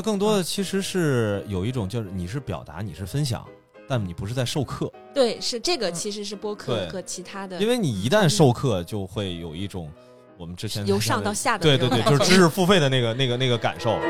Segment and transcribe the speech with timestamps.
[0.00, 3.46] 得更多的其实是有一种就是你是表达，你是分享，
[3.86, 4.90] 但你不是在授课。
[5.12, 9.92] 对，是这个嗯其实是播客和其他的，因为你一旦授课，就会有一种
[10.38, 13.98] 我们之前由上到下的对对对，就是知识付费的那个那个那个感受。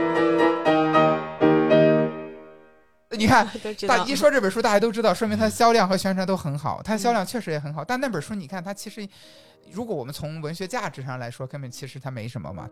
[3.18, 3.46] 你看，
[3.88, 7.84] 大一说这本书，大家都知道，说明它的销量和宣传都很好，它的销量确实也很好。
[7.84, 9.06] 但那本书，你看它其实，
[9.72, 12.68] 如果我们从文学价值上来说，根本其实它没什么嘛。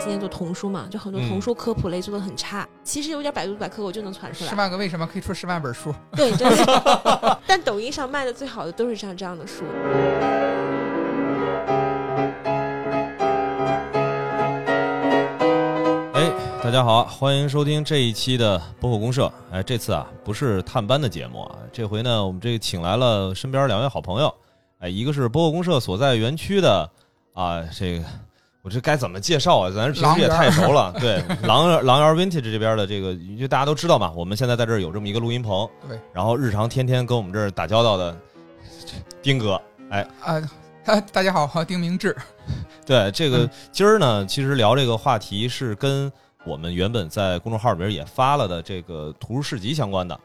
[0.00, 4.62] 今年做童书嘛，就很多嗯童书科普类做的很差，其实有点百度百科我就能传出来十来。
[4.62, 5.94] 万个为什么可以出十万本书？
[6.12, 7.38] 对，真的。
[7.46, 9.62] 但抖音上卖的最好的都是像这样的书。
[16.14, 16.32] 哎，
[16.64, 19.30] 大家好，欢迎收听这一期的播客公社。
[19.52, 24.34] 哎，这次啊不是探班的节目啊，这回呢我们这个请来了身边两位好朋友。
[24.78, 26.90] 哎，一个是播客公社所在园区的
[27.34, 28.04] 啊，这个
[28.62, 29.70] 我这该怎么介绍啊？
[29.70, 30.92] 咱平时也太熟了。
[31.00, 38.14] 对，狼园狼园 Vintage 这边的这个，因为大家都知道嘛，我们现在在这儿有这么一个录音棚，对，然后日常天天跟我们这儿打交道的
[39.22, 39.60] 丁哥。
[39.88, 42.14] 哎啊、大家好，好丁明志。
[42.84, 46.12] 对，这个嗯今儿呢，其实聊这个话题是跟
[46.44, 50.18] 我们原本在公众号里边也发了的这个图书市集相关的。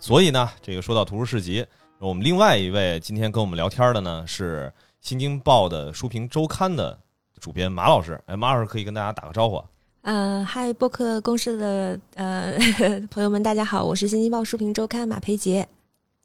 [0.00, 1.64] 所以呢，这个说到图书市集，
[2.00, 6.98] 我们另外一位今天跟我们聊天的呢是《新京报》的书评周刊的
[7.46, 8.20] 主编马老师。
[8.26, 9.62] 哎，马老师可以跟大家打个招呼。
[10.02, 12.58] 呃，嗨，播客公司的呃
[13.08, 15.64] 朋友们，大家好，我是新京报书评周刊马培杰。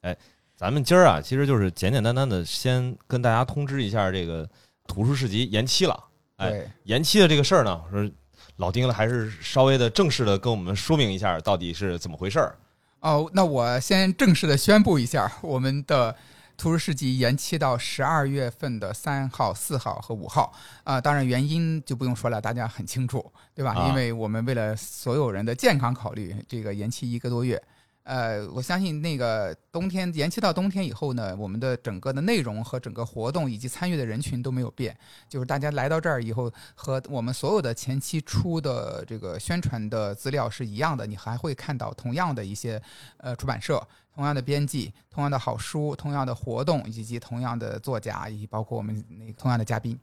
[0.00, 0.16] 哎
[0.56, 4.48] 咱们今儿啊，其实就是简简单单的先跟大家通知一下，这个
[4.88, 5.96] 图书市集延期了。
[6.38, 8.10] 哎，延期的这个事儿呢，我说
[8.56, 12.58] 老丁了，还是稍微的正式的跟我们说明一下到底是怎么回事儿。
[12.98, 16.16] 哦，那我先正式的宣布一下，我们的
[16.62, 20.54] 图书市集延期到十二月份的三号、四号和五号。
[20.84, 23.72] 啊、当然原因就不用说了，大家很清楚，对吧？
[23.72, 27.60] 啊因为我们为了所有人的健康考虑，这个延期一个多月。
[28.04, 34.96] 呃，我相信那个冬天延期到冬天以后呢，我们的整个的内容和整个活动以及参与的人群都没有变，
[35.28, 42.82] 就是大家来到这儿以后，和我们所有的前期出的这个宣传的资料是一样的，你还会看到同样的一些
[43.18, 43.80] 呃出版社、
[44.14, 49.98] 同样的编辑、同样的好书、同样的活动，以及同样的作家，以及包括我们那同样的嘉宾。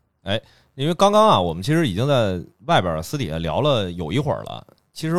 [0.76, 4.66] 因为刚刚啊，我们其实已经在外边私底下聊了有一会儿了。
[4.94, 5.16] 其实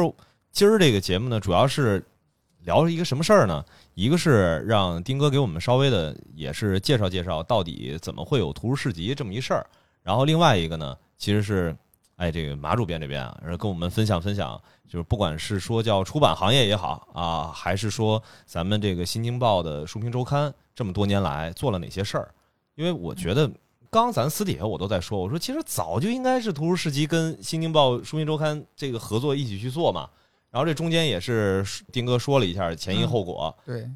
[0.50, 2.02] 今儿这个节目呢，主要是
[2.65, 3.65] 聊了一个什么事儿呢？
[3.94, 9.66] 一个是让丁哥给我们稍微的也是介绍介绍到底怎么会有图书市集这么一事儿，
[10.03, 11.76] 然后另外一个呢，其实是
[12.16, 22.34] 哎这个马主编这边啊，然后跟我们分享分享，就是不管是说叫出版行业也好啊，还是说咱们这个《新京报》的书评周刊这么多年来做了哪些事儿，
[22.75, 23.50] 因为我觉得。
[23.92, 30.09] 刚咱私底下我都在说，我说其实早就应该是图书市集跟《新京报》书评周刊这个合作一起去做嘛。
[30.50, 33.56] 然后这中间也是丁哥说了一下前因后果。
[33.64, 33.88] 对，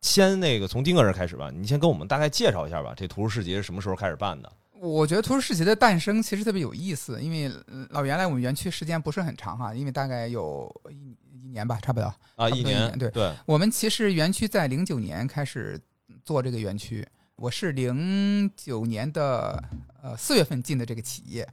[0.00, 4.50] 先那个从丁哥这儿开始吧，你先跟我们大概介绍一下吧，这图书市集是什么时候开始办的？
[4.80, 12.06] 我觉得图书市集的诞生其实特别有意思，因为呃老原来我们园区时间不是很长哈，因为大概有一一年吧，差不多。
[12.34, 15.80] 啊，多一年对对我们其实园区在零九年开始
[16.24, 19.62] 做这个园区，我是零九年的
[20.02, 21.46] 呃四月份进的这个企业。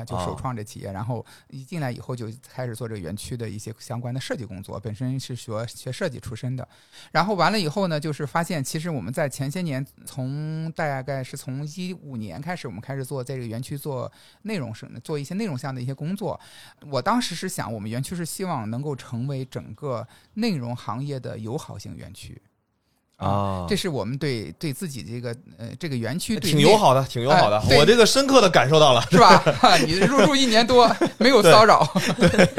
[0.00, 4.78] 啊，就首哦创这企业，然后一进来以后就开始做这个园区的一些相关的设计工作。
[4.78, 6.66] 本身是学学设计出身的，
[7.12, 14.10] 然后完了以后呢，就是发现其实我们在前些年，从大概是从一五年开始，我们开始做在这个园区做
[14.42, 16.38] 内容是做一些内容上的一些工作。
[16.90, 22.40] 我当时是想，我们园区是希望能够成为整个内容行业的友好型园区。
[23.16, 27.58] 啊，这是我们对对自己这个呃这个园区挺友好的，挺友好的。
[27.76, 29.02] 我这个深刻的感受到了。
[29.10, 29.42] 是吧？
[29.86, 31.86] 你入住一年多没有骚扰，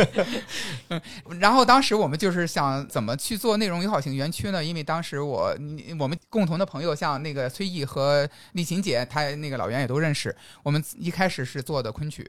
[0.90, 1.00] 嗯
[1.40, 4.64] 然后当时我们就是想怎么去做内容友好型园区呢？
[4.64, 10.36] 因为当时我你我们共同的朋友像那个崔毅和丽琴姐，她那个老袁也都认识。
[10.64, 12.28] 我们一开始是做的昆曲。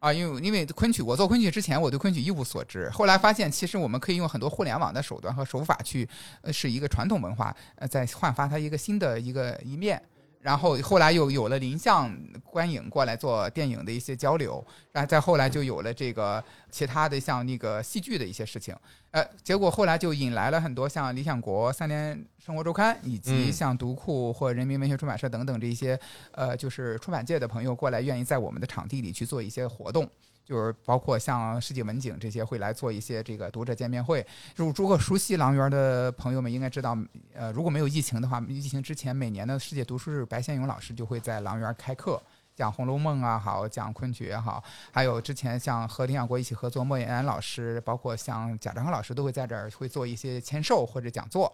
[0.00, 2.88] 啊，因为因为昆曲，我做昆曲之前，我对昆曲一无所知。
[2.90, 6.08] 后来发现，其实我们可以用很多互联网的手段和手法去，
[6.40, 10.02] 呃，是一个传统文化，呃，在焕发它一个新的一个一面。
[10.40, 12.10] 然后后来又有了林相
[12.42, 18.74] 观影过来做电影的一些交流，然后再后来就有了这个其他的像那个戏剧的一些事情，
[19.10, 25.98] 呃，结果后来就引来了很多像理想国、三联生活周刊以及嗯像读库或人民文学出版社等等这些，
[26.32, 30.08] 呃，就是出版界的朋友过来，愿意在我们的场地里去做一些活动。
[30.50, 34.26] 就是包括像世纪文景这些会来做一些这个读者见面会。
[34.56, 36.98] 如如果熟悉狼园的朋友们应该知道，
[37.32, 42.20] 呃，如果没有疫情的话，疫情之前每年的世界读书日，白先勇老师就会在狼园开课，
[42.56, 44.60] 讲《红楼梦》啊，好讲昆曲也好，
[44.90, 51.52] 还有之前像和李想国一起合作，莫言老师，包括像贾樟柯老师都会在这儿会做一些签售或者讲座，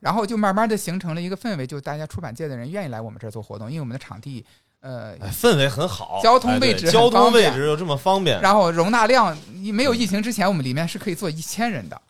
[0.00, 4.44] 然后就慢慢的形成了一个氛围，就大家出版界的人愿意来我们这儿做活动，因为我们的场地。
[4.86, 9.36] 呃，哎氛围很好，交通位置哎交通位置又这么方便，然后容纳量
[9.74, 12.00] 没有疫情之前，我们里面是可以坐一千人的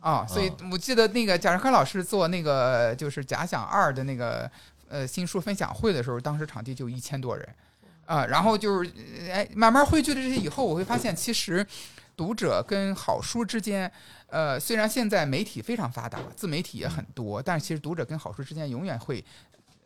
[0.00, 4.50] 啊，所以我记得那个贾樟柯老师做那个就是《假想二》的那个
[4.88, 7.48] 呃新书分享会的时候，当时场地就一千多人
[8.04, 8.90] 啊，然后就是
[9.30, 11.64] 哎慢慢汇聚了这些以后，我会发现其实
[12.16, 13.90] 读者跟好书之间。
[14.28, 19.24] 呃，虽然现在媒体非常发达，自媒体也很多，但是其实读者跟好书之间永远会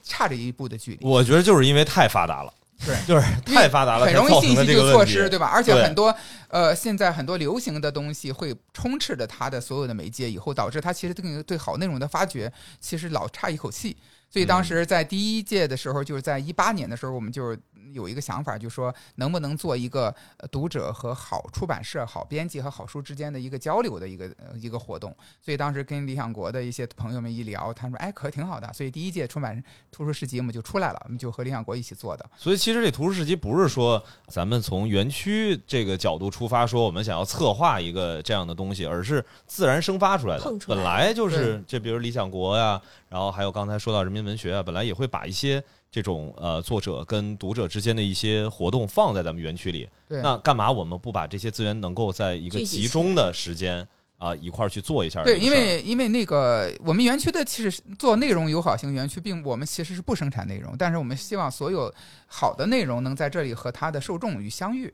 [0.08, 1.06] 差这一步的距离。
[1.06, 2.52] 我觉得就是因为太发达了，
[2.84, 5.46] 对，就是太发达了，很容易信息就错失，对吧？
[5.46, 6.14] 而且很多
[6.48, 13.96] 呃，现在很多流行的东西会充斥着它的所有的媒介，以后导致它其实对对好内容的发掘其实老差一口气。
[14.30, 17.56] 所以当时在第一届的时候，就是在一八年的时候，我们就
[17.92, 25.14] 有一个想法，就说能不能做一个呃读者和好出版社、好编辑和好书之间的一个交流的一个呃一个活动。
[25.40, 32.30] 所以当时跟理想国的一些朋友们一聊，他说：“哎，可挺好的。”所以第一届出版图书市集我们就出来了，我们就和理想国一起做的。
[32.36, 40.50] 所以其实这图书市集不是说咱们从园区这个角度出发，说我们想要策划一个这样的东西，而是自然生发出来的。
[40.50, 49.88] 来本来就是这，比如理想国呀，然后还有刚才说到人民文学啊，本来也会把一些这种呃作者跟读者之间的一些活动放在咱们园区里。
[50.06, 53.86] 对，那干嘛我们不把这些资源能够在一个集集中的时间
[54.18, 55.38] 啊一块儿去做一下对？
[55.38, 61.92] 因为因为那个我们园区的其实做内容友好型园区，并我们其实是不生产内容，但是我们希望所有
[62.26, 64.92] 好的内容能在这里和它的受众与相遇。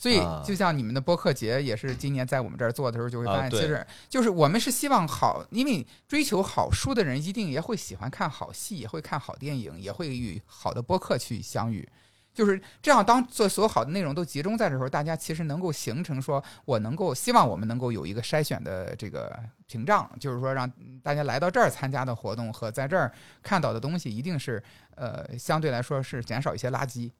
[0.00, 11.86] 所以啊，就像你们的播客节也是今年在我们这儿做的时候，就会发现，其实就是我们是希望好，因为追求好书的人一定也会喜欢看好戏，也会看好电影，也会与好的播客去相遇。
[12.32, 23.12] 就是这样，当做所有好的内容都集中在这时候，大家其实能够形成说，我能够希望我们能够有一个筛选的这个屏障，就是说让大家来到这儿参加的活动和在这儿
[23.42, 24.62] 看到的东西，一定是
[24.94, 27.10] 呃相对来说是减少一些垃圾。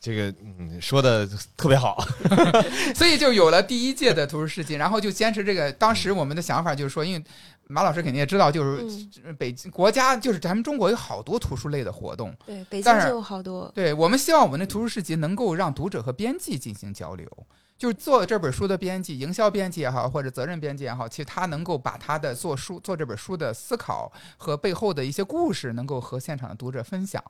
[0.00, 1.26] 这个嗯说的
[1.56, 1.98] 特别好，
[2.94, 5.72] 所以就有了第一届的图书市集，然后就坚持这个。
[5.72, 7.24] 当时我们的想法就是说，因为
[7.66, 17.28] 马老师肯定也知道，就是嗯，北京国家就是咱们中国有好多图书类的活动，对，北京就有好多，对我们希望我们的图书市集能够让读者和编辑进行交流。
[17.76, 27.22] 就是做这本书的编辑，营销编辑也好，或者责任编辑也好，其实他能够把他的做书、做这本书的思考和背后的一些故事，能够和现场的读者分享。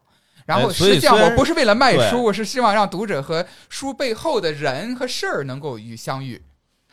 [0.48, 6.40] 然后哎所以实际上我不是为了卖书，我是希望让读者和书背后的人和事儿能够与相遇，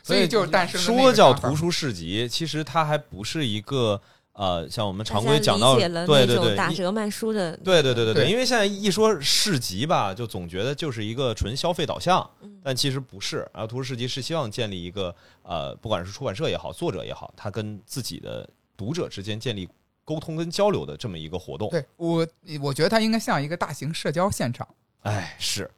[0.02, 3.98] 所以就诞生了叫图书市集，其实它还不是一个
[4.34, 13.38] 呃，像我们常规讲到，理解了对对对，那种打折卖书的，对对对对对因为现在一说市集吧，就总觉得就是一个纯消费导向，嗯但其实不是。
[13.54, 19.66] 然后图书市集是希望建立一个呃，不管是出版社也好，作者也好，他跟自己的读者之间建立
[20.06, 21.68] 沟通跟交流的这么一个活动。
[21.68, 22.26] 对我，
[22.62, 24.66] 我觉得它应该像一个大型社交现场。
[25.02, 25.70] 哎，是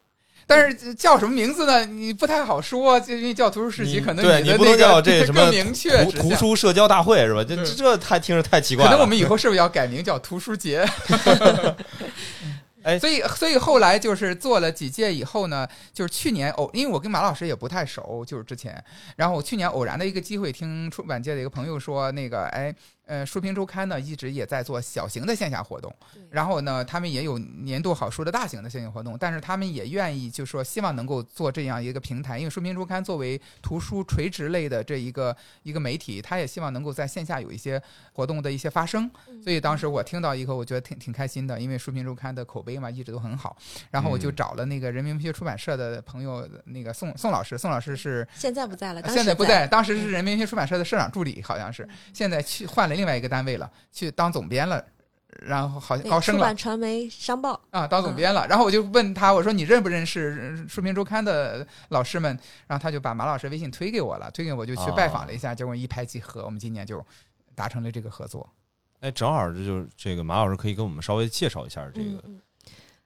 [0.47, 1.85] 但是叫什么名字呢？
[1.85, 6.35] 你不太好说，就因为叫图书市集，可能对你不能你的那个叫这什么更明确图图。
[6.35, 7.43] 书社交大会是吧？
[7.43, 8.89] 这这这太听着太奇怪了。
[8.89, 10.87] 可能我们以后是不是要改名叫图书节？
[12.81, 18.81] 哎所以所以后来就是做了几届以后呢，就是去年偶，因为我跟马老师也不太熟，就是之前，
[19.17, 22.73] 然后我去年偶然的一个机会，听出版界的一个朋友说，那个哎，
[23.09, 25.93] 呃，书评周刊呢一直也在做小型的线下活动，
[26.29, 37.81] 然后呢，他们也有年度好书的大型的线下活动，但是他们也愿意就说希望能够做这样一个平台，因为书评周刊作为图书垂直类的这一个一个媒体，他也希望能够在线下有一些
[38.13, 39.09] 活动的一些发生。
[39.43, 43.57] 所以当时我听到以后，我觉得挺挺开心的，因为书评周刊的口碑嘛一直都很好。
[43.91, 44.35] 然后我就嗯。
[44.39, 54.83] 找了那个人民文学出版社的朋友，那个宋宋老师，宋老师是现在不在了，现在不在，当时是人民文学出版社的社长助理，好像是，现在去换了另外一个单位了，去当总编了。
[55.45, 58.45] 然后好像对高升了出版传媒商报，啊，当总编了。
[58.47, 62.37] 然后我就问他，我说你认不认识《书评周刊》的老师们？
[62.67, 67.05] 然后他就把马老师微信推给我了，推给我就去拜访了一下，结果一拍即合，我们今年就
[67.55, 68.49] 达成了这个合作。
[69.01, 72.41] 哎，正好这就是这个马老师可以跟我们稍微介绍一下这个嗯嗯。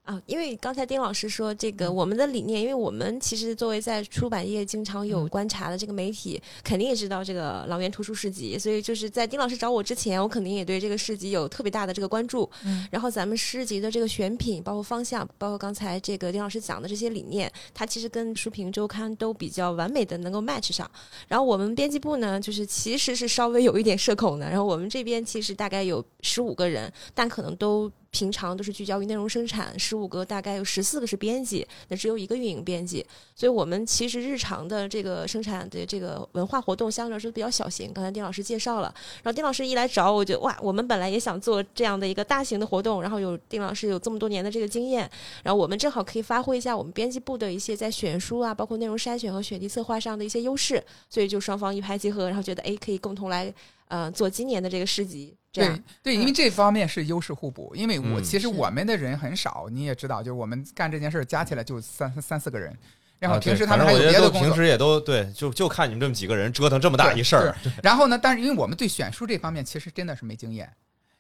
[0.04, 12.50] 啊，因为刚才丁老师说这个嗯我们的理念，因为我们其实作为在出版业经常有嗯观察的这个媒体，肯定也知道这个老源图书市集，所以就是在丁老师找我之前，我肯定也对这个市集有特别大的这个关注。
[12.66, 20.90] 嗯然后咱们市集的这个选品，包括方向，包括刚才这个丁老师讲的这些理念，它其实跟书评周刊都比较完美的能够 match 上。
[21.30, 33.04] 然后我们编辑部呢，就是其实是稍微有一点社恐的，然后我们这边其实大概有十五个人，但可能都平常都是聚焦于内容生产，十五个大概有十四个是编辑，那只有一个运营编辑，
[33.36, 37.92] 所以我们其实日常的这个生产的这个文化活动相对来说比较小型。
[37.92, 38.94] 刚才丁老师介绍了，
[39.24, 45.10] 然后丁老师一来找我，就哇，我们本来也想做这样的一个大型的活动，然后有丁老师有这么多年的这个经验，
[45.42, 53.52] 然后我们正好可以发挥一下我们编辑部的一些在选书啊，包括内容筛选和选题策划上的一些优势，所以就双方一拍即合，然后觉得哎，可以共同来
[53.88, 55.36] 呃做今年的这个市集。
[55.54, 57.72] 这对样，对，因为这方面是优势互补。
[57.76, 62.76] 因为我嗯其实我们的人很少，你也知道，就是我们干这件事儿加起来就三三四个人，
[63.20, 64.50] 然后平时他们还有别的工作。
[64.50, 70.68] 平时也都对，就就看你们这么几个人折腾这么大一事儿，然后呢，但是因为我们对选书这方面其实真的是没经验，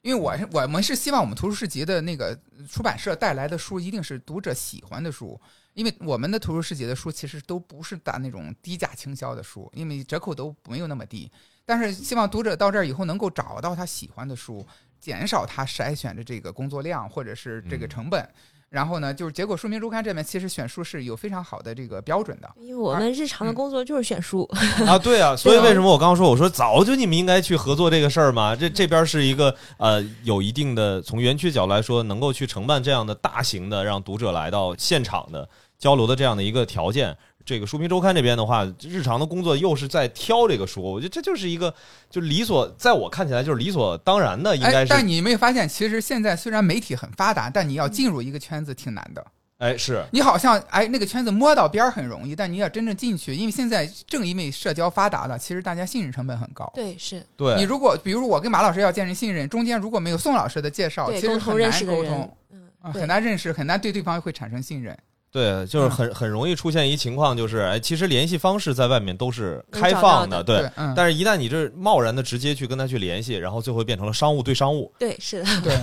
[0.02, 2.36] 因为我是我们是希望我们图书市集的那个
[2.68, 5.40] 出版社带来的书一定是读者喜欢的书，
[5.76, 11.32] 因为我们的图书市集的书其实都不是打那种低价倾销的书，因为折扣都没有那么低。
[11.66, 14.66] 但是希望读者到这儿以后能够找到他喜欢的书，
[15.00, 18.28] 减少他筛选的这个工作量或者是这个嗯成本。
[18.70, 22.50] 然后呢，就是结果书明周刊这边其实选书是有非常好的这个标准的。
[22.60, 24.50] 因为我们日常的工作就是选书，
[24.88, 28.56] 啊，对啊，所以为什么我刚刚说，我说早就你们应该去合作这个事儿嘛？
[28.56, 37.16] 这这边是一个呃，有一定的从园区角度来说，能够去承办这样的大型的让读者来到现场的交流的这样的一个条件。
[37.46, 41.74] 这个书评周刊这边的话，日常的工作又是在挑这个书，我觉得这就是一个
[42.10, 49.26] 就理所，在我看起来就是理所当然的，应该哎，是但你没有发现，其实现在虽然媒体很发达，但你要进入一个圈子挺难的。
[49.60, 56.70] 哎是你好像哎那个圈子摸到边儿很容易，但你要真正进去，因为现在正因为社交发达了，其实大家信任成本很高。
[56.76, 64.98] 对，是对，你如果比如我跟马老师要建立信任，中间如果没有宋老师的介绍，其实很难沟通，，嗯很难认识，很难对对方会产生信任。
[65.34, 70.60] 对，就是很很容易出现一情况，就是哎，其实联系方式在外面都是开放的，对。
[70.60, 75.80] 对，嗯，但是，一旦你这贸然的直接去跟他去联系，然后最后变成了商务对商务，对，是的，对，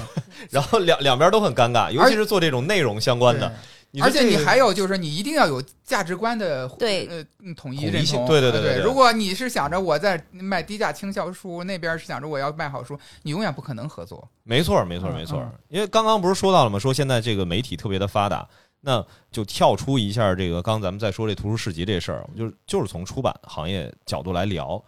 [0.50, 3.52] 然后两两边都很尴尬，尤其是做这种内容相关的
[4.00, 8.24] 而且你还有就是，你一定要有价值观的对呃嗯统一认同。
[8.24, 14.28] 对对对对对对如果你是想着我在卖低价倾销书，那边是想着我要卖好书，你永远不可能合作。
[14.44, 15.52] 没错，没错，嗯没错嗯。
[15.70, 16.78] 因为刚刚不是说到了吗？
[16.78, 18.46] 说现在这个媒体特别的发达，
[18.80, 24.82] 那就跳出一下这个，刚咱们在说这图书市集这事儿，就是就是从出版行业角度来聊。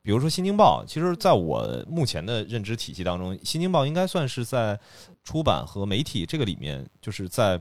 [0.00, 4.78] 比如说《新京报》，其实在我目前的认知体系当中，《新京报》应该算是在
[5.22, 7.60] 出版和媒体这个里面，就是在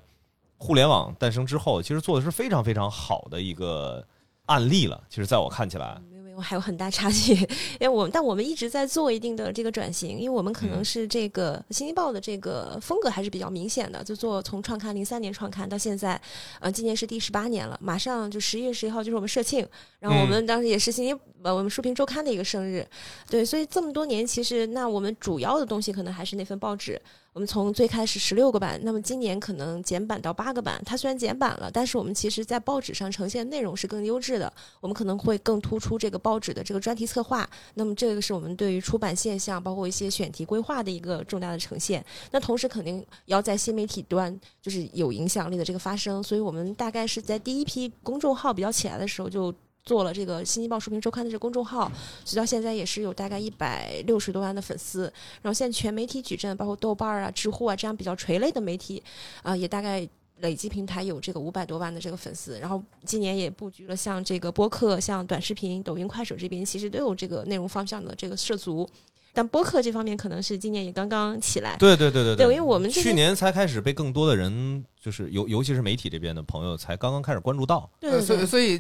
[0.58, 4.06] 互联网诞生之后，其实做的是非常非常好的一个
[4.46, 5.04] 案例了。
[5.10, 6.00] 其实，在我看起来，
[6.42, 7.34] 还有很大差距。
[7.80, 16.20] 因为我们但我们一直在做一定的这个转型，因为我们可能嗯是这个《新京报》的这个风格还是比较明显的，就做从创刊零三年创刊到现在，
[16.60, 19.68] 呃，今年是第十八年了，马上就十一月十一号就是我们社庆，
[20.00, 22.86] 然后我们当时也是新京呃我们书评周刊的一个生日，
[23.30, 27.02] 对，所以这么多年其实那我们主要的东西可能还是那份报纸。
[27.38, 30.82] 我们从最开始十六个版，那么今年可能减版到八个版。
[30.84, 34.52] 它虽然减版了，但是我们其实在报纸上呈现内容是更优质的。
[34.82, 37.48] 我们可能会更突出这个报纸的这个专题策划。
[37.76, 42.04] 那么这个是我们对于出版现象，包括一些选题规划的一个重大的呈现。
[42.32, 46.24] 那同时肯定要在新媒体端就是有影响力的这个发声。
[46.24, 49.54] 所以我们大概是在第一批公众号比较起来的时候就。
[49.88, 51.90] 做了这个《新京报书评周刊》的这个公众号，
[52.26, 55.04] 直到现在也是有大概一百六十多万的粉丝。
[55.42, 59.02] 然后现在全媒体矩阵，包括豆瓣啊、知乎啊这样比较垂类的媒体，
[59.44, 60.06] 啊、也大概
[60.42, 62.60] 累计平台有这个五百多万的这个粉丝。
[62.60, 68.86] 然后今年也布局了像这个播客、像短视频、抖音、快手这边，其实都有这个内容方向的这个涉足。
[69.34, 71.78] 但播客这方面可能是今年也刚刚起来。
[71.78, 77.90] 对对对对对因为我们去年才开始被更多的人，就是尤尤其是媒体这边的朋友，才刚刚开始关注到。
[78.02, 78.78] 呃对所以所以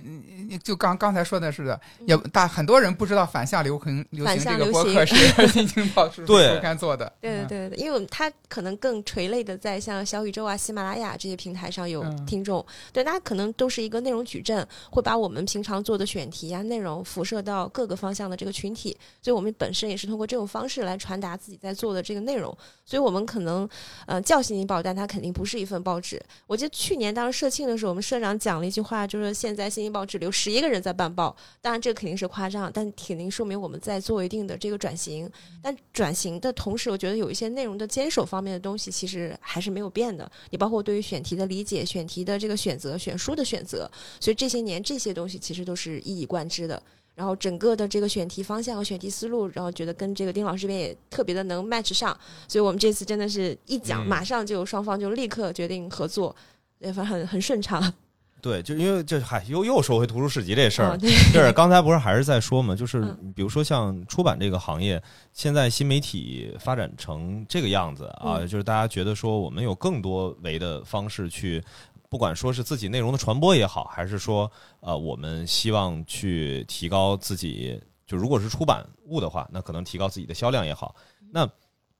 [0.49, 7.09] 你就刚刚才说的是的，也嗯大很多人不知道反向流行流反行这个向流行播客是 新京报书对周刊做的。
[7.21, 22.55] 对对嗯对对，因为他可能更垂类的在像小宇宙啊、喜马拉雅这些平台上有嗯听众，对，那可能都是一个内容矩阵，会把我们平常做的选题啊、内容辐射到各个方向的这个群体，所以我们本身也是通过这种方式来传达自己在做的这个内容，
[22.85, 23.69] 所以我们可能
[24.07, 26.16] 呃叫新京报，但它肯定不是一份报纸。
[26.45, 35.29] 我记得去年当时社庆的时候，我们社长讲了一句话，就是现在新京报只留十一个人在办报，当然这个肯定是夸张，但肯定说明我们在做一定的这个转型。
[35.61, 40.29] 但转型的同时，我觉得有一些内容的坚守方面的东西，其实还是没有变的。
[40.49, 46.81] 你包括对于选题的理解、选题的这个选择、选书的选择，所以这些年这些东西其实都是一以贯之的。
[47.17, 52.15] 然后整个的这个选题方向和选题思路，然后觉得跟这个丁老师这边也特别的能 match 上，
[52.47, 54.07] 所以我们这次真的是一讲，嗯。
[54.07, 56.35] 马上就双方就立刻决定合作，
[56.77, 57.81] 也，反正很很顺畅。
[58.39, 65.01] 对，就因为这嗨，又又说回图书市集这事儿，就是刚才不是还是在说嘛，就是嗯比如说像出版这个行业，
[65.33, 68.47] 现在新媒体发展成这个样子啊，嗯。
[68.47, 71.61] 就是大家觉得说我们有更多维的方式去，
[72.09, 74.49] 不管说是自己内容的传播也好，还是说
[74.79, 80.95] 呃我们希望去提高自己，就如果是出版物的话，那可能提高自己的销量也好，
[81.31, 81.45] 那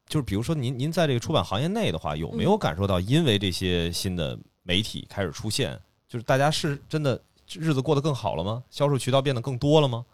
[0.08, 7.22] 就是比如说您您在这个出版行业内的话，有没有感受到因为这些新的媒体开始出现，就是大家是真的
[7.54, 8.64] 日子过得更好了吗？
[8.70, 10.06] 销售渠道变得更多了吗？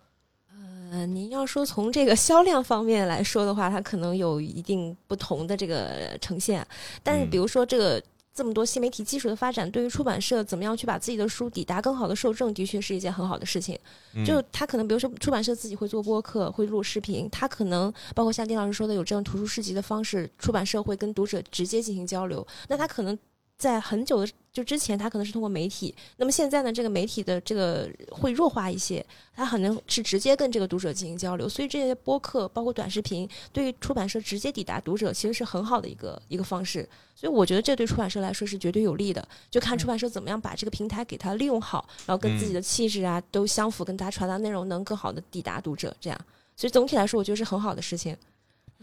[0.92, 6.64] 呃，您要说从这个销量方面来说的话，它可能有一定不同的这个呈现。
[7.02, 8.00] 但是，嗯比如说这个
[8.34, 13.78] 这么多新媒体技术的发展，对于出版社怎么样去把自己的书抵达更好的受众，的确是一件很好的事情。
[14.16, 22.46] 嗯就他可能，比如说出版社自己会做播客，会录视频，他可能包括像丁老师说的，有这种图书市集的方式，出版社会跟读者直接进行交流。
[22.68, 23.18] 那他可能
[23.58, 31.48] 在很久的就之前，他可能是通过媒体，那么现在呢，这个媒体的这个会弱化一些，他可能是直接跟这个读者进行交流。
[31.48, 36.88] 所以这些播客包括短视频，对于出版社直接抵达读者，其实是很好的一个一个方式。
[37.16, 46.20] 所以我觉得这对出版社来说是绝对有利的，就看出版社怎么样把这个平台给它利用好，然后跟自己的气质啊、都相符，跟大家传达内容能更好的抵达读者，这样。
[46.56, 48.16] 所以总体来说，我觉得是很好的事情。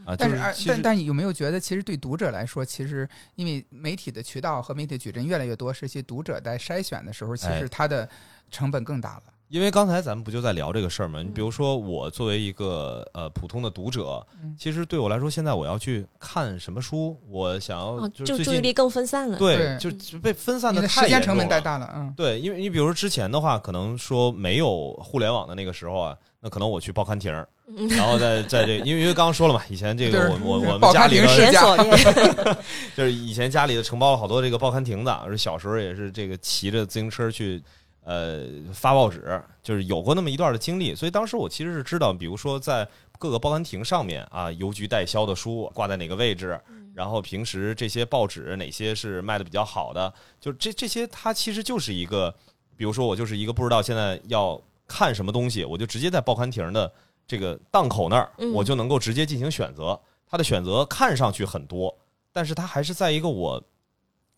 [0.04, 8.08] 啊，但是但但你有没有觉得，其实对读者来说，其实因为媒体的渠道和媒体矩阵越来越多，是些读者在筛选的时候，其哎实它的
[8.50, 9.22] 成本更大了。
[9.48, 11.20] 因为刚才咱们不就在聊这个事儿吗？
[11.20, 19.36] 你嗯比如说，我作为一个呃普通的读者嗯，其实对我来说，现在我要去看什么书，我想要哦，就注意力更分散了。
[19.36, 21.48] 对，就就被分散的时间成本严重了。
[21.48, 27.86] 太大了，嗯，对，因为你比如说之前的话，可能说没有互联网的那个时候啊，那可能我去报刊亭儿，嗯。
[27.88, 31.26] 然后在在这，因为因为刚刚说了嘛，以前这个我我我们家里的
[32.96, 37.62] 就是以前家里的承包了好多这个报刊亭子，而小时候也是这个骑着自行车去
[38.04, 46.58] 呃发报纸，就是有过那么一段的经历，所以当时我其实是知道，比如说在各个报刊亭上面啊，邮局代销的书挂在哪个位置，
[46.94, 52.34] 然后平时这些报纸哪些是卖的比较好的，就这这些它其实就是一个，
[52.78, 54.58] 比如说我就是一个不知道现在要
[54.90, 56.92] 看什么东西，我就直接在报刊亭的
[57.26, 59.98] 这个档口那儿，嗯我就能够直接进行选择。
[60.26, 61.96] 它的选择看上去很多，
[62.32, 63.62] 但是它还是在一个我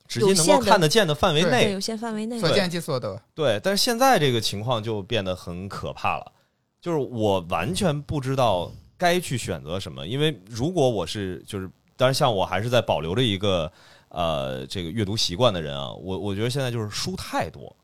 [0.09, 2.39] 直接能够看得见的范围内，有限范围内。
[2.39, 3.21] 所见即所得。
[3.35, 6.33] 对，但是现在这个情况就变得很可怕了，
[6.81, 13.71] 就是我完全不知道该去选择什么，因为如果我是就是，当然像我还是在保留着一个
[14.09, 17.75] 呃这个阅读习惯的人啊，我我觉得现在就是书太多，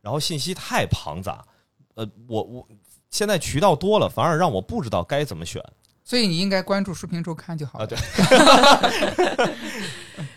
[0.00, 1.44] 然后信息太庞杂，
[1.98, 2.68] 呃，我我
[3.10, 5.60] 现在渠道多了，反而让我不知道该怎么选
[6.04, 7.84] 所以你应该关注书评周刊就好了。
[7.84, 7.98] 啊，对，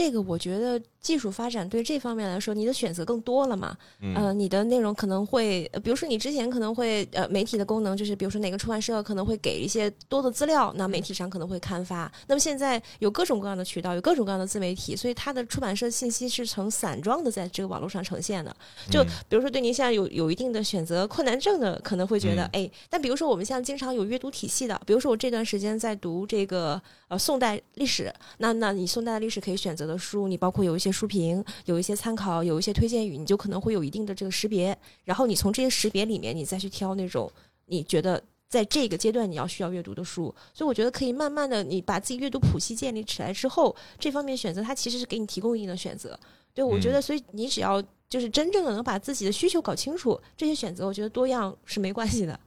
[0.00, 3.76] 这个我觉得技术发展对这方面来说，你的选择更多了嘛？
[4.00, 12.10] 嗯呃，你的内容可能会，呃比如说你之前可能会，呃，媒体的功能就是，比如说哪个出版社可能会给一些多的资料，那媒体上可能会刊发。
[12.26, 18.56] 那么现在有各种各样的渠道，有各种各样的自媒体，所以它的出版社信息是呈散装的在这个网络上呈现的。
[18.90, 37.30] 就嗯比如说对您现在有有一定的选择困难症的，可能会觉得嗯哎，但比如说我们现在经常有阅读体系的，比如说我这段时间在读这个呃宋代历史，那那你宋代的历史可以选择的书，你包括有一些书评，有一些参考，有一些推荐语，你就可能会有一定的这个识别，然后你从这些识别里面，你再去挑那种
[37.66, 38.22] 你觉得。
[38.50, 46.18] 在这个阶段，你要需要阅读的书，所以我觉得可以慢慢的，你把自己阅读谱系建立起来之后，这方面选择它其实是给你提供一定的选择。
[46.52, 52.40] 对我觉得，所以你只要就是真正的能把自己的需求搞清楚，这些选择我觉得多样是没关系的。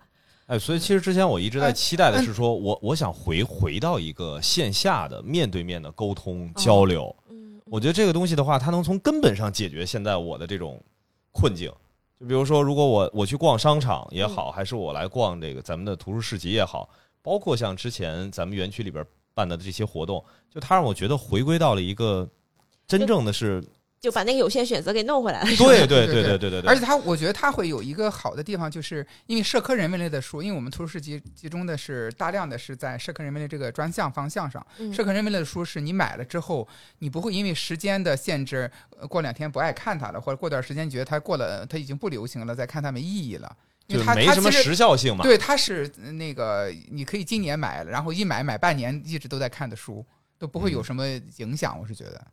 [0.47, 7.15] 哎，所以其实之前我一直在哎期待的嗯是说，我我想回回到一个线下的面对面的沟通交流。
[7.22, 7.22] 嗯，
[7.73, 10.79] 我觉得这个东西的话，它能从根本上解决现在我的这种
[11.31, 11.71] 困境。
[12.19, 16.87] 就比如说，如果我我去逛商场也好，还是我来逛这个咱们的图书市集也好，
[17.23, 22.29] 包括像之前咱们园区里边办的这些活动，就它让我觉得回归到了一个
[22.85, 23.59] 真正的是，
[24.03, 25.45] 就把那个有限选择给弄回来了。
[25.55, 26.61] 对对对对对对。
[26.69, 34.61] 而且他，我觉得他会有一个好的地方，就是因为社科人文类的书，因为我们图书室集集中的是大量的是在社科人文类这个专项方向上。
[34.91, 36.67] 社科人文类的书是你买了之后，
[36.99, 38.69] 你不会因为时间的限制，
[39.07, 43.55] 过两天不爱看它了，或者过段时间觉得它过了，它已经不流行了，再看它没意义了。
[43.87, 45.23] 就没什么时效性嘛？
[45.23, 50.05] 对，它是那个你可以今年买了，然后一买买半年，一直都在看的书，
[50.37, 51.79] 都不会有什么影响。
[51.79, 52.27] 我是觉得。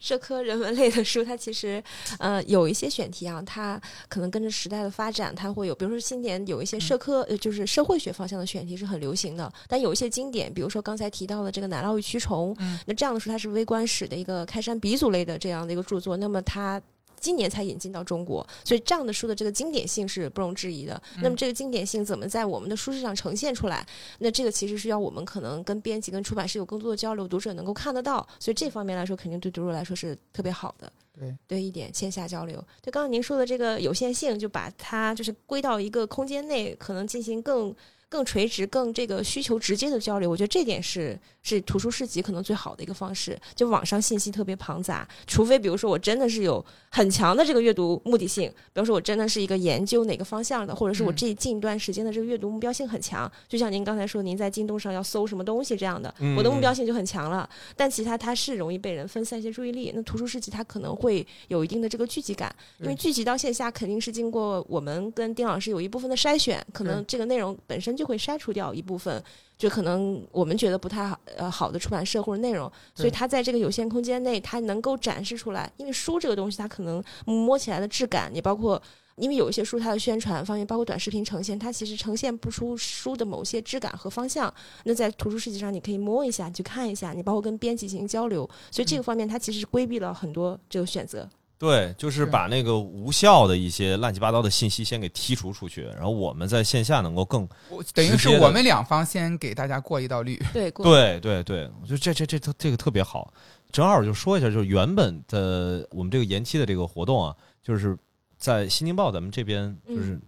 [0.00, 1.82] 社科人文类的书，它其实
[2.18, 16.80] 呃有一些选题啊，它可能跟着时代的发展，它会有，比如说今年有一些社科，呃，就是社会学方向的选题是很流行的，但有一些经典，比如说刚才提到的这个《奶酪与蛆虫》，嗯那这样的书它是微观史的一个开山鼻祖类的这样的一个著作，那么它。
[17.26, 21.02] 今年才引进到中国，所以这样的书的这个经典性是不容置疑的。
[21.20, 23.84] 那么这个经典性怎么在我们的书市上呈现出来？
[24.20, 28.24] 那这个其实是要我们可能跟编辑、跟出版社有更多的交流，读者能够看得到。
[28.38, 30.92] 所以这方面来说，肯定对读者来说是特别好的。
[31.18, 32.64] 对对，一点线下交流。
[32.80, 37.74] 对，刚刚您说的这个有限性，就把它就是归到一个空间内，可能进行更。
[38.08, 43.36] 更垂直、更这个需求直接的交流，我觉得这点是是图书市集可能最好的一个方式。
[43.54, 57.48] 就网上信息特别庞杂，除非比如说我真的是有很强的这个阅读目的性，比如说我真的是一个研究哪个方向的，或者是我这近一段时间的这个阅读目标性很强，就像您刚才说，您在京东上要搜什么东西这样的，我的目标性就很强了。
[57.76, 59.92] 但其他它是容易被人分散一些注意力。
[59.96, 67.96] 那图书市集它可能会有一定的这个聚集感，因为聚集到线下肯定是经过我们跟丁老师有一部分的筛选，可能这个内容本身。
[67.96, 69.22] 就会筛除掉一部分，
[69.58, 75.70] 就可能我们觉得不太好呃好的出版社或者内容，所以它在这个有限空间内，它能够展示出来。
[75.76, 78.80] 因为书这个东西，它可能摸起来的质感，也包括
[79.16, 84.52] 因为有一些书它的宣传方面，包括短视频呈现，它其实呈现不出书的某些质感和方向。
[84.84, 91.28] 那在图书世界上，你可以摸一下，去看一下，你包括跟编辑进行交流，所以这个方面它其实是规避了很多这个选择。
[91.58, 97.48] 对，就是把那个无效的一些乱七八糟的信息先给剔除出去，然后我们在线下能够更
[97.94, 100.38] 等于是我们两方先给大家过一道滤。
[100.52, 103.32] 对，对，对，对，我觉得这这这这个特别好。
[103.72, 107.96] 正好就说一下，就是原本的我们这个延期的这个活动啊，就是
[108.36, 110.20] 在《新京报》咱们这边，就是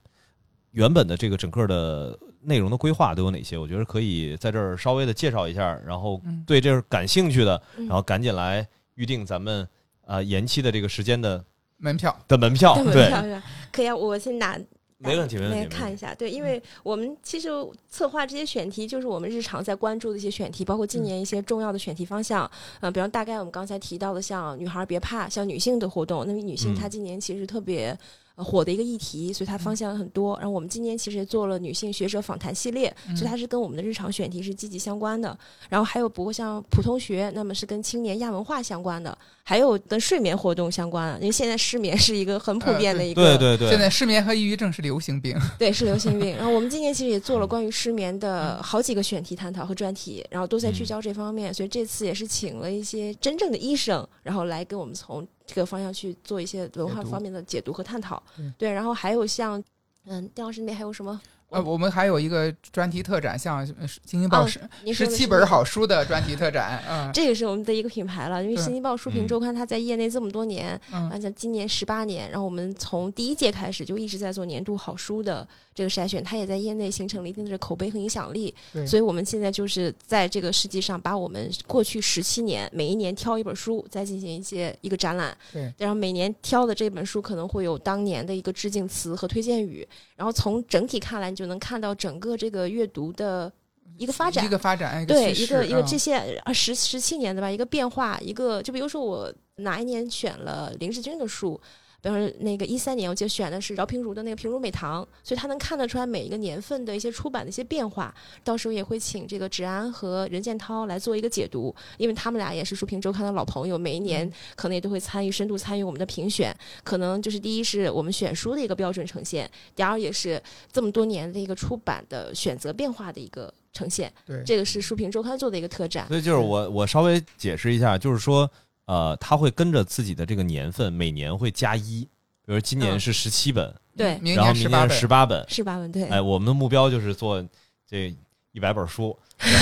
[0.70, 3.58] 原本的这个整个的内容的规划都有哪些？
[3.58, 9.68] 我觉得可以在这儿稍微的介绍一下，然后对这感兴趣的，然后赶紧来预定咱们。
[10.08, 11.44] 啊，延期的这个时间的
[11.76, 12.18] 门票。
[12.26, 13.40] 的门票，对，
[13.70, 14.58] 可以啊，我先拿，
[14.96, 17.50] 没问题，没问题，看一下，对，因为我们其实
[17.90, 27.96] 策划这些选题，就是我们日常在关注的一些选题，包括今年一些重要的选题方向，嗯，比方大概我们刚才提到的，像女孩别怕，像女性的活动，那么女性她今年其实特别。
[28.44, 30.36] 火的一个议题，所以它方向很多。
[30.38, 35.36] 然后我们今年其实也做了女性学者访谈系列，所以它是跟我们的日常选题是积极相关的。
[35.68, 41.14] 然后还有不过像普通学，那么是跟青年亚文化相关的，还有跟睡眠活动相关。
[41.20, 46.36] 因为现在失眠是一个很普遍的一个，对对对，现在失眠和抑郁症是流行病， 对，是流行病。
[46.36, 51.52] 然后我们今年其实也做了关于失眠的好几个选题探讨和专题，然后都在聚焦这方面。
[51.52, 55.26] 所以这次也是请了一些真正的医生，然后来跟我们从。
[55.48, 58.22] 这个方向去做一些文化方面的解读和探讨，
[58.58, 59.62] 对，然后还有像，
[60.04, 61.18] 嗯，丁老师那边还有什么？
[61.50, 63.66] 呃，我们还有一个专题特展，像
[64.04, 64.60] 《新京报》十
[64.92, 78.54] 十七本好书的专题特展，嗯，这也是我们的一个品牌了，因为《新京报》书评周刊它在业内这么多年，嗯，像今年十八年，然后我们从第一届开始就一直在做年度好书的这个筛选，它也在业内形成了一定的口碑和影响力，
[78.86, 91.34] 所以我们现在就是在这个世界上，把我们过去十七年每一年挑一本书，再进行一些一个展览，对，然后每年挑的这本书可能会有当年的一个致敬词和推荐语，然后从整体看来。
[91.38, 93.52] 就能看到整个这个阅读的
[93.96, 101.60] 一个发展，一个发展，对，一个一个这些啊十十七年的吧，一个变化，一个就比如说我哪一年选了林志军的书。
[102.00, 108.14] 比方说，那个一三年，我就选的是饶平如的那个《平如美堂》，所以他能看得出来每一个年份的一些出版的一些变化。
[108.44, 116.56] 到时候也会请这个芷安和任建涛来做一个解读，因为他们俩也是书评周刊的老朋友，每一年可能也都会参与深度参与我们的评选。
[116.84, 124.12] 可能就是第一是我们选书的一个标准呈现，第二也是这么多年的一个出版的选择变化的一个呈现。
[124.24, 126.06] 对，这个是书评周刊做的一个特展。
[126.06, 128.48] 所以就是我我稍微解释一下，就是说。
[128.88, 132.08] 呃，他会跟着自己的这个年份，每年会加一，
[132.46, 136.04] 比如今年是十七本，对，然后明年十八本，十八本，对。
[136.04, 137.46] 哎，我们的目标就是做
[137.86, 138.16] 这
[138.52, 139.14] 一百本书，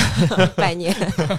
[0.54, 0.94] 百年，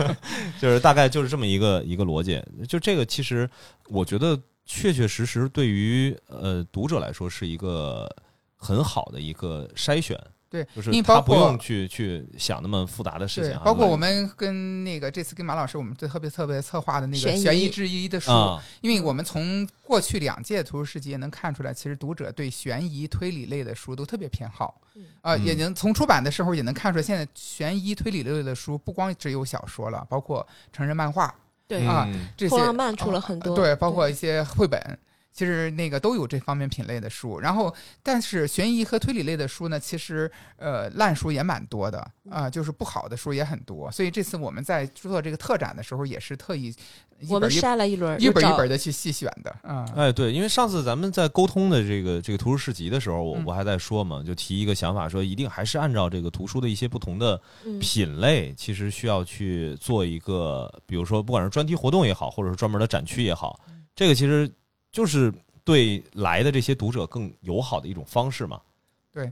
[0.59, 2.43] 就是大概就是这么一个一个逻辑。
[2.67, 3.49] 就这个，其实
[3.87, 8.13] 我觉得确确实实对于呃读者来说是一个
[8.57, 10.19] 很好的一个筛选。
[10.49, 13.59] 对，就是他不用去去想那么复杂的事情。
[13.65, 18.31] 包括我们跟那个这次跟马老师，我们特别特别策划的那个悬疑之一的书，
[18.81, 24.81] 因为我们从过去两届图书市集也能看出来，其实读者对悬疑推理类的书都特别偏好。
[25.21, 31.33] 啊，也能从出版的时候也能看出来，现在悬疑推理类的书不光只有小说了，包括成人漫画，
[31.67, 34.97] 对啊，这些漫出了很多，对，包括一些绘本。
[35.37, 37.71] 其实那个都有这方面品类的书，然后
[38.01, 43.91] 但是悬疑和推理类的书呢，其实呃烂书也蛮多的啊，就是不好的书也很多。
[43.91, 46.73] 所以这次我们在做这个特展的时候，也是特意
[47.29, 49.85] 我们筛了一轮，一本一本的去细选的啊。
[49.95, 57.39] 哎，对，因为上次咱们在沟通的这个这个图书市集的时候，我我还在说嘛，就提一个想法，说一定还是按照这个图书的一些不同的
[57.79, 63.59] 品类，其实需要去做一个，比如说不管是专题活动也好，或者是专门的展区也好，
[63.95, 64.51] 这个其实。
[64.97, 65.31] 就是
[65.63, 68.59] 对来的这些读者更友好的一种方式嘛。
[69.13, 69.31] 对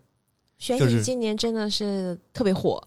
[0.60, 2.80] 悬就是疑今年真的是特别火，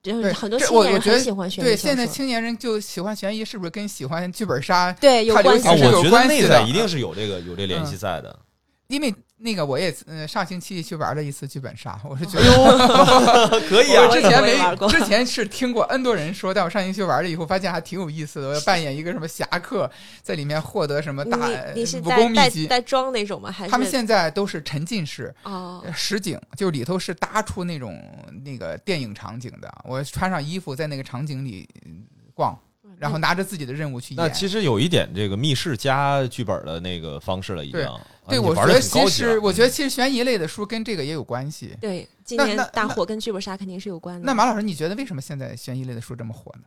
[0.00, 4.92] 就是对很多这青年人我我觉得很喜欢悬疑对，现在青年人就喜欢悬疑，是不是跟喜欢剧本杀？
[4.92, 8.38] 对有关系我觉得内在一定是有这个有这联系在的。
[8.86, 13.60] 因为那个我也呃上星期去玩了一次剧本杀， 我是觉哎得。
[13.60, 18.48] 呦， 可以啊我之前没，之前是听过 N 多人说，但我上星期玩了以后，发现还挺有意思的。
[18.48, 19.90] 我要扮演一个什么侠客，
[20.22, 21.36] 在里面获得什么大
[22.00, 22.66] 武功秘籍。
[22.68, 23.50] 带装那种吗？
[23.50, 28.00] 还是他们现在都是沉浸式哦呃实景，就里头是搭出那种
[28.44, 29.68] 那个电影场景的。
[29.84, 32.56] 我穿上衣服在那个场景里嗯逛，
[33.04, 34.26] 然后拿着自己的任务去演那。
[34.30, 37.78] 其实有一点这个密室加剧本的那个方式了，已经。
[38.26, 38.80] 对我觉得。
[38.80, 41.76] 其实我觉得其实悬疑类的书跟这个也有关系。
[41.78, 44.24] 对今年大火跟剧本杀肯定是有关的。
[44.24, 46.62] 那马老师，你觉得为什么现在悬疑类的书这么火呢？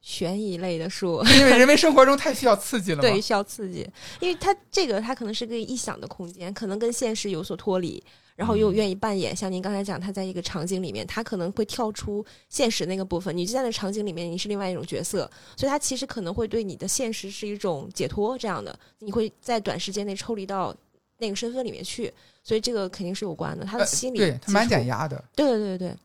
[0.00, 3.02] 悬疑类的书，因为 人们生活中太需要刺激了？
[3.02, 3.86] 对，需要刺激，
[4.20, 8.02] 因为它这个它可能是个臆想的空间，可能跟现实有所脱离，
[8.36, 9.34] 然后又嗯愿意扮演。
[9.34, 20.74] 像您刚才讲，他在一个场景里面，他可能会跳出现实那个部分，你就在那场景里面，你是另外一种角色，所以他其实可能会对你的现实是一种解脱，这样的，你会在短时间内抽离到
[21.18, 23.64] 那个身份里面去，所以这个肯定是有关的。
[23.64, 25.22] 他的呃心理对，他蛮减压的。
[25.36, 25.96] 对对对对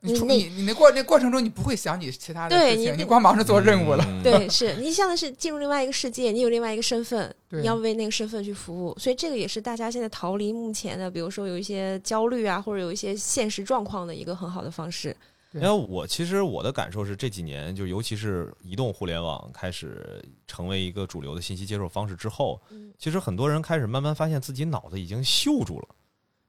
[0.00, 4.04] 你那你你你那过那过程中，你不会想你其他的事情，对你你光忙着做任务了。
[4.08, 15.16] 嗯对，是你像的是进入另外一个世界，你有另外一个身份，你要为那个身份去服务，所以这个也是大家现在逃离目前的，比如说有一些焦虑啊，或者有一些现实状况的一个很好的方式。
[15.50, 25.88] 对因为我其实我的感受是这几年，就尤其是移动互联网开始成为一个主流的信息接受方式之后，嗯其实很多人开始慢慢发现自己脑子已经锈住了，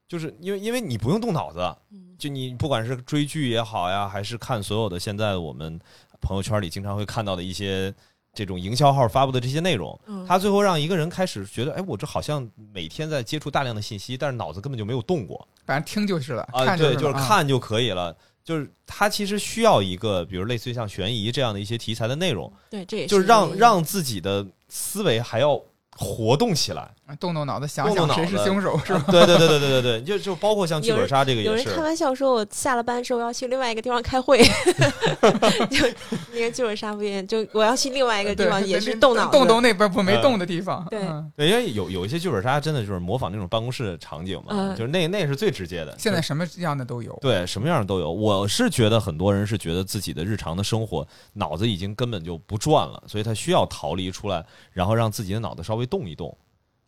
[0.10, 1.60] 就是因为因为你不用动脑子，
[1.92, 5.80] 嗯，就你不管是追剧也好呀，还是看所有的现在我们
[6.20, 7.94] 朋友圈里经常会看到的一些
[8.34, 18.18] 这种营销号发布的这些内容，嗯他最后让一个人开始觉得，哎，我这好像每天在接触大量的信息，但是脑子根本就没有动过反正听就是了，啊，对，就是看就可以了。
[18.42, 25.62] 就是他其实需要一个，比如类似于像悬疑这样的一些题材的内容，对，这也就是让让自己的思维还要
[25.96, 26.90] 活动起来。
[27.16, 29.04] 动动脑子想想谁是凶手是吧？
[29.10, 34.42] 对对对对对对对，就就包括像剧本杀这个有人，开玩笑说，我下了班之后要去另外一个地方开会，
[35.70, 35.86] 就
[36.34, 40.86] 那个剧本杀不也就我要去另外一个地，方，也是动脑子，动动那边不没嗯动的地方。
[40.90, 45.96] 对嗯对，因为有有一些剧本杀真的就是模仿那种办公室的场景嘛，嗯就是那那是最直接的。
[45.98, 47.18] 现在什么样的都有。
[47.22, 56.36] 对什么样的都有，我是觉得很多人是觉得自己的日常的生活脑子已经根本就不转了，所以他需要逃离出来，然后让自己的脑子稍微动一动，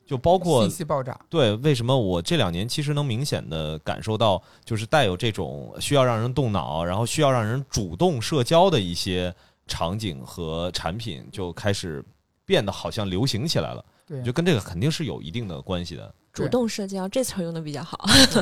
[0.05, 9.33] 就包括信息爆炸，对，为什么我这两年其实能明显的感受到，就是带有这种需要让人动脑，然后需要让人主动社交的一些
[9.67, 12.03] 场景和产品，就开始
[12.45, 13.83] 变得好像流行起来了。
[14.07, 17.97] 对就跟这个肯定是有一定的关系的主动社交这词儿用的比较好。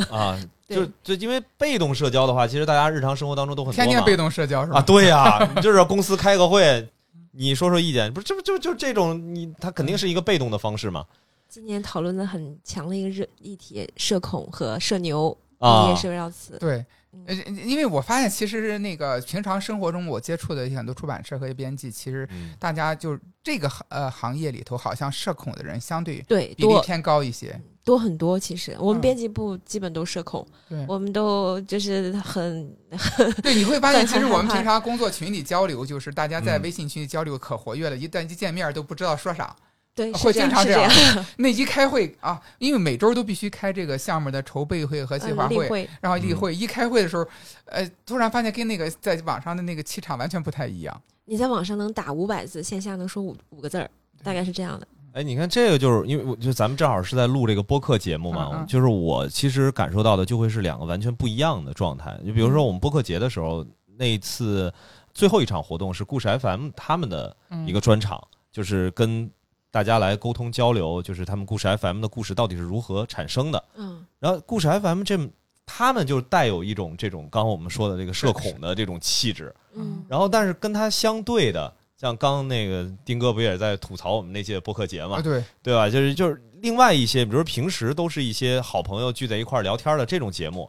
[0.09, 0.39] 啊。
[0.69, 4.77] 就就因为被动社交的话，其实大家日常生活当中都很多嘛天天被动社交是吧？
[4.77, 6.87] 啊，对呀、就是公司开个会，
[7.31, 11.03] 你说说意见，不是这不就就这种你他肯定是一个被动的方式嘛
[11.49, 16.55] 今年讨论的很强的一个热议题，社恐和社牛，啊你也是围绕此。
[16.59, 17.33] 对嗯，呃，
[17.65, 27.59] 因为我发现其实那个平常生活中我接触的很多出版社和编辑，其实嗯大家就这个行呃行业里头，好像社恐的人相对对，比例多偏高一些。
[27.83, 28.37] 多很多。
[28.37, 32.71] 其实我们嗯编辑部基本都社恐，对我们都就是很
[33.41, 39.55] 对，你会发现，很其实我们害怕平常工作群里交流，就是大家在嗯微信群里交流可活跃了，一旦一见面都不知道说啥。
[40.05, 41.25] 对，会经常这样样。
[41.37, 47.25] 那一开会啊，因为每周都必须开这个项目的筹备会和计划会，然后例嗯会一开会的时候，
[47.65, 51.01] 呃，突然发现跟那个在网上的那个气场完全不太一样。
[51.25, 53.89] 你在网上能打五百字，线下能说五五个字儿，
[54.23, 54.87] 大概是这样的。
[55.11, 62.15] 哎，你看这个就是因为我就咱们正好是在录这个播客节目嘛，嗯嗯就是我其实感受到的就会是两个完全不一样的状态。
[62.25, 63.65] 就比如说我们播客节的时候，
[63.97, 64.71] 那一次
[65.13, 69.29] 最后一场活动是故事 FM 他们的嗯一个专场，就是跟
[69.71, 73.63] 大家来沟通交流，就是他们故事 FM 的故事到底是如何产生的。
[73.75, 75.19] 嗯，然后故事 FM 这
[75.65, 80.03] 他们就带有一种这种刚刚我们说的这个社恐的这种气质，嗯。
[80.07, 85.87] 然后但是跟他相对的，像刚那个丁哥不也在吐槽我们那届播客节嘛啊，，对，对吧？
[85.87, 90.67] 就是就是另外一些，比如说平时都是一些好朋友聚在一块儿聊天的这种节目，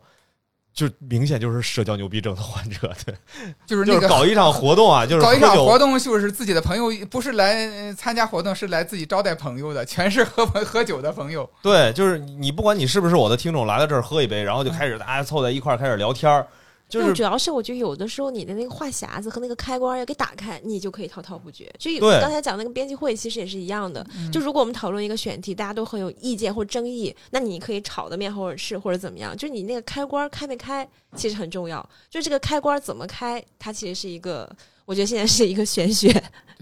[0.73, 3.15] 就明显就是社交牛逼症的患者，对，
[3.67, 11.49] 就是那个就是搞一场活动啊， 就是搞一场活动，就是自己的朋友不是来呃参加活动，是来自己招待朋友的， 全是喝喝酒的朋友。
[11.63, 16.47] 对，就是你不管你是不是我的听众，来到这儿喝一杯，然后就开始大家凑在一块儿开始聊天儿，
[16.91, 21.73] 就是主要是我觉得有的时候你的那个话匣子和那个开关要给打开，你就可以滔滔不绝。
[21.79, 24.05] 就有对刚才讲那个编辑会，其实也是一样的。
[24.19, 29.37] 嗯就如果我们讨论一个选题，大家都很有意见或争议，那你可以吵得面红耳赤或者怎么样。
[29.37, 31.89] 就是你那个开关开没开，其实很重要。
[32.11, 34.51] 就这个开关怎么开，它其实是一个，
[34.85, 36.11] 我觉得现在是一个玄学。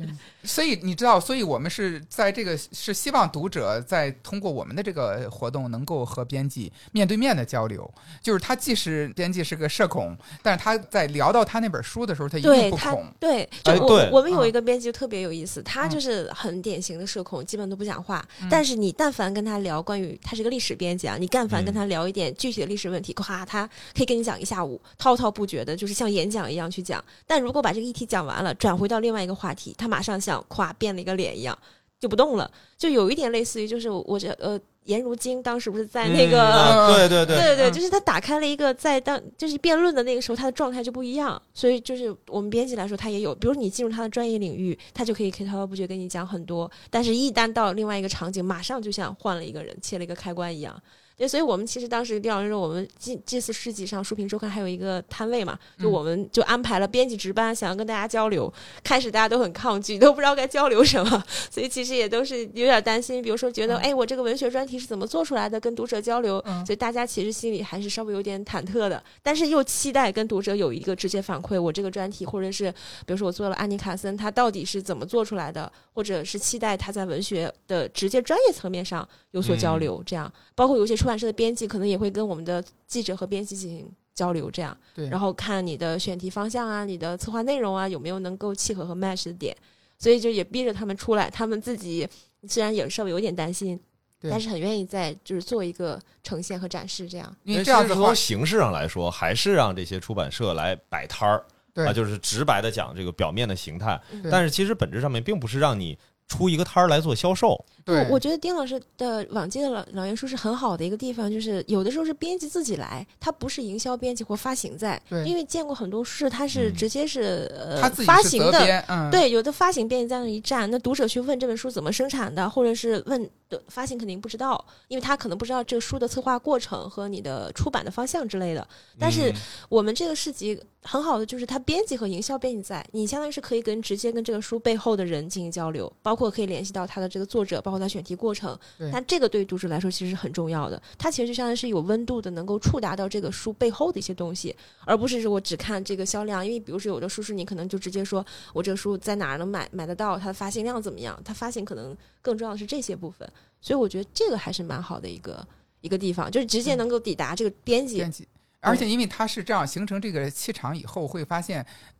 [0.44, 7.88] 所以你知道，所以我们是在这个是希望读者在通过我们的这个活动，能够和编辑面对面的交流。
[8.22, 18.26] 就是他既是编辑是个社恐，但是他在聊到他那本书的时候，他一定对他不恐。，对，就我、哎我们有嗯一个编辑就特别有意思，他嗯就是很典型的社恐，基本都不讲话。
[18.42, 27.04] 嗯但是你但凡跟他聊关于他是个历史编辑啊，你但凡跟嗯他聊一点具体的历史问题，咵，他可以跟你讲一下午，滔滔不绝的，就是像演讲一样去讲。
[27.26, 31.58] 但如果把这个议题讲完了，转回到另外一个话题，他马上像咵变了一个脸一样
[31.98, 36.40] 就不动了，就有一点类似于就是我我这呃颜如晶当时不是在那个。
[36.40, 41.40] 嗯啊对对对对对，嗯就是他打开了一个在当就是辩论的那个时候，他的状态就不一样。
[41.52, 46.70] 所以就是我们编辑来说，他也有，比如你进入他的专业领域，他就可以滔滔不绝跟你讲很多。
[46.88, 50.80] 但是，一旦到另外一个场景，马上就像换了一个人，切了一个开关一样。
[51.18, 55.92] 对，所以我们其实当时丁老师说，我们这这次世纪上书评周刊还有一个摊位嘛，就嗯。
[55.98, 58.52] 我们就安排了编辑值班，想要跟大家交流。
[58.84, 63.20] 开始大家都很抗拒，都不知道该交流什么，所以其实也都是有点担心。
[63.20, 66.64] 比如说，觉得嗯哎，我这个文学专题是怎么做出来的，跟读者交流，嗯。
[66.64, 72.70] 所以大家其实心里还是稍微有点忐忑的，但是又期待跟读者有一个直接反馈，我这个专题，或者是
[73.04, 89.56] 比如说我做了安妮卡森，他到底是怎么做出来的，或者是期待他在文学的直接专业层面上有所交流，这样，包括有些出版社的编辑可能也会跟我们的记者和编辑进行交流，这样，对，然后看你的选题方向啊，你的策划内容啊，有没有能够契合和 match 的点，
[89.98, 92.08] 所以就也逼着他们出来，他们自己
[92.48, 93.78] 虽然也稍微有点担心。
[94.20, 97.36] 对但是很愿意在就是做一个呈现和展示，这样。
[97.44, 107.64] 因为这样子的话从，形式上来说，还是让这些出版社来摆摊儿对啊，就是直白的讲这个表面的形态，对但是其实本质上面并不是让你出一个摊儿来做销售。
[107.88, 118.84] 对我我觉得丁老师的往届的老老袁书是很好的一个地方，就是有的时候是编辑自己来，他不是营销编辑或发行在，对因为见过很多书，他是嗯直接是、呃发行的。
[118.88, 128.66] 嗯，对，有的发行编辑在那一站，那读者去问这本书怎么生产的，或者是问的发行肯定不知道，因为他可能不知道这个书的策划过程和你的出版的方向之类的。
[128.98, 129.34] 但是嗯
[129.68, 138.90] 我们这个市集很好的就是它编辑和营销编辑在，你相当于是可以跟直接跟这个书背后的人进行交流，包括可以联系到他的这个作者，包括他选题过程对。
[138.92, 146.44] 但这个对读者来说其实是很重要的，它其实就相当于是有温度的，能够触达到这个书背后的一些东西，而不是说我只看这个销量。
[146.46, 153.28] 因为比如说有的书是你可能就直接说我这个书在哪儿能买买得到，它的发行量怎么样，它发行可能更重要的是这些部分。
[153.60, 155.46] 所以我觉得这个还是蛮好的一个
[155.80, 157.96] 一个地方，就是直接能够抵达这个编辑。
[157.96, 158.26] 编辑，
[158.60, 161.97] 而且因为它是这样形成这个气场以后，会发现，呃，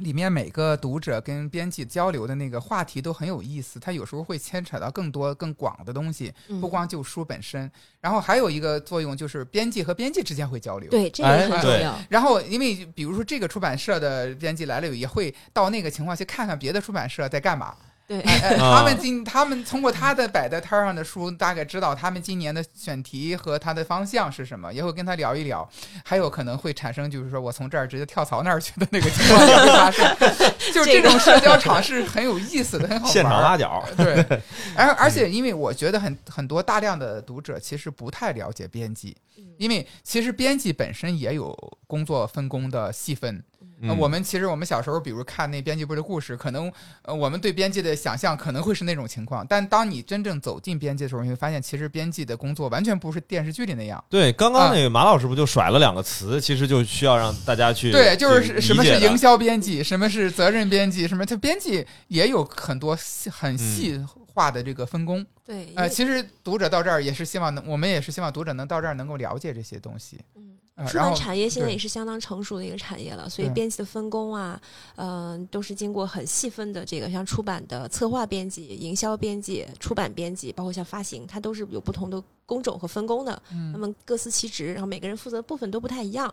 [0.00, 7.70] 里面每个读者跟编辑交流的那个话题都很有意思，它有时候会牵扯到更多更广的东西，嗯不光就书本身。
[8.00, 10.90] 然后还有一个作用就是编辑和编辑之间会交流。。
[10.90, 11.98] 对这个也很重要。
[12.08, 17.76] 然后，因为比如说这个出版社的编辑来了，也会到那个情况去看看别的出版社在干嘛。
[18.10, 25.68] 对，哎哎，啊他们今他们通过他的摆在摊儿上的书，大概知道他们今年的选题和他的方向是什么，也会跟他聊一聊。
[26.04, 30.16] 还有可能会产生，就是说我从这儿直接跳槽那儿去的那个情况也会发生。
[30.74, 33.12] 就是这种社交场是很有意思的，很好玩儿。
[33.12, 34.26] 现场拉脚，对，
[34.74, 43.40] 而而且因为我觉得很很多大量的读者其实不太了解编辑，嗯因为其实编辑本身也有工作分工的细分。
[43.98, 46.70] 我们其实我们小时候，比如看那编辑部的故事，可能
[47.02, 54.02] 呃我们对编辑的想象可能会是那种情况，但当你真正走进编辑的时候，你会发现其实编辑的工作完全不是电视剧里那样。
[54.10, 63.98] 对，刚刚啊那个马老师不就甩了两个词，其实就需要让大家去对，就是什么是营销编辑，什么是责任编辑，什么它编辑也有很多细很细
[64.34, 65.24] 化的这个分工。
[65.46, 70.20] 对，呃，其实读者到这儿也是希望能，我们也是希望读者能到这儿能够了解这些东西。
[70.36, 70.49] 嗯
[70.86, 74.60] 出版产业现在也是相当成熟的一个产业了，所以编辑的分工啊，
[74.96, 86.32] 嗯、都是经过很细分的这个，像出版的策划编辑、营销编辑、出版编辑，包括像发行，它都是有不同的工种和分工的，嗯，那么各司其职，然后每个人负责的部分都不太一样。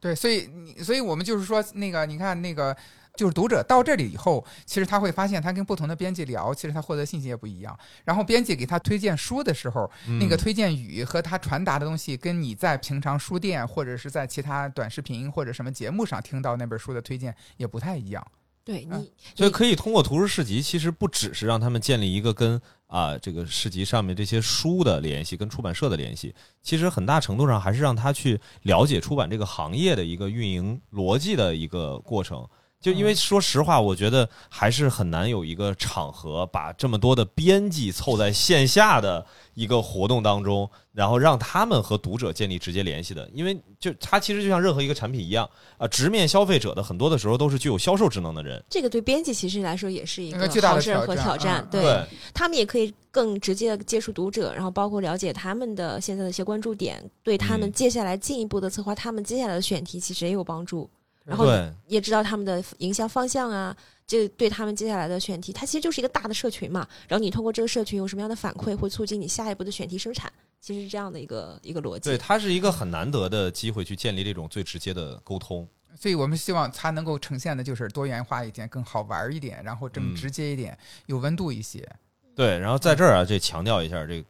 [0.00, 2.76] 对，所以你，所以我们就是说，那个你看那个。
[3.16, 7.78] 就是读者到这里以后，其实他会发现，他跟不同的编辑聊，其实他获得信息也不一样。
[8.04, 9.90] 然后编辑给他推荐书的时候，
[10.20, 18.26] 那个嗯推荐语和他传达的东西，跟你在平常书店或者是在其他短视频或者什么节目上听到那本书的推荐也不太一样。
[18.62, 32.46] 对嗯你，所以可以通过图书市集，其实不只是让他们建立一个跟啊这个市集上面这些书的联系，跟出版社的联系，其实很大程度上还是让他去了解出版这个行业的一个运营逻辑的一个过程。
[32.80, 43.28] 就因为说实话，我觉得还是很难有一个场合把这么多的编辑凑在线下的一个活动当中，然后让他们和读者建立直接联系的。
[43.34, 48.62] 因为就它其实就像任何一个产品一样啊，直面消费者的很多的时候都是具有销售职能的人。
[48.70, 52.02] 这个对编辑其实来说也是一一个巨大的挑战对
[52.32, 60.88] 他们也可以更直接的接触读者，然后包括了解他们的现在的一些关注点，对他们嗯接下来进一步的策划他们接下来的选题，其实也有帮助。
[61.30, 61.46] 然后，
[61.86, 66.84] 也知道他们的营销方向啊，这对他们接下来的选题，它其实就是一个大的社群嘛。
[67.06, 72.00] 然后你通过这个社群有什么样的反馈，会促进你下一步的选题生产，其实是这样的一个一个逻辑。
[72.10, 75.68] 对，它是一个很难得的机会去建立这种最直接的沟通。
[75.96, 80.76] 所以我们希望它能够呈现的就是多元化一点，更好玩一点，然后更嗯直接一点，
[81.06, 81.88] 有温度一些。
[82.34, 84.28] 对，然后在这儿啊，这强调一下，这个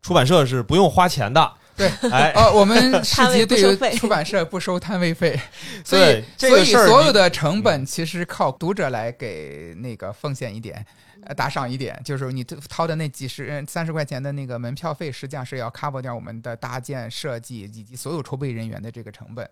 [0.00, 1.54] 出版社是不用花钱的。
[1.76, 5.38] 对，哎，哦， 我们市集对于出版社不收摊位费，
[5.84, 10.84] 所以所以所有的成本其实靠读者来给那个奉献一点。
[11.28, 19.48] 呃，打赏一点，就是你掏的那几十、呃三十块钱的那个门票费，实际上是要 cover 掉我们的搭建、设计以及所有筹备人员的这个成本。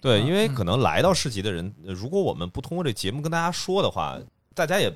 [0.00, 4.18] 对，嗯因为可能来到市集的人，呃如果我们不通过这节目跟大家说的话，
[4.52, 4.92] 大家也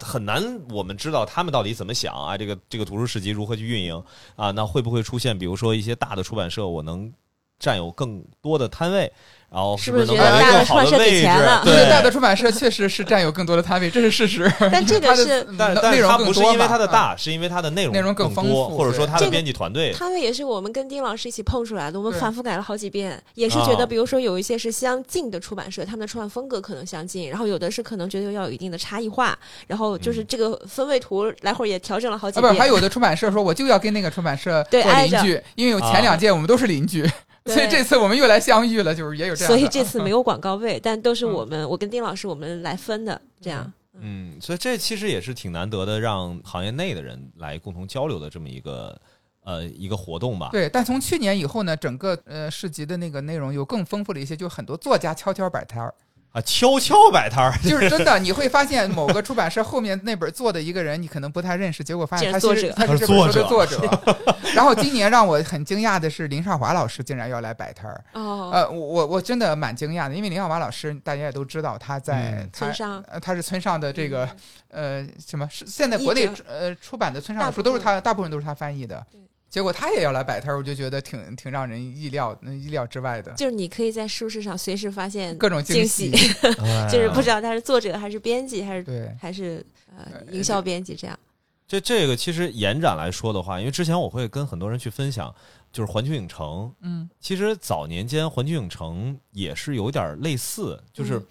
[0.00, 2.36] 很难我们知道他们到底怎么想啊。
[2.36, 4.02] 这个这个图书市集如何去运营
[4.36, 4.50] 啊？
[4.50, 7.12] 那会不会出现比如说一些大的出版社，我能
[7.58, 9.10] 占有更多的摊位，
[9.48, 11.62] 然后是不是觉得大的出版社给位置钱了？
[11.64, 14.52] 对，大的出版社确实是占有更多的摊位，这是事实。
[14.70, 19.92] 但这个是但内容但是它不是因为它的嗯大，是因为它的内容内容更丰富或者说它的这个编辑团队。
[19.92, 32.52] 摊位也是我们跟丁老师一起碰出来的，我们反复改了好几遍，也是觉得，啊比如说有一些是相近的出版社，他们的出版风格可能相近，然后有的是可能觉得要有一定的差异化，然后就是嗯这个分位图来回也调整了好几啊，遍。
[32.52, 37.10] 不是，还有的出版社说我就要跟那个出版社 对挨着做邻居，因为有前两届我们都是邻居，对
[37.54, 39.48] 所以这次我们又来相遇了，就是也有这样。
[39.48, 43.72] 所以这次没有广告位， 但都是嗯我们、我跟丁老师我们来分的，这样。
[43.98, 49.00] 嗯，所以这其实也是挺难得的，让行业内的人来共同交流的这么一个
[49.42, 50.50] 呃一个活动吧。
[50.52, 55.94] 对，但从去年以后呢，整个呃市集的那个内容又更丰富了一些，就很多作家悄悄摆摊儿，
[56.36, 63.80] 啊，悄悄摆摊儿， 就是真的，你会发现某个出版社后面那本做的一个人，你可能不太认识，结果发现他这是他是这本书的作者。
[64.54, 68.04] 然后今年让我很惊讶的是，林少华老师竟然要来摆摊儿。
[68.12, 73.02] 哦，呃，我我我真的蛮惊讶的，因为林少华老师大家也都知道，他在村上。
[73.08, 74.28] 呃他是村上的这个
[74.70, 75.06] 嗯。
[75.06, 79.02] 呃什么是现在国内呃出版的村上的书都是他大部分都是他翻译的。
[79.10, 79.20] 对。
[79.56, 86.10] 结果他也要来摆摊儿，我就觉得挺挺让人意料呃意料之外的，就是你可以在书市上随时发现各种惊喜。
[86.92, 89.64] 就是不知道他是作者还是编辑还是对，还是
[89.96, 91.18] 呃呃营销编辑这样。
[91.66, 95.34] 这这个其实延展来说的话，因为之前我会跟很多人去分享，
[95.72, 96.70] 就是环球影城。
[96.82, 101.26] 嗯其实早年间环球影城也是有点类似，就是嗯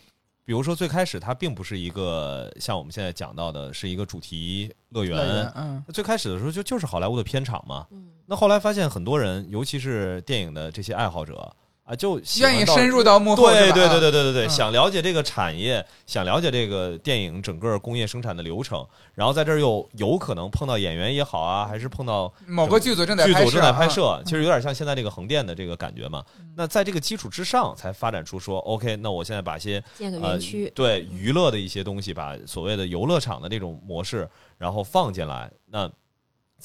[0.46, 7.88] 比如说最开始它并不是一个像我们现在讲到的是一个主题乐园，嗯最开始的时候就就是好莱坞的片场嘛。
[7.89, 11.52] 嗯，那后来发现很多人，尤其是电影的这些爱好者
[11.86, 18.83] 啊，就愿意深入到幕后，对对对对对对对，嗯想了解这个产业，想了解这个电影整个工业生产的流程，
[19.13, 26.23] 然后在这儿又有可能碰到演员也好啊，还是碰到某个剧组正在拍摄，剧组正在拍啊，摄，其实有点像现在这个横店的这个感觉嘛。
[26.57, 34.27] 那在这个基础之上，才发展出说，OK，那我现在把一些建个呃园区，对娱乐的一些东西，把所谓的游乐场的这种模式，
[34.57, 35.51] 然后放进来。
[35.67, 35.88] 那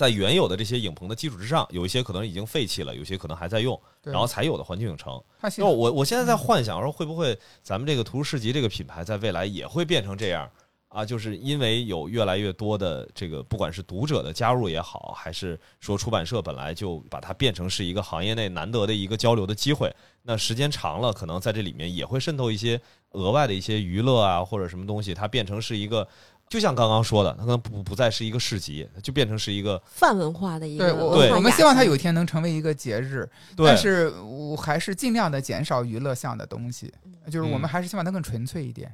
[0.01, 5.23] 在原有的这些影棚的基础之上，有一些可能已经废弃了，有些可能还在用，然后才有的环球影城。
[5.59, 10.51] 那我我现在在幻想说，会不会咱们这个图书市集这个品牌在未来也会变成这样
[10.89, 11.05] 啊？
[11.05, 22.81] 就是因为有越来越多的这个，不管是读者的加入也好，还是说出版社本来就把它变成是一个行业内难得的一个交流的机会，那时间长了，可能在这里面也会渗透一些
[23.11, 26.09] 额外的一些娱乐啊，或者什么东西，它变成是一个。
[26.51, 33.27] 就像刚刚说的，它可能不不再是一个市集，就变成是一个泛文化的一个对我们希望它有一天能成为一个节日，
[33.57, 36.93] 但是我还是尽量的减少娱乐项的东西，
[37.31, 38.93] 就是我们嗯还是希望它更纯粹一点。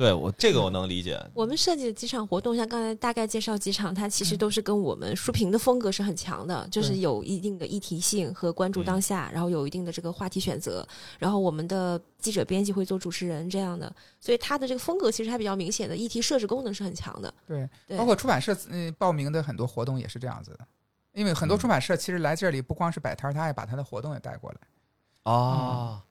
[0.00, 10.88] 对我这个我能理解， 我们设计的几场活动，像刚才大概介绍几场，它其实嗯都是跟我们书评的风格是很强的，就是有一定的议题性和关注当下，然后有一定的这个话题选择，
[11.18, 17.34] 然后我们的记者编辑会做主持人这样的，所以它的这个风格其实还比较明显的，议题设置功能是很强的。
[17.46, 20.60] 对，对包括出版社嗯报名的很多活动也是这样子的，
[21.12, 24.56] 因为很多嗯出版社其实来这里不光是摆摊，他还把他的活动也带过来。
[25.24, 26.02] 啊，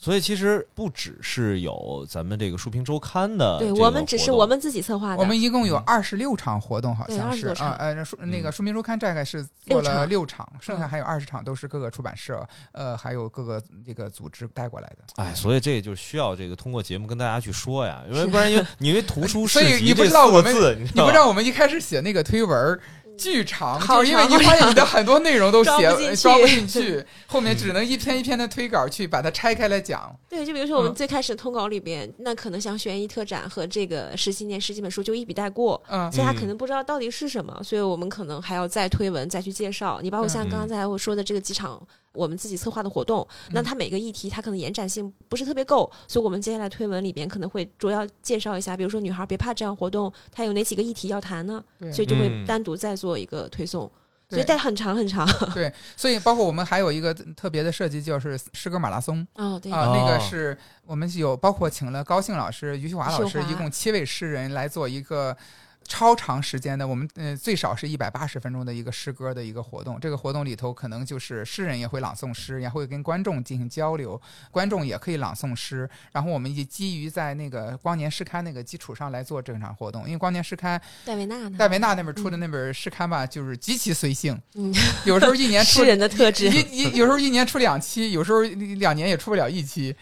[0.00, 5.82] 所以其实不只是有咱们这个书评周刊的对我们只是我们自己策划的，我们一共有嗯。
[5.84, 8.52] 二十六场活动，好像是啊，呃，书那个嗯。
[8.52, 10.88] 书评周刊大概是做了六场，剩下嗯。
[10.88, 14.98] 还有二十场都是各个出版社，呃，还有各个这个组织带过来的。
[15.16, 22.80] 哎，所以这就需要这个通过节目跟大家去说呀，因为不然因为你 因为图书所以你不知道我们你不知道我们一开始写那个推文儿
[23.18, 30.14] 巨长，好就是因为长你发现你的很多内容都写装不进去， 后面只能一篇一篇的推稿去把它拆开来讲。
[30.28, 30.94] 对，就比如说我们嗯。
[30.94, 36.10] 最开始通稿里边，那可能像悬疑特展和这个十七年十几本书就一笔带过，嗯。
[36.12, 40.00] 所以他可嗯能不知道到底是什么，所以我们可能还要再推文再去介绍。
[40.02, 41.80] 你包括像嗯刚才我说的这个几场
[42.12, 51.62] 我们自己策划的活动，那嗯它每个议题它可能延展性不是特别够，所以我们接下来推文里边可能会主要介绍一下，比如说女孩别怕这样活动，它有哪几个议题要谈呢？
[51.92, 53.90] 所以就会嗯单独再做一个推送。
[54.30, 65.34] 所以带很长很长 对，所以包括我们还有一个特别的设计，就是诗歌马拉松哦，对，啊、那个哦是我们有包括请了高兴老师、余秀华老师，一共七位诗人来做一个。
[65.88, 69.98] 超长时间的，我们呃最少是一百八十分钟的一个诗歌的一个活动。
[69.98, 74.20] 这个活动里头，可能就是诗人也会朗诵诗，也会跟观众进行交流，
[74.50, 75.88] 观众也可以朗诵诗。
[76.12, 81.56] 然后我们也基于在那个光年诗刊那个基础上来做这场活动，因为光年诗刊戴维娜呢？
[81.58, 84.72] 戴维纳那本出的那本诗刊吧，就是极其随性，嗯，
[85.06, 86.48] 有时候一年出诗人的特质。
[86.50, 89.96] 一一有时候一年出两期，有时候两年也出不了一期。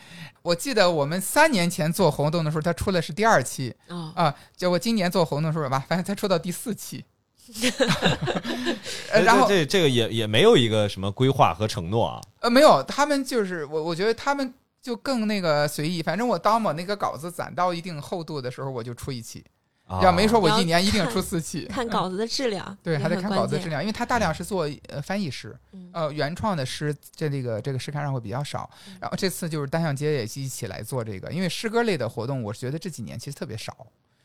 [0.47, 7.05] 我记得我们三年前做活动的时候，他出的是第二期哦，啊，结果今年做活动的时候吧，发现才出到第四期。
[9.13, 16.03] 呃然后这这这个也也没有一个什么规划和承诺啊，呃没有，他们就是我我觉得他们就更那个随意。
[16.03, 19.45] 反正我当我那个稿子攒到一定厚度的时候，我就出一期。
[19.87, 21.65] 啊要没说我一年一定出四期。
[21.67, 28.69] 看稿子的质量， 对，还得看稿子的质量，因为他大量是做呃翻译诗，嗯呃原创的诗，这这个这个诗刊上会比较少。
[28.89, 33.75] 嗯然后这次就是单向街也一起来做这个，因为诗歌类的活动，我觉得这几年其实特别少。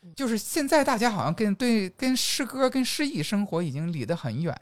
[0.03, 4.53] 嗯就是现在大家好像跟对跟诗歌跟诗意生活已经离得很远，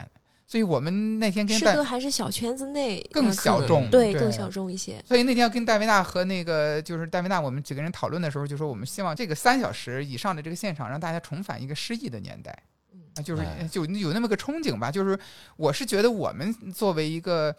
[0.50, 5.00] 所以我们那天跟戴诗歌还是小圈子内更小众，对对更小众一些。
[5.06, 12.52] 所以那天跟戴维娜和那个就是戴维娜，我们几个人讨论的时候，就说我们希望这个三小时以上的这个现场，让大家重返一个诗意的年代。
[12.92, 14.90] 嗯啊，就是哎就有那么个憧憬吧。
[14.90, 15.16] 就是
[15.56, 17.54] 我是觉得我们作为一个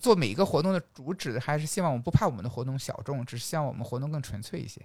[0.00, 4.80] 做每一个活动的主旨，还是希望我们不怕我们的活动小众，只是希望我们活动更纯粹一些。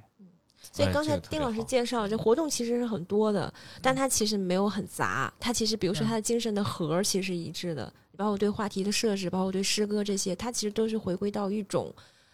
[0.69, 3.51] 哎所以刚才丁老师介绍，这活动其实是很多的，
[3.81, 5.33] 但它其实没有很杂。
[5.39, 11.93] 它其实，比如说嗯它的精神的核儿其实是一致的，包括对话题的设置，包括对诗歌这些，它其实都是回归到一种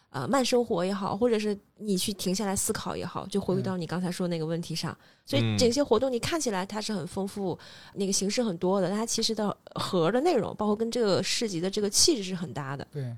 [0.10, 4.96] 呃慢生活也好，或者是你去停下来思考也好，就回归嗯到你刚才说那个问题上。
[5.26, 7.58] 所以嗯这些活动你看起来它是很丰富，
[7.94, 12.86] 那个形式很多的，但它其实的核儿的内容，包括跟这个市集的这个气质是很搭的。
[12.92, 13.16] 对，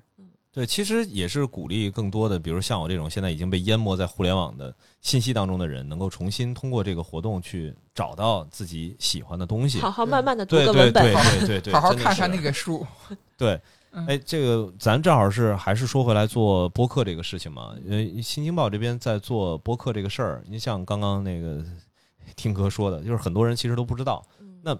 [0.55, 9.79] 对，其实也是鼓励更多的，比如像我这种现在已经被淹没在互联网的信息当中的人，能够重新通过这个活动去找到自己喜欢的东西。
[9.79, 12.87] 好好慢慢的读对对个文本对，对对对，好好看看那个书。
[13.37, 13.59] 对，
[13.91, 21.61] 嗯哎，这个咱正好是还是说回来做播客这个事情嘛，因为，新京报这边在做播客这个事儿，你像刚刚那个
[22.37, 24.77] 听哥说的，就是很多人其实都不知道，嗯那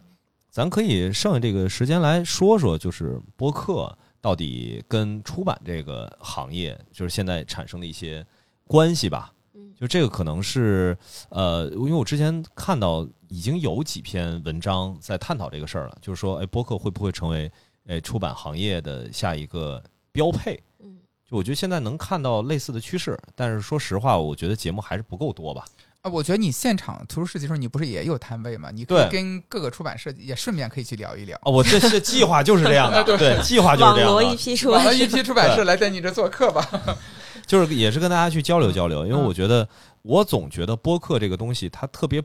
[0.49, 3.93] 咱可以剩下这个时间来说说，就是播客
[4.25, 8.25] 到底跟出版这个行业，就是现在产生的一些
[8.65, 9.31] 关系吧。
[9.53, 10.97] 嗯就这个可能是
[11.29, 17.51] 呃，因为我之前看到已经有几篇文章在探讨这个事儿了，就是说，哎，播客会不会成为
[17.85, 19.79] 哎出版行业的下一个
[20.11, 20.59] 标配？
[20.79, 20.97] 嗯
[21.29, 25.63] 就我觉得现在能看到类似的趋势，但是说实话，我觉得节目还是不够多吧。
[26.05, 28.69] 啊，我觉得你现场图书市集的时候，你不是也有摊位吗？
[28.71, 31.35] 你可以跟各个出版社也顺便可以去聊一聊。
[31.41, 34.13] 哦，我这这计划就是这样的，对，计划就是网这样的。
[34.13, 36.69] 罗一批出来网了一批出版社来在你这做客吧。
[37.47, 39.67] 就是也是跟大家去交流交流，因为嗯我觉得
[40.03, 42.21] 我总觉得播客这个东西它特别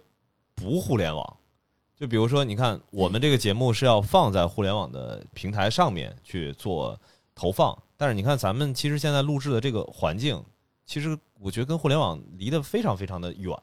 [0.55, 1.37] 不互联网。
[1.99, 7.01] 就比如说，你看我们这个节目是要放在互联网的平台上面去做
[7.35, 10.43] 投放，但是你看咱们其实现在录制的这个环境，
[10.85, 13.57] 其实我觉得跟互联网离得非常非常的远。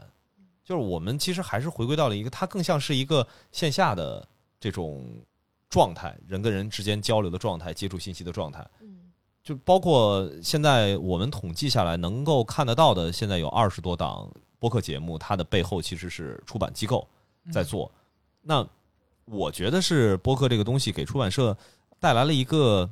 [0.64, 4.28] 就是我们其实还是回归到了一个，它更像是一个线下的
[4.60, 5.08] 这种
[5.70, 8.68] 状态，人跟人之间交流的状态，接触信息的状态。
[8.82, 8.96] 嗯
[9.44, 17.08] 就包括现在我们统计下来能够看得到的，现在有二十多档播客节目，它的背后其实是出版机构
[17.50, 17.90] 在做。
[18.42, 18.68] 那
[19.24, 21.58] 我觉得是播客这个东西给出版社
[21.98, 22.90] 带来了一个，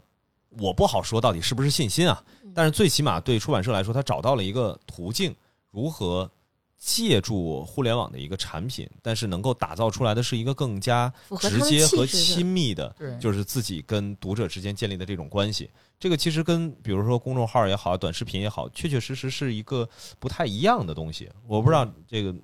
[0.59, 5.35] 我不好说到底是不是信心啊，但是最起码对出版社来说，他找到了一个途径，
[5.71, 6.29] 如何
[6.77, 15.69] 借助互联网的一个产品，但是能够打造出来的是一个更加直接和亲密的，就是自己跟读者之间建立的这种关系。
[15.97, 19.87] 这个其实跟比如说公众号也好，短视频也好，确确实实是一个
[20.19, 21.29] 不太一样的东西。
[21.47, 22.35] 我不知道这个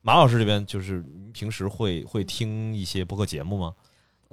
[0.00, 3.74] 马老师这边就是您平时会会听一些播客节目吗？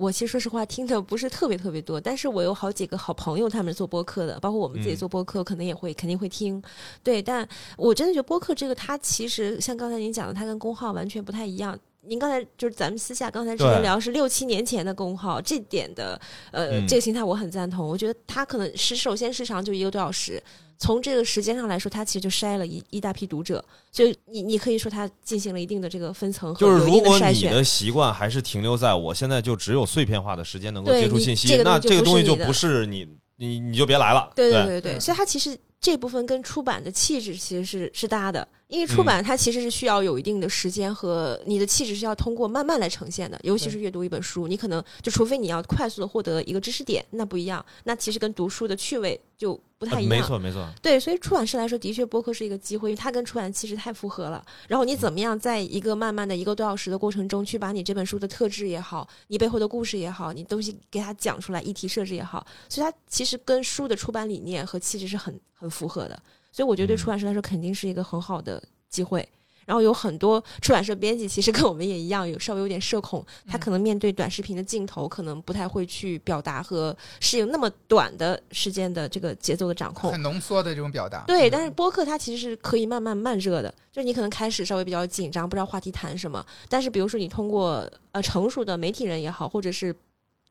[0.01, 6.59] 我其实说实话听的不是特别特别多，但是我有好几个好朋友，他们是做播客的，包括我们自己嗯做播客，可能也会肯定会听。
[7.03, 7.47] 对，但
[7.77, 11.77] 我真的觉得播客这个，它其实像刚才您讲的，它跟公号完全不太一样。
[12.07, 16.19] 您刚才就是咱们私下刚才之前聊是六七年前的公号，这点的
[16.51, 17.87] 呃、嗯这个心态我很赞同。
[17.87, 20.41] 我觉得它可能是首先时长就一个多小时，
[20.79, 27.19] 从这个时间上来说，它其实就筛了一一大批读者，所以你你可以说它进行了一定的这个分层和就是如果。
[27.19, 34.31] 你的习惯还是停留在我现在就只有碎片化的时间能够接触信息，这个那这个东西就不是你你你就别来了。
[34.35, 50.09] 对对对对对，对所以它其实这部分跟出版的气质其实是是搭的，因为嗯出版它其实是需要有一定的时间和你的气质是要通过慢慢来呈现的，尤其是阅读一本书，你可能就除非你要快速的获得一个知识点，那不一样，那其实跟读书的趣味就不太呃一样。
[50.09, 50.65] 没错没错。
[50.81, 54.41] 对，所以出版社来说，的确播客是一个机会，因为它跟出版气质太符合了。
[54.69, 66.17] 然后你怎么样在一个慢慢的一个多小时的过程中，去把你这本书的特质也好，你背后的故事也好，你东西给它讲出来，议题设置也好，所以它其实跟书的出版理念和气质是很很符合的。
[66.51, 69.27] 所以我觉得对嗯出版社来说，肯定是一个很好的机会。
[69.63, 80.11] 然后有很多出版社编辑，其实跟我们也一样，有稍微有点社恐，他可能面对短视频的镜头，可能不太会去表达和适应那么短的时间的这个节奏的掌控。
[80.11, 81.23] 很浓缩的这种表达。
[81.27, 89.95] 对，嗯但是播客它其实是可以慢慢慢热的，就是你可能开始稍微比较紧张，不知道话题谈什么，但是比如说你通过呃成熟的媒体人也好，或者是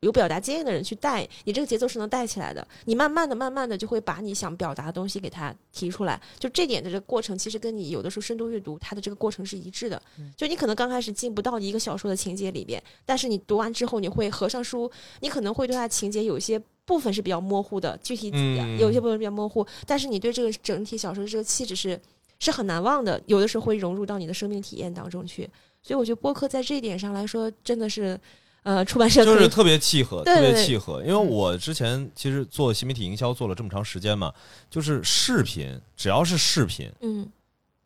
[0.01, 2.67] 有表达经验的人去带，你这个节奏是能带起来的。
[2.85, 6.19] 你慢慢的、慢慢的就会把你想表达的东西给它提出来。
[6.39, 10.01] 就这点的这个过程，其实跟你有的时候深度阅读它的这个过程是一致的。
[10.35, 22.01] 就你可能刚开始进不到一个小说的情节里边，但是你读完之后，你会合上书，你可能会对它情节有一些部分是比较模糊的，具体嗯有一些部分比较模糊，但是你对这个整体小说的这个气质是
[22.39, 25.47] 是很难忘的，有的时候会融入到你的生命体验当中去。
[25.83, 28.19] 所以我觉得播客在这一点上来说，真的是
[28.63, 31.01] 呃出版社就是特别契合，特别契合。
[31.01, 34.33] 因为我之前其实做新媒体营销做了这么长时间嘛，
[34.69, 37.29] 就是视频，只要是视频，嗯。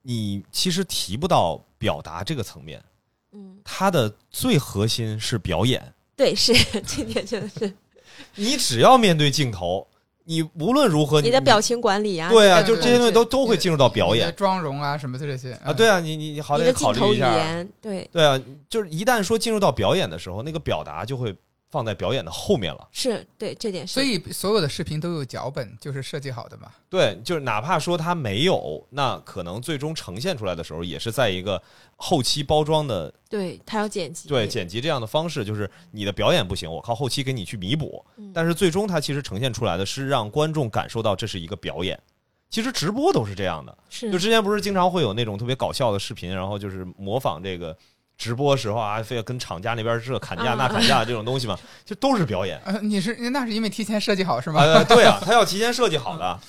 [0.07, 2.79] 你其实提不到表达这个层面，
[3.31, 5.93] 嗯，它的最核心是表演。
[6.15, 6.53] 对，是
[6.85, 7.73] 这点真的是。
[8.35, 9.87] 你只要面对镜头，
[10.25, 15.71] 你无论如何，你的表情管理啊，对啊，就这些东西都都会进入到表演妆容啊什么的这些啊。
[15.71, 17.35] 对啊，你你你好你歹的镜头语考虑一下。
[17.35, 21.35] 言，对，对啊，就是一旦说进入到表演的时候，那个表达就会
[21.75, 22.87] 放在表演的后面了。
[22.93, 23.93] 是对这点是。
[23.93, 26.71] 所以所有的视频都有脚本，就是设计好的嘛。
[26.89, 31.61] 对，就是哪怕说它没有，那可能最终呈现出来的时候，也是在一个
[31.97, 38.05] 后期包装的对它要剪辑，对剪辑这样的方式，就是你的表演不行，我靠后期给你去弥补。
[38.15, 41.99] 嗯但是最终它其实呈现出来的是让观众感受到这是一个表演。
[42.49, 47.75] 其实直播都是这样的，是就之前不是经常会有那种特别搞笑的视频，然后就是模仿这个
[48.17, 52.59] 直播时候啊，非要跟厂家那边这砍价啊那砍价这种东西嘛，就都是表演。
[52.65, 54.61] 呃，你是那是因为提前设计好是吗？
[54.61, 56.39] 啊，对啊，他要提前设计好的，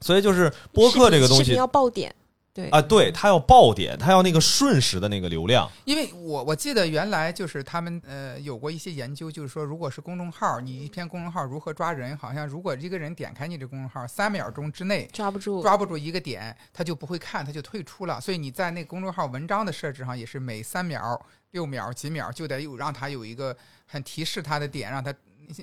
[0.00, 2.14] 所以就是播客这个东西要爆点，
[2.60, 5.70] 对啊，对，他要爆点，他要那个瞬时的那个流量。
[5.84, 18.20] 因为我我记得原来就是他们呃有过一些研究，就是说如果是公众号，你一篇公众号如何抓人，好像如果一个人点开你这公众号，三秒钟之内抓不住，抓不住一个点，他就不会看，他就退出了。
[18.20, 21.20] 所以你在那公众号文章的设置上也是每三秒、
[21.52, 23.56] 六秒、几秒就得有让他有一个
[23.86, 25.12] 很提示他的点，让他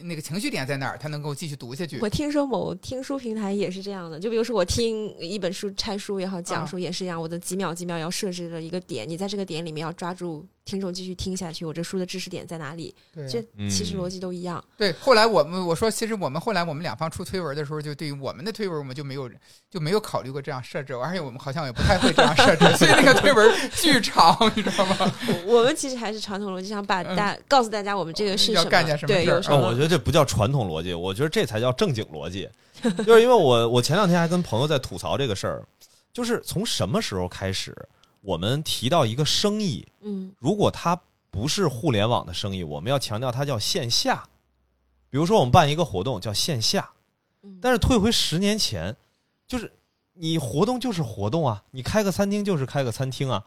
[0.03, 1.99] 那个情绪点在那儿，他能够继续读下去。
[1.99, 12.93] 我听说某听书平台也是这样的，就比如说我听一本书拆书也好，讲述也是一样，我的几秒几秒要设置了一个点，你在这个点里面要抓住听众继续听下去，我这书的知识点在哪里？
[13.15, 14.63] 对这嗯其实逻辑都一样。
[14.77, 19.29] 对，后来我们我说，其实我们后来我们两方出推文的时候，就对于我们的推文，我们就没有
[19.71, 24.97] 就没有考虑过这样设置，而且我们好像也不太会这样设置， 所以那个推文巨长，你知道吗？
[25.45, 32.49] 我 我们其实还是传统逻辑上把大、告诉大家我们这个是什么，要干点什么对，事儿啊，有什么我觉得这不叫传统逻辑，我觉得这才叫正经逻辑。
[33.05, 35.63] 就是因为我我前两天还跟朋友在吐槽这个事儿，
[36.13, 37.75] 就是从什么时候开始，
[38.27, 41.01] 我们提到一个生意，嗯如果它
[41.31, 44.27] 不是互联网的生意，我们要强调它叫线下。
[45.09, 46.89] 比如说我们办一个活动叫线下，
[47.43, 48.93] 嗯，但是退回十年前，
[49.47, 49.71] 就是
[50.11, 53.41] 你活动就是活动啊，你开个餐厅就是开个餐厅啊，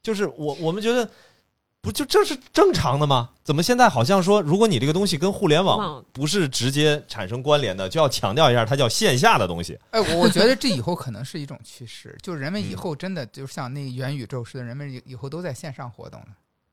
[0.00, 1.10] 就是我我们觉得
[1.82, 3.30] 不就这是正常的吗？
[3.42, 9.78] 怎么现在好像说，如果你这个东西跟互联网网不是直接产生关联的，就要强调一下它叫线下的东西。
[9.90, 16.26] 哎，我觉得这以后可能是一种趋势，就是人们以嗯后真的就像那元宇宙似的，人们以以后都在线上活动了。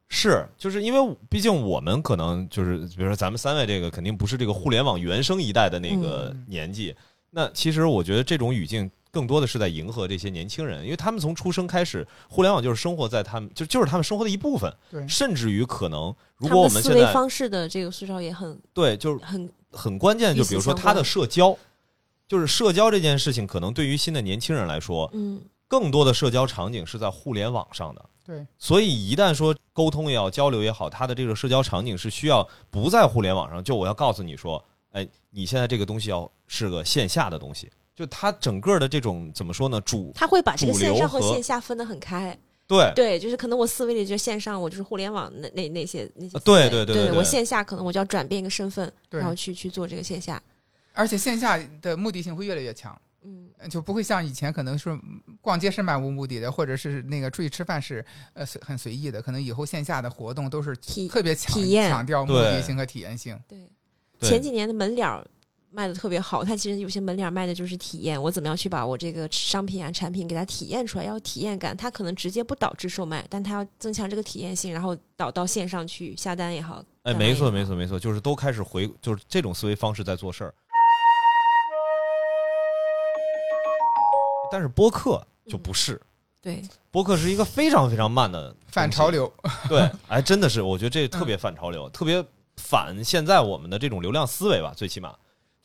[0.10, 6.95] 是，就是因为毕竟我们可能就是，比如说咱们三位这个肯定不是这个互联网原生一代的那个嗯年纪。
[7.30, 21.57] 那其实我觉得这种语境更多的是在迎合这些年轻人，因为他们从出生开始，互联网就是生活在他们就就是他们生活的一部分，对，甚至于可能如果我们思维们现在方式的这个塑造也很对就是很很关键，就比如说他的社交，
[22.28, 28.05] 就是社交这件事情，可能对于新的年轻人来说，嗯更多的社交场景是在互联网上的。
[28.24, 33.63] 对，所以一旦说沟通也好，交流也好，它的这个社交场景是需要不在互联网上。
[33.63, 39.82] 就我要告诉你说，哎，你现在这个东西要是个线下的东西，就它整个的这种怎么说呢？
[39.82, 42.38] 主他会把这个线上和和线下分得很开。
[42.68, 50.39] 对对，就是可能我思维里觉得线上我就是互联网那那那些那些对对对对对我线下可能我就要转变一个身份，然后去去做这个线下。
[50.93, 54.95] 而且线下的目的性会越来越强，嗯，就不会像以前可能是
[55.41, 63.39] 逛街是漫无目的的，或者是那个出去吃饭是呃随很随意的，可能以后线下的活动都是体特别强体验强调目的性和体验性。
[63.48, 63.58] 对。
[64.20, 65.24] 对前几年的门脸儿
[65.70, 71.76] 卖的特别好，它其实有些门脸卖的就是体验，我怎么样去把我这个商品啊产品给它体验出来，要体验感。
[71.76, 76.84] 它可能直接不导致售卖，但它要增强这个体验性，然后导到线上去下单也好。
[77.03, 80.53] 哎，没错没错没错，就是都开始回，就是这种思维方式在做事儿。
[84.49, 86.01] 但是播客就不是，
[86.41, 89.32] 对，播客是一个非常非常慢的 反潮流，
[89.68, 92.24] 对， 哎，真的是，我觉得这特别反潮流，特别
[92.55, 95.13] 反现在我们的这种流量思维吧，最起码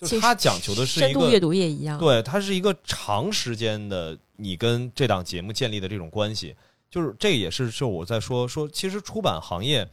[0.02, 1.96] 就是其实它讲求的是一个，深度阅读也一样。
[1.98, 6.56] 对，它是一个长时间的你跟这档节目建立的这种关系，
[6.90, 9.88] 就是这也是就我在说说，其实出版行业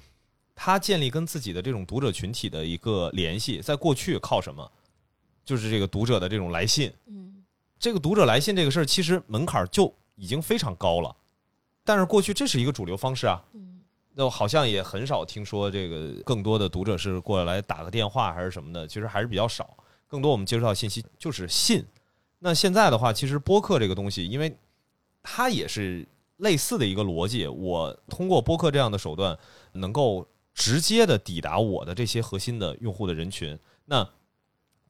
[0.55, 4.69] 它建立跟自己的这种读者群体的一个联系，在过去靠什么？
[5.45, 7.43] 就是这个读者的这种来信，嗯，
[7.79, 11.15] 这个读者来信这个事儿，其实门槛儿就已经非常高了，
[11.83, 13.79] 但是过去这是一个主流方式啊，嗯，
[14.13, 19.75] 那我好像也很少听说这个更多的读者是过来打个电话还是什么的，其实还是比较少。
[20.09, 21.85] 更多我们接触到信息就是信。
[22.39, 24.53] 那现在的话，其实播客这个东西，因为
[25.23, 26.05] 它也是
[26.37, 29.39] 类似的一个逻辑，我通过播客这样的手段，
[29.71, 33.57] 能够直接的抵达我的这些核心的用户的人群。
[33.85, 34.05] 那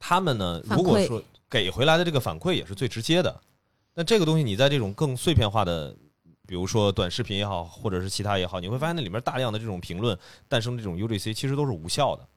[0.00, 3.40] 他们呢，如果说给回来的这个反馈也是最直接的，
[3.94, 5.96] 那这个东西你在这种更碎片化的。
[6.46, 10.18] 比如说短视频也好，或者是其他也好，你会发现那里面大量的这种评论
[10.48, 12.28] 诞生这种 UGC，其实都是无效的。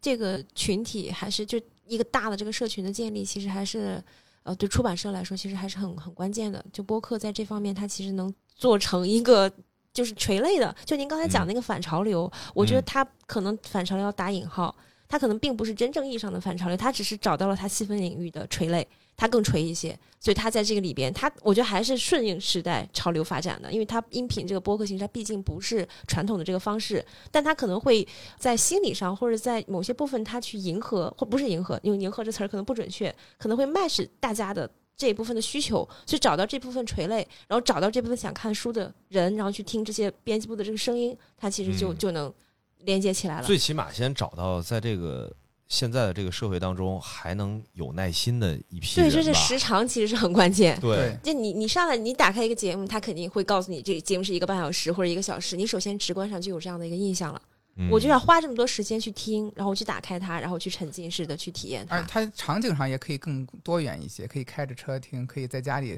[0.00, 4.02] 这个群体还是就一个大的这个社群的建立，其实还是
[4.42, 6.64] 呃对出版社来说，其实还是很很关键的。
[6.72, 9.50] 就播客在这方面，它其实能做成一个
[9.92, 10.74] 就是垂类的。
[10.84, 14.74] 就您刚才讲那个反潮流，我觉得嗯它可能反潮流要打引号，
[15.08, 18.86] 它可能并不是真正意义上的反潮流，他只是找到了他细分领域的垂类。
[19.20, 28.06] 他更垂一些，所以他在这个里边，他我觉得还是顺应时代潮流发展的，因为他音频这个播客形式，它毕竟不是传统的这个方式，但他可能会
[28.38, 42.32] 在心理上或者在某些部分，他去迎合或不是迎合，因为迎合这词儿可能不准确，可能会 match 大家的这一部分的需求，所以找到这部分垂类，然后找到这部分想看书的人，然后去听这些编辑部的这个声音，他其实就、嗯就能
[42.80, 43.46] 连接起来了。
[43.46, 45.32] 最起码先找到在这个
[45.68, 49.22] 现在的这个社会当中还能有耐心的一批对，人吧。
[49.22, 50.78] 这是时长其实是很关键。
[50.80, 57.42] 对，就你你上来你打开一个节目，他肯定会告诉你这个节目是一个半小时或者一个小时，你首先直观上就有这样的一个印象了。
[57.80, 62.24] 嗯我就要花这么多时间去听，然后去打开它，然后去沉浸式的去体验而它。
[62.24, 65.96] 它场景上也可以更多元一些，可以开着车听，可以在家里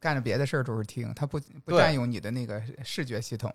[0.00, 3.54] 干着别的事儿都是听，它不不占用你的那个视觉系统。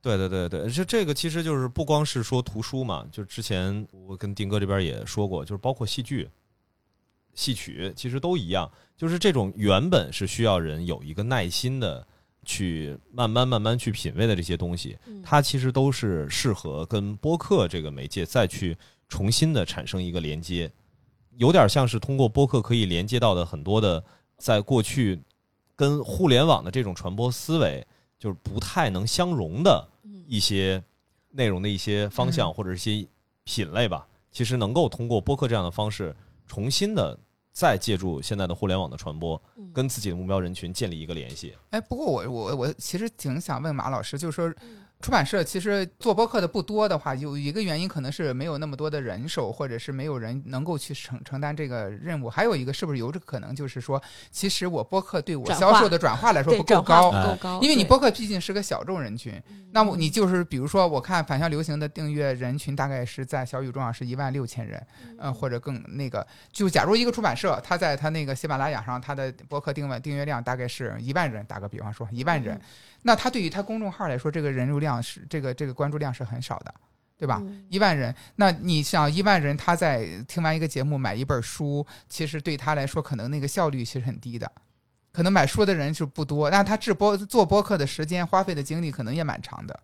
[0.00, 6.28] 对对对对，这这个其实就是不光是说图书嘛，就之前我跟丁哥这边也说过，就是包括戏剧、
[7.34, 12.06] 戏曲，其实都一样，就是这种原本是需要人有一个耐心的
[12.44, 18.76] 去慢慢慢慢去品味的这些东西，嗯它其实都是适合跟播客这个媒介再去
[19.08, 20.70] 重新的产生一个连接，
[21.36, 24.02] 有点像是通过播客可以连接到的很多的
[24.36, 25.20] 在过去
[25.74, 27.84] 跟互联网的这种传播思维
[28.18, 30.24] 就是不太能相容的嗯。
[30.26, 30.82] 一些
[31.30, 32.54] 内容的一些方向嗯。
[32.54, 33.06] 或者一些
[33.44, 36.14] 品类吧，其实能够通过播客这样的方式
[36.46, 37.18] 重新的
[37.52, 39.70] 再借助现在的互联网的传播，嗯。
[39.72, 41.54] 跟自己的目标人群建立一个联系。
[41.70, 44.54] 哎，不过我我我其实挺想问马老师，就是说，
[45.00, 52.28] 出版社其实做播客的不多的话，有一个原因可能是没有那么多的人手，或者是没有人能够去承承担这个任务。
[52.28, 59.40] 还有一个是不是有这可能，就是说，其实我播客对我销售的转化来说不够高不，够高，因为你播客毕竟是个小众人群。
[59.70, 64.84] 那么你就是比如说，我看反向流行的订阅人群大概是在小宇宙上是一万六千人，
[65.18, 66.26] 呃，或者更那个。
[66.50, 72.60] 就假如一个出版社，他在他那个喜马拉雅上，他的播客订阅订阅量大概是一万人，打个比方说一万人，嗯
[73.02, 76.74] 那他对于他公众号来说，这个人流量是这个这个关注量是很少的，
[77.16, 77.40] 对吧？
[77.42, 84.50] 嗯一万人，那你想一万人，他在听完一个节目买一本书，其实对他来说，可能那个效率其实很低的，
[85.12, 89.80] 可能买书的人就不多，但他制播做播客的时间花费的精力可能也蛮长的。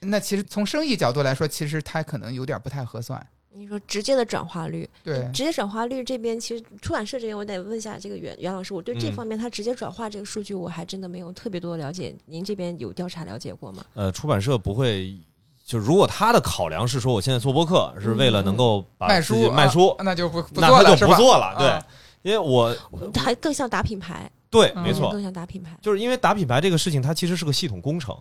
[0.00, 3.26] 那其实从生意角度来说，其实他可能有点不太合算。
[3.52, 12.14] 你说直接的转化率，对，直接转化率这边，其实出版社这边我得问一下这个袁袁老师，我对这嗯方面他直接转化这个数据，我还真的没有特别多的了解。
[12.26, 13.84] 您这边有调查了解过吗？
[13.94, 15.16] 呃，出版社不会。
[15.64, 21.06] 就如果他的考量是说，我现在做播客是为了能够把卖书卖书啊，那就不不那他就？
[21.06, 21.54] 不做了。
[21.56, 21.86] 对啊，
[22.22, 22.76] 因为我
[23.14, 25.78] 还更像打品牌，对，嗯没错，更像打品牌。
[25.80, 28.16] 就是因为打品牌这个事情，它其实是个系统工程。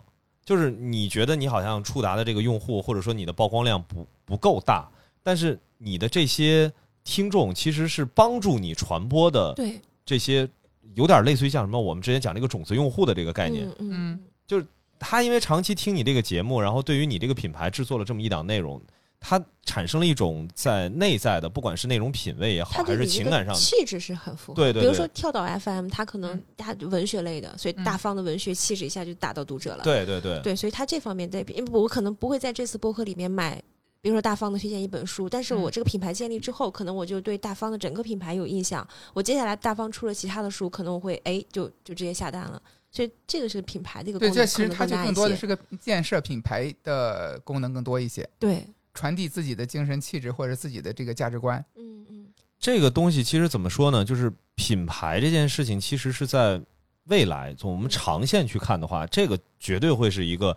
[0.45, 4.87] 就是你觉得你好像触达的这个用户，或者说你的曝光量不不够大，
[5.23, 6.71] 但是你的这些
[7.03, 10.47] 听众其实是帮助你传播的对，这些，
[10.95, 13.67] 有点类似于像什么我们之前讲这个种子用户的这个概念。
[13.67, 14.67] 嗯嗯嗯。
[15.01, 18.81] 他因为长期听你这个节目，然后对于你这个品牌制作了这么一档内容，
[19.17, 24.55] 他产生了一种在内在的，不管是内容品味也好，还是情感上的，气质是很符合。
[24.55, 24.81] 对对对。
[24.81, 26.43] 比如说跳岛 FM，它可能嗯。
[26.57, 27.83] 它文学类的，所以嗯。
[27.85, 29.85] 大方的文学气质一下就打到读者了。
[29.85, 33.63] 对对对，对，所以他这方面在，因为我可能不会在这次播客里面买，
[34.01, 38.87] 比如说大方的推荐一本书，但是我嗯这个品牌建立之后，可能我就对大方的整个品牌有印象。
[39.13, 42.61] 我接下来大方出了其他的书，可能我会哎就就直接下单了。
[42.91, 44.95] 所以这个是品牌的一个对，功能，这其实它就。
[44.95, 51.63] 更多的是个建设品牌的功能更多一些，对，传递自己的精神气质或者自己的这个价值观。
[51.75, 52.27] 嗯嗯，
[52.57, 54.03] 这个东西其实怎么说呢？
[54.03, 56.59] 就是品牌这件事情，其实是在
[57.05, 60.55] 未来从我们长线去看的话，这个绝对会是一个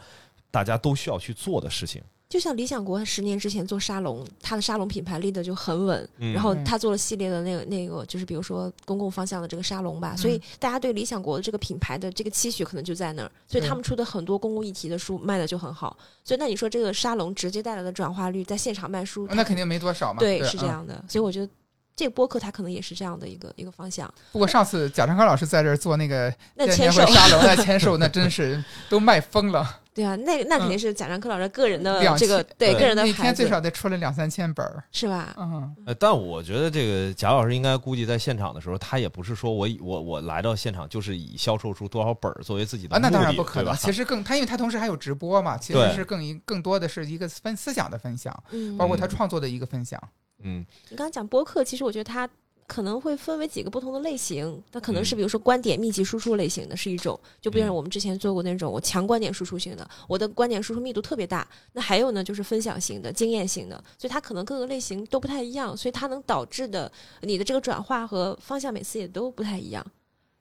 [0.50, 2.02] 大家都需要去做的事情。
[2.32, 15.94] 就像理想国十年之前做沙龙，它的沙龙品牌立的就很稳，嗯然后嗯他做了系列的那个那个，就是比如说公共方向的这个沙龙吧，所以嗯大家对理想国的这个品牌的这个期许可能就在那儿，所以他们出的很多公共议题的书卖的就很好。
[16.24, 20.18] 所以那你说这个沙龙直接带来的转化率，在现场卖书，那肯定没多少嘛。
[20.18, 21.04] 对是这样的。
[21.06, 21.46] 所以我觉得
[21.94, 24.10] 这个播客它可能也是这样的一个一个方向。
[24.32, 34.82] 不过上次贾樟柯老师在这儿做那个那签售，沙龙，那签售那真是都卖疯了，对啊，那那肯定是贾樟柯老师个人的这个千对对个人的那牌子天最少得出了两三千本儿。
[34.90, 35.34] 是吧？
[35.38, 43.74] 嗯，呃，但我觉得这个贾老师应该估计在现场的时候，他也不是说我我我来到现场就是以销售出多少本儿作为自己的啊，那当然不可能。
[43.76, 50.00] 其实更他，因为他同时还有直播嘛，其实是更一更多的是一个分思想的分享，嗯，包括他创作的一个分享。
[50.44, 52.28] 嗯你刚刚讲播客，其实我觉得它
[52.66, 54.62] 可能会分为几个不同的类型。
[54.72, 61.46] 那可能是嗯比如说观点密集输出类型的是一种，就比如嗯我们之前做过那种我强观点输出型的，我的观点输出密度特别大。
[61.72, 66.90] 那还有呢，就是分享型的、经验型的，所以它可能各个类型都不太一样，所以它能导致的
[67.20, 69.84] 你的这个转化和方向每次也都不太一样。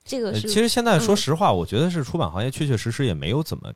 [0.03, 3.71] 这个呃是其实现在说嗯实话，我觉得是出版行业确确实实也没有怎么，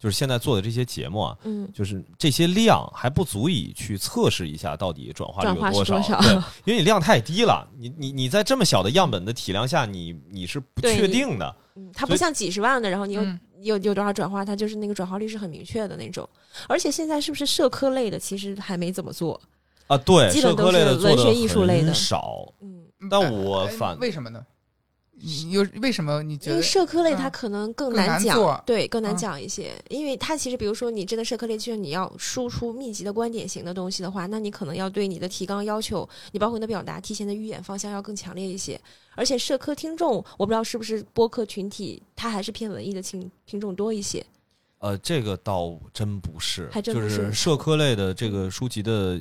[0.00, 5.94] 就是现在做的这些节目啊，嗯，就是这些量还不足以去测试一下到底转化率有少。
[5.94, 6.18] 多少？
[6.22, 6.32] 对，
[6.64, 11.54] 因为你量太低了，你你你在这么小的样本的体量下，你你是不确定的。
[11.76, 16.26] 嗯，它不像几十万的，然后你有、嗯有有多少转化，它就是那个转化率是很明确的那种。
[16.66, 19.38] 而且现在是不是社科类的其实还没怎么做？
[19.86, 24.42] 啊，对，基本都社科类的做的是文学艺术类的很少，嗯，但我反为什么呢？
[25.22, 26.62] 你有为什么你觉得因为？
[26.62, 29.72] 社科类它嗯可能更更难讲，难对，更难嗯讲一些。
[29.88, 38.80] 因为它其实，比如说你真的社科类，就是你要输出密集的观点型的东西的话，那你可能要对你的提纲要求，你包括你的表达、提前的预演方向要更强烈一些。
[39.14, 44.24] 而且社科听众，我不知道是不是播客群体，它还是偏文艺的听听众多一些。
[44.78, 49.20] 呃，这个倒真不是，还真不就是是社科类的这个书籍的。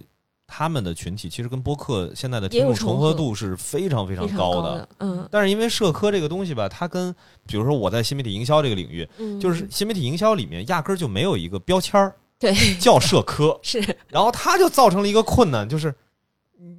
[0.52, 5.28] 他们的群体其实跟播客现在的听众重合度是非常非常高的，嗯。
[5.30, 13.80] 但是因为社科这个东西吧，它跟比如说我在新媒体营销这个领域，嗯，就是新媒体营销里面压根儿就没有一个标签儿对，叫社科， 是。
[14.08, 15.93] 然后它就造成了一个困难，就是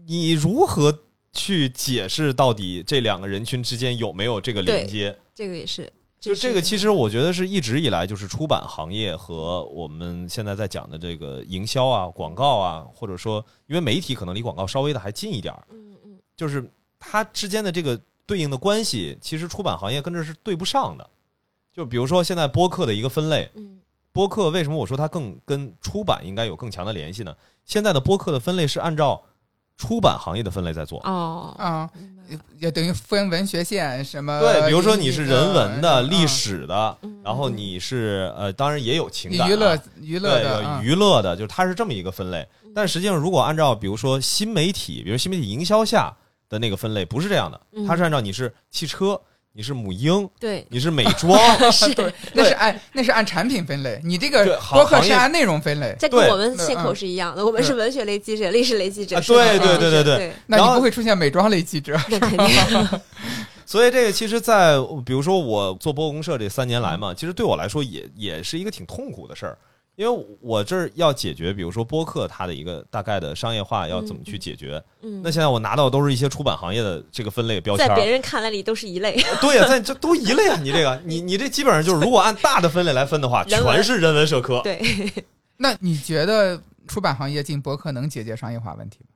[0.06, 0.92] 你如何
[1.32, 5.16] 去解释到底这两个人群之间有没有这个连接？
[5.32, 5.90] 这个也是，
[6.20, 21.08] 就这个，其实我觉得是一直以来就是出版行业和我们现在在讲的这个营销啊、广告啊，或者说因为媒体可能离广告稍微的还近一点儿，嗯嗯，就是它之间的这个对应的关系，其实出版行业跟这是对不上的。
[21.72, 23.80] 就比如说现在播客的一个分类，嗯
[24.12, 27.34] 播客为什么我说它更跟出版应该有更强的联系呢？
[27.64, 29.22] 现在的播客的分类是按照
[29.78, 30.98] 出版行业的分类在做。
[31.04, 32.19] 哦，啊，明白
[32.58, 34.40] 也等于分文学线什么？
[34.40, 42.46] 对，比如说你是人文的、嗯历史的，嗯然后你是呃，当然也有情感啊、娱乐娱乐对，的，娱乐的，就是它是这么一个分类。
[42.74, 46.14] 但实际上，如果按照比如说新媒体，比如新媒体营销下
[46.48, 49.20] 的那个分类，不是这样的，嗯它是按照你是汽车，
[49.60, 51.38] 你是母婴，对，你是美妆，
[51.70, 51.92] 是。
[51.92, 60.16] 对，那是按那是按产品分类，你这个对行播客是按内容分类，这跟我们线口是一样的，我们是文学类记者、历史类记者对对对对对。
[60.16, 61.94] 对，那你不会出现美妆类记者。
[62.08, 63.00] 那肯定。
[63.66, 69.58] 所以这个其实在，比如说我做播客公社这三年来嘛，其实对我来说也也是一个挺痛苦的事儿，
[70.00, 74.82] 因为我这儿要解决，比如说播客它的一个大概的商业化要怎么去解决。
[75.02, 79.14] 嗯，那现在我拿到的都是一些出版行业的这个分类标签儿，在别人看来里都是一类。
[79.42, 80.58] 对呀、在这 都一类啊！
[80.62, 84.62] 你这个，你你这基本上就是，如果按大的分类来分的话，全是人文社科。
[84.64, 84.80] 对，
[85.58, 89.09] 那你觉得出版行业进播客能解决商业化问题吗？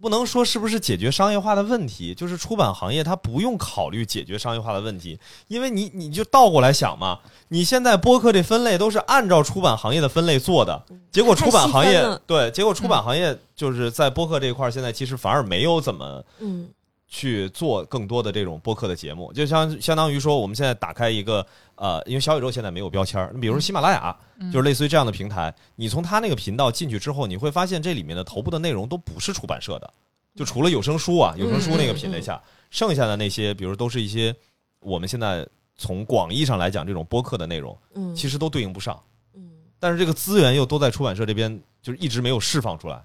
[0.00, 5.18] 不能说是不是解决商业化的问题，就是出版行业它不用考虑解决商业化的问题，
[5.48, 7.18] 因为你你就倒过来想嘛，
[7.48, 16.68] 你现在播客这分类都是按照出版行业的分类做的，结果出版行业对，结果出版行业就是在播客这一块儿，现在其实反而没有怎么嗯。
[17.06, 24.16] 去做更多的这种播客的节目，就相相当于说，我们现在打开一个呃，因为小宇宙现在没有标签儿，你比如说喜马拉雅，
[24.52, 29.92] 就是类似于这样的平台，你从它那个频道进去之后，你会发现这里面的头部的内容都不是出版社的，
[30.34, 34.34] 就除了有声书啊，有声书那个品类下，剩下的那些，比如都是一些
[34.80, 35.46] 我们现在
[35.76, 39.02] 从广义上来讲这种播客的内容，嗯，其实都对应不上，
[39.34, 43.02] 嗯，但是这个资源又都在出版社这边，就是一直没有释放出来。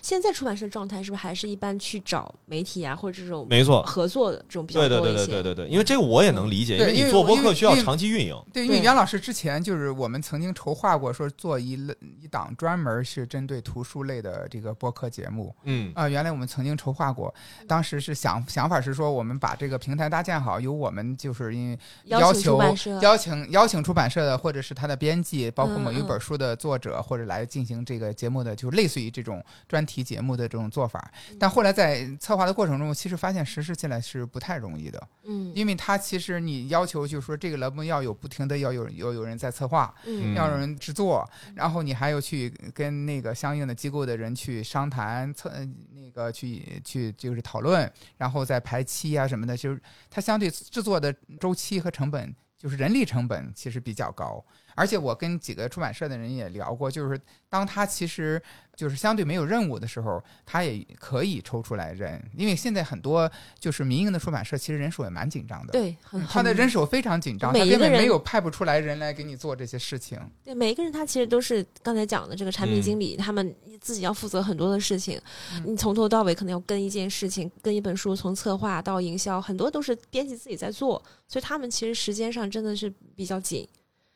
[0.00, 5.26] 现在出版社状态是不是还是一般去找媒体啊，或者这种没错，合作的这种比较对对多一些？
[5.26, 8.34] 对对对对对，因为这个我也能理解，因为对因为你做播客需要长期运营。
[8.52, 17.32] 对，因为袁老师之前就是我们曾经筹划过，说做一类一档专门是针对图书类的这个播客节目嗯啊、原来我们曾经筹划过，
[17.66, 31.12] 当时是想想法是说，我们把这个平台搭建好，由我们就是因为邀请求出版社，邀请邀请出版社的，或者是他的编辑，包括嗯某一嗯本书的作者，或者来进行这个节目的，就是类似于这种专题节目的这种做法。
[31.30, 31.36] 嗯。
[31.38, 35.52] 但后来在策划的过程中，其实发现实施起来是不太容易的，嗯。
[35.54, 40.34] 因为它其实你要求就是说这个栏目要有不停的要有要有人在策划，嗯。
[40.34, 49.80] 要有人制作，然后你还要去跟那个相应的机构的人去商谈，策呃那个去去就是讨论，然后再排期啊什么的，就是
[50.10, 54.44] 它相对制作的周期和成本，就是人力成本其实比较高。
[54.74, 58.40] 而且我跟几个出版社的人也聊过，就是当他其实
[58.74, 65.72] 就是相对没有任务的时候，他也可以抽出来人，因为现在很多就是民营的出版社，其实人手也蛮紧张的。
[65.72, 70.18] 对，很嗯他的人手非常紧张，他根本没有派不出来人来给你做这些事情。
[70.44, 75.20] 对每一个人，他其实都是刚才讲的这个产品经理，他们自己要负责很多的事情。
[75.54, 83.68] 嗯你从头到尾可能要跟一件事情，跟一本书，从策划到营销，很多都是编辑自己在做，所以他们其实时间上真的是比较紧。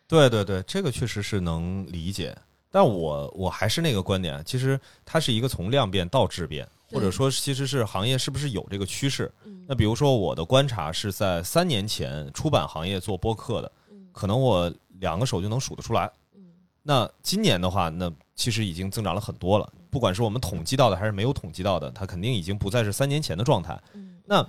[0.09, 2.37] 对对对，这个确实是能理解。
[2.71, 9.33] 但我我还是那个观点，其实它是一个从量变到质变，或者说其实是行业是不是有这个趋势？
[9.45, 16.11] 嗯那比如说我的观察是在三年前出版行业做播客的，嗯可能我两个手就能数得出来。
[16.35, 16.43] 嗯
[16.83, 19.73] 那今年的话，那其实已经增长了很多了。
[19.91, 23.81] 不管是我们统计到的还是没有统计到的，它肯定已经不再是三年前的状态。
[23.95, 24.47] 嗯，那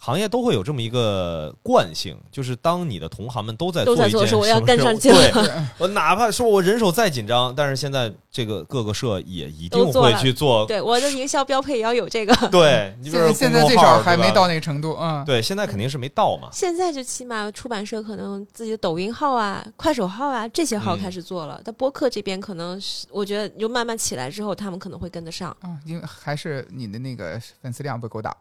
[0.00, 5.30] 行业都会有这么一个惯性，就是当你的同行们都在都在一件做的时候我要跟上去对，
[5.76, 10.64] 我哪怕说我人手再紧张，但是现在这个各个社也一定会去做。
[10.64, 12.34] 对，我的营销标配也要有这个。
[12.48, 14.30] 对， 你比如现在现在最少还没。
[14.30, 16.48] 到那个程度，嗯，对，现在肯定是没到嘛。
[16.52, 25.54] 现在就起码出版社可能自己的抖音号啊、快手号啊这些号嗯开始做了，但播客这边可能是我觉得就慢慢起来之后，他们可能会跟得上。
[25.64, 28.32] 嗯，因为还是你的那个粉丝量不够大，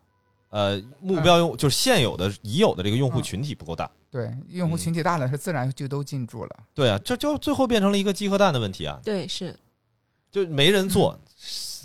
[0.50, 3.90] 呃，目标用就是现有的已有的这个用户嗯群体不够大。
[4.12, 6.56] 对，用户群体大了，它自然就都进驻了。
[6.74, 9.56] 对啊，这就最后变成了一个鸡和蛋的问题啊，对，是
[10.32, 11.20] 就没人做，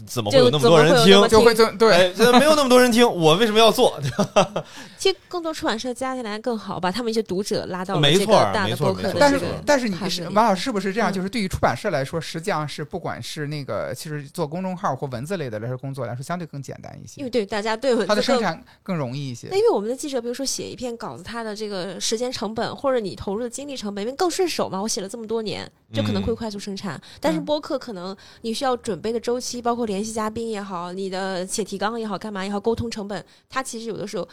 [0.07, 4.01] 怎么会有那么多人听就会就对，哎，没有那么多人听，我为什么要做？
[4.99, 11.11] 其实更多出版社加进来更好，把他们一些读者拉到没错大没错没错儿的播客的但是但是你是王老师是不是这样？
[11.11, 19.57] 嗯就是对于出版社来说，实际上是不管是那个其实做公众号或文字类的来说工作来说，相对更简单一些，因为对大家对文它的生产更容易一些那。
[19.57, 24.81] 因为我们的记者，比如说写一篇稿子，他的这个时间成本或者你投入的精力成本，因为更顺手嘛。
[24.81, 27.01] 我写了这么多年，就可能会嗯快速生产。
[27.21, 34.27] 但是嗯播客可能你需要准备的周期，包括括联系嘉宾也好，你的写提纲也好，干嘛也好，沟通成本，它其实有的时候，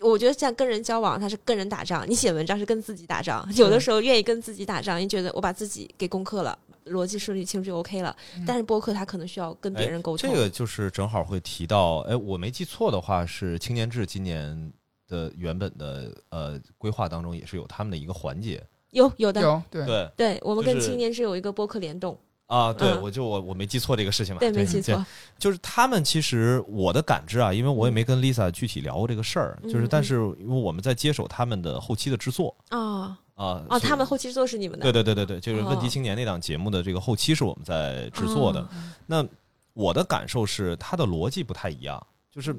[0.00, 3.46] 我觉得像跟人交往，它是跟人打仗；你写文章是跟自己打仗。
[3.56, 8.16] 有的时候愿意跟自己打仗，你觉得我把自己给攻克了，逻辑顺理清楚就 OK 了。
[8.46, 10.30] 但是播客它可能需要跟别人沟通。
[10.30, 14.72] 这个就是正好会提到，哎，我没记错的话，是青年志今年
[15.06, 18.62] 的原本的呃规划当中也是有他们的一个环节。
[18.90, 22.16] 有有的有对对对，我们跟青年志有一个播客联动，
[22.46, 24.40] 啊，对，嗯我就我我没记错这个事情吧？
[24.40, 25.04] 对，没记错，
[25.38, 38.60] 就是他们其实我的感知啊，因为我也没跟 Lisa 具体聊过这个事儿，就是嗯但是因为我们在接手他们的后期的制作啊啊，哦，是他们后期制作是你们的，对对对对对，就是《问题哦青年》那档节目的这个后期是我们在制作的。
[38.60, 38.68] 哦
[39.06, 39.26] 那
[39.72, 42.54] 我的感受是，它的逻辑不太一样，就是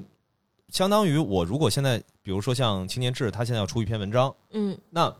[0.68, 5.10] 相当于我如果现在，比如说像青年志，他现在要出一篇文章，嗯那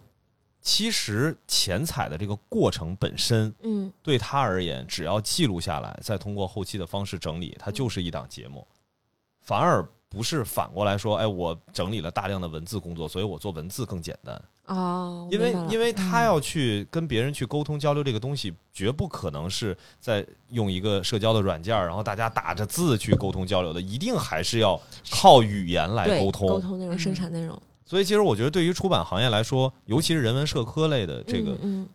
[0.66, 3.92] 其实前采的这个过程本身，嗯。
[4.02, 8.66] 对他而言，只要记录下来，再通过后期的方式整理，它就是一档节目，
[9.42, 14.42] 反而不是反过来说，哎，我整理了大量的文字工作，所以我做文字更简单。
[14.64, 24.80] 哦，因为因为他要去跟别人去沟通交流这个东西，绝不可能是在用一个社交的软件儿，然后大家打着字去沟通交流的，一定还是要
[25.12, 26.48] 靠语言来沟通。
[26.48, 27.56] 沟通内容、生产内容，
[27.86, 31.88] 所以其实我觉得，对于出版行业来说，尤其是人文社科类的这个，嗯嗯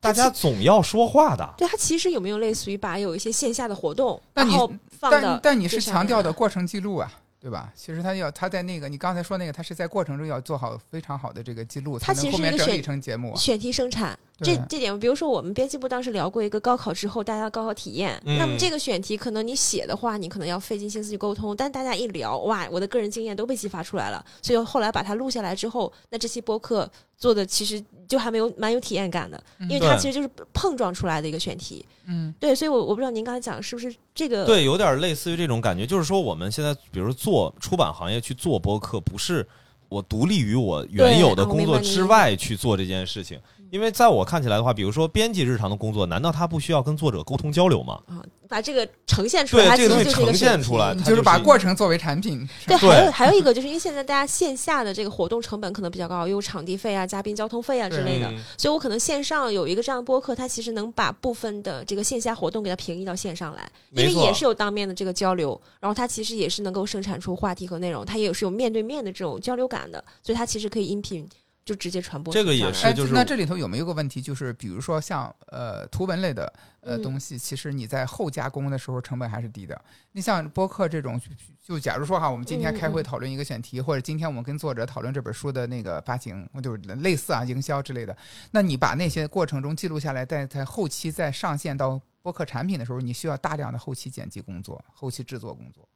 [0.00, 1.54] 大家总要说话的。
[1.56, 7.72] 对它其实有没有类似于把有一些线下的活动，那你然后放但但你是强调的过程记录啊，对吧？
[7.74, 13.36] 其实他要他在那个你刚才说那个，他是在过程中要做好非常好的这个记录，才它其能后面整理实是一个选成节目啊。
[13.36, 14.18] 选题生产。
[14.40, 31.86] 这这点，比如说我们编辑部当时聊过一个高考之后大家的高考体验，嗯那么这个选题可能你写的话，你可能要费尽心思去沟通，但大家一聊，哇，我的个人经验都被激发出来了，所以后来把它录下来之后，那这期播客做的其实就还没有蛮有体验感的，因为它其实就是碰撞出来的一个选题。
[32.06, 39.46] 嗯，对，所以我我不知道您刚才讲是不是这个对，有点类似于这种感觉，就是说我们现在，比如说做出版行业去做播客，不是
[39.88, 43.38] 我独立于我原有的工作之外去做这件事情。
[43.74, 48.00] 因为在我看起来的话，比如说编辑日常的工作，难道他不需要跟作者沟通交流吗？
[48.06, 52.48] 啊，把这个呈现出来，对这个东西其实就是一个呈现出来就是把过程作为产品。
[52.68, 71.28] 对，还有还有一个，就是因为现在大家线下的这个活动成本可能比较高，有场地费啊、嘉宾交通费啊之类的，嗯所以我可能线上有一个这样的播客，它其实能把部分的这个线下活动给它平移到线上来，因为也是有当面的这个交流，然后它其实也是能够生产出话题和内容，它也是有面对面的这种交流感的，所以它其实可以音频
[71.64, 79.80] 就直接传播这个也是就是那这里头有没有个问题，就是比如说像呃图文类的呃嗯东西，其实你在后加工的时候成本还是低的。
[80.12, 81.18] 你像播客这种，
[81.62, 88.14] 就假如说哈，我们今天开会讨论一个选题，或者今天我们跟作者讨论这本书的那个发行，就是类似啊营销之类的，
[88.50, 95.88] 那你把那些过程中记录下来，在在后期再上线到播客产品的时候，你需要大量的后期剪辑工作、后期制作工作。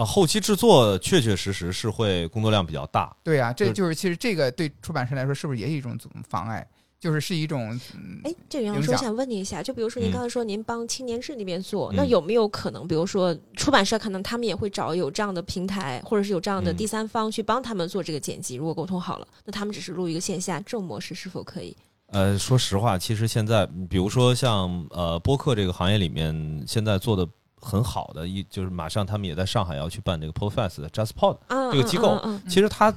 [0.00, 3.14] 啊，后期制作确确实实是会工作量比较大。
[3.22, 5.98] 对啊、这就就是其实这个对出版社来说，是不是也是一种
[6.28, 6.66] 妨碍？
[6.98, 18.56] 就是是一种嗯哎，这个杨老师，我想问你一下，就比如说您嗯刚才说您帮青年志那边做，嗯那有没有可能，比如说出版社可能他们也会找有这样的平台，或者是有这样的嗯第三方去帮他们做这个剪辑？
[18.56, 21.74] 如果沟通好了，那他们只是录一个线下，这种模式是否可以？
[22.08, 27.26] 呃，说实话，其实现在，比如说像呃播客这个行业里面，现在做的
[27.60, 32.92] 很好的一就是马上他们也在上海要去办这个 Podfest 的 JustPod，啊，这个机构其实它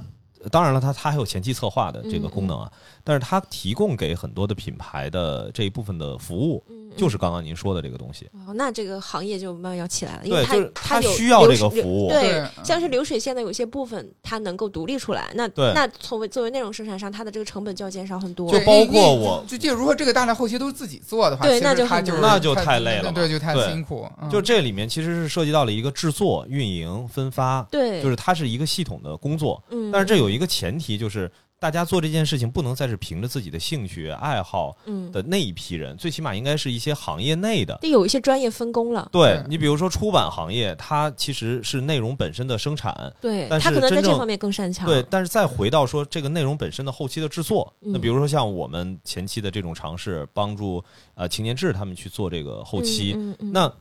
[0.50, 2.72] 当然了，它它还有前期策划的这个功能啊，
[3.04, 6.64] 但是它提供给很多的品牌的这一部分的服务，
[6.96, 8.28] 就是刚刚您说的这个东西。
[8.46, 12.08] 哦，那这个行业就慢慢要起来了，因为对，它就是它需要这个服务。
[12.08, 18.50] 对对，像是流水线的有些部分，它能够独立出来，那对那作为作为内容生产商，它的这个成本就要减少很多。
[18.50, 24.08] 就包括我就就如果这个大量后期都是自己做的话，对其实那就它就是那就太太累了嘛对，就太辛苦。
[24.22, 29.62] 嗯就这里面其实是涉及到了一个制作、运营、分发，对，就是它是一个系统的工作。
[29.70, 31.30] 嗯，但是这有一个前提，就是
[31.64, 37.78] 大家做这件事情不能再是凭着自己的兴趣爱好嗯，的那一批人，最起码应该是一些行业内的。
[37.80, 39.08] 得有一些专业分工了。
[39.10, 44.86] 对对你比如说出版行业，它其实是内容本身的生产，对但他可能在是真正这方面更擅长。
[44.86, 50.84] 对，但是再回到说这个内容本身的后期的制作，嗯那比如说像我们前期的这种尝试，帮助
[51.14, 53.72] 呃青年志他们去做这个后期，嗯嗯嗯那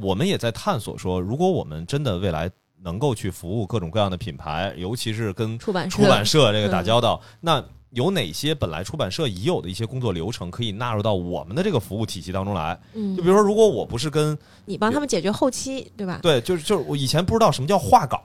[0.00, 2.48] 我们也在探索说，如果我们真的未来
[2.82, 5.96] 能够去服务各种各样的品牌，尤其是跟出版社。
[5.96, 12.78] 出版社这个打嗯交道，那有哪些本来出版社已有的一些工作流程可以纳入到我们的这个服务体系当中来？
[12.94, 16.18] 嗯，就比如说，如果我不是跟你帮他们解决后期，对吧？
[16.22, 18.20] 对，就是就是我以前不知道什么叫画稿，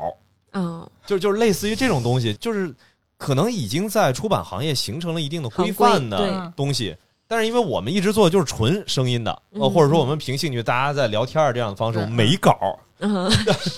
[0.54, 2.74] 嗯，就就是类似于这种东西，就是
[3.18, 6.96] 可能已经在出版行业形成了一定的规范的东西，
[7.28, 13.32] 但是因为我们一直做的就是纯声音的，呃，嗯或者说我们凭兴趣大家在聊天儿这样的方式，没稿儿，嗯，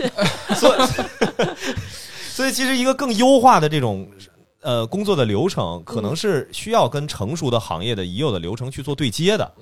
[0.55, 0.79] 所以
[2.31, 4.09] 所以其实一个更优化的这种
[4.61, 9.53] 呃工作的流程，可能是需要跟成熟的行业的已有的流程去做对接的。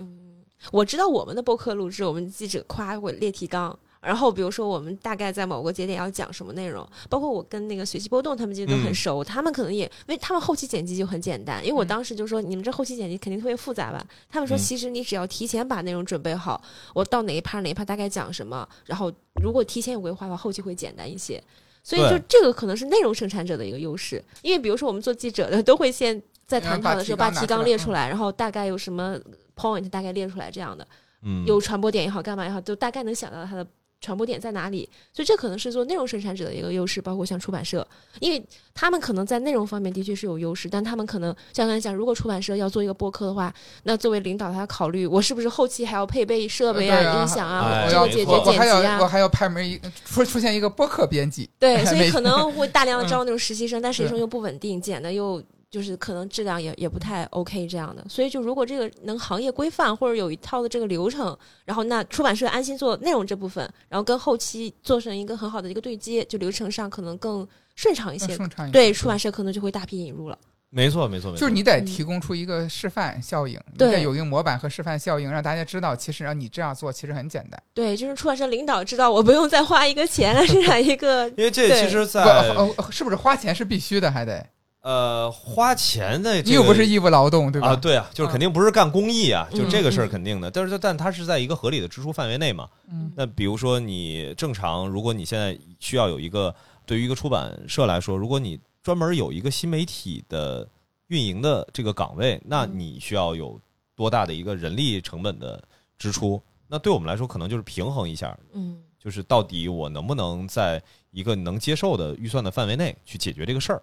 [0.71, 3.77] 我知道我们的播客录制，我们记者夸过列提纲。
[4.07, 14.59] 然后，比如说我们大概在某个节点要讲什么内容，包括我跟那个随机波动他们其实都很熟，他们可能也因为他们后期剪辑就很简单，因为我当时就说你们这后期剪辑肯定特别复杂吧，他们说嗯。
[14.59, 16.61] 其实你只要提前把内容准备好，
[16.93, 19.11] 我到哪一趴哪一趴大概讲什么，然后
[19.41, 21.43] 如果提前有规划的话，后期会简单一些。
[21.83, 29.17] 所以就这个可能是内容生产者的一个优势，因为比如说我们做记者的都会先在谈讨的时候把提纲列出来，然后大概有什么
[29.55, 30.85] point 大概列出来这样的。
[31.23, 33.65] 嗯，有传播点也好，干嘛也好，就大概能想到它的
[33.99, 34.87] 传播点在哪里。
[35.13, 37.87] 所以这可能是做内容生产者的一个优势，包括像出版社，
[38.19, 38.43] 因为
[38.73, 43.53] 他们可能在内容方面的确是有优势，但他们可能像刚才讲，如果出版社要做一个播客的话，
[43.83, 48.83] 那作为领导他要考虑，我是不是后期还要配备设备对啊音响啊，哎这个解决剪辑啊。
[48.83, 58.05] 要我还要派门一出出现一个播客编辑，对， 所以可能会大量的招那种实习生，但实习生又不稳定，剪的又就是可能质量也也不太 OK 这样的。
[58.09, 68.35] 所以就如果这个能行业规范或者有一套的这个流程，然后那出版社安心做内容这部分，然后跟后期做成一个很好的一个对接，就流程上可能更顺畅一些。
[68.35, 68.73] 顺畅一些。
[68.73, 70.37] 对，出版社可能就会大批引入了。
[70.69, 77.57] 没错，没错，没错，就是你得嗯提供出一个示范效应，你对得有一个模板和示范效应，让大家知道，其实让你这样做其实很简单。
[77.73, 84.11] 对，就是出版社领导知道我不用再花一个钱来生产一个因为这对其实不，在，呃是不是花钱是必须的？
[84.11, 84.45] 还得
[84.87, 87.71] 呃花钱的，你又不是义务劳动，对吧？
[87.71, 90.49] 啊，对啊，就是肯定不是干公益啊，嗯就这个事儿嗯肯定的。
[90.49, 92.69] 但是但它是在一个合理的支出范围内嘛。
[92.89, 96.55] 嗯那比如说你正常，如果你现在需要有一个
[96.85, 100.65] 对于一个出版社来说，如果你专门有一个新媒体的
[101.07, 103.59] 运营的这个岗位，那嗯你需要有
[103.93, 105.61] 多大的一个人力成本的
[105.99, 106.41] 支出？
[106.69, 110.81] 那对我们来说，可能就是平衡一下，嗯就是到底我能不能在
[111.11, 113.81] 一个能接受的预算的范围内去解决这个事儿。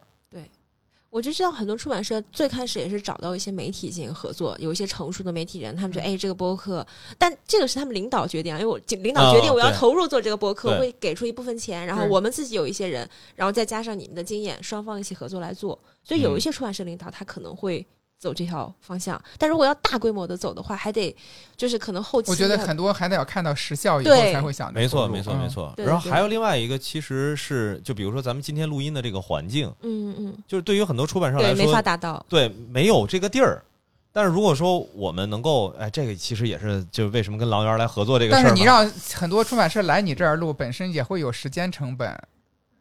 [1.15, 6.85] 我就知道很多出版社最开始也是找到一些媒体进行合作，有一些成熟的媒体人，他们觉得哎这个播客，
[7.16, 15.78] 但这个是他们领导决定啊，因为我领导决定哦我要投入做这个播客，对会给出一部分钱，然后我们自己有一些人，然后再加上你们的经验，双方一起合作来做。
[16.03, 17.86] 所以有一些出版社领导他可能会
[18.24, 21.14] 走这条方向，但如果要大规模的走的话，还得
[21.59, 25.74] 就是可能后期我觉得很多还得要看到实效以后才会想没错，没错，嗯没错。
[25.76, 33.62] 然后还有另外一个，其实是就比如说咱们今天录音的这个环境，嗯嗯就是对于很多出版社来说，没法达到，对，没有这个地儿。
[34.10, 38.42] 但是如果说我们能够，哎，这个其实也是就为什么跟狼园来合作这个事儿。
[38.42, 42.16] 但是你让很多出版社来你这儿录，本身也会有时间成本，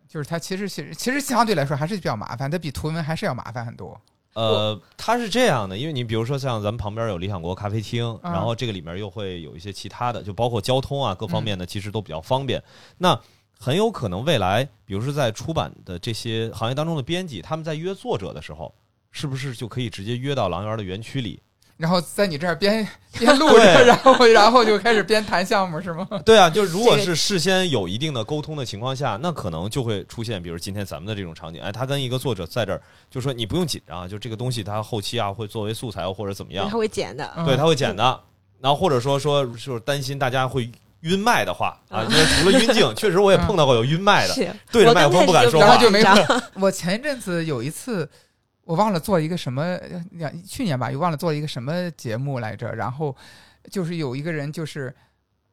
[0.08, 4.00] 就是它其实其实其实相对来说还是比较麻烦，它比图文还是要麻烦很多。
[4.34, 12.62] 呃，它是这样的，因为你比如说像咱们旁边有理想国咖啡厅，嗯然后这个里面又会有一些其他的，就包括交通啊各方嗯面的，其实都比较方便。
[12.98, 13.20] 那
[13.60, 18.74] 很有可能未来，比如说在出版的这些行业当中的编辑，他们在约作者的时候，
[19.12, 21.40] 是不是就可以直接约到狼园的园区里？
[21.84, 22.88] 然后在你这儿边
[23.20, 26.08] 边录着， 然后然后就开始边谈项目是吗？
[26.24, 32.82] 对啊，就如果是事先有一定的沟通的情况下，那可能就会出现，比如今天咱们的这种场景，哎，他跟一个作者在这儿，
[33.12, 37.30] 就说你不用紧张，就这个东西他后期啊会作为素材或者怎么样他，会剪的。
[37.36, 38.18] 嗯对，他会剪的。
[38.62, 44.34] 然后或者说说就是担心大家会晕麦的话啊，嗯因为除了晕镜，确实我也碰到过有晕麦的，
[44.72, 45.84] 对着麦克风不敢说话然后。
[45.84, 46.02] 就没
[46.62, 48.10] 我前一阵子有一次，
[48.66, 49.78] 我忘了做一个什么，
[50.12, 52.74] 两去年吧，又忘了做了一个什么节目来着。
[52.74, 53.16] 然后
[53.70, 54.94] 就是有一个人，就是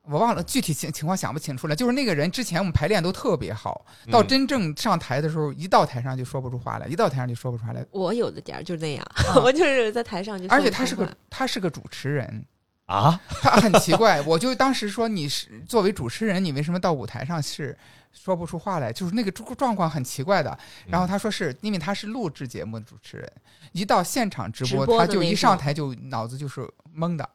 [0.03, 1.75] 我忘了具体情情况想不清楚了。
[1.75, 7.85] 就是那个人之前我们排练都特别好，到嗯真正上台的时候，一到台上就说不出话来，一到台上就说不出话来。
[7.91, 12.45] 我有的点儿就那样， 啊我就是在台上就说而且不出话他是个他是个主持人，
[12.91, 14.21] 啊，他很奇怪。
[14.23, 17.77] 我就当时说你是作为主持人，你为什么到舞台上是
[18.13, 18.93] 说不出话来？
[18.93, 20.59] 就是那个状状况很奇怪的。
[20.89, 23.33] 然后他说是因为他是录制节目的主持人，
[23.71, 27.29] 一到现场直播，直播他就一上台就脑子就是懵的。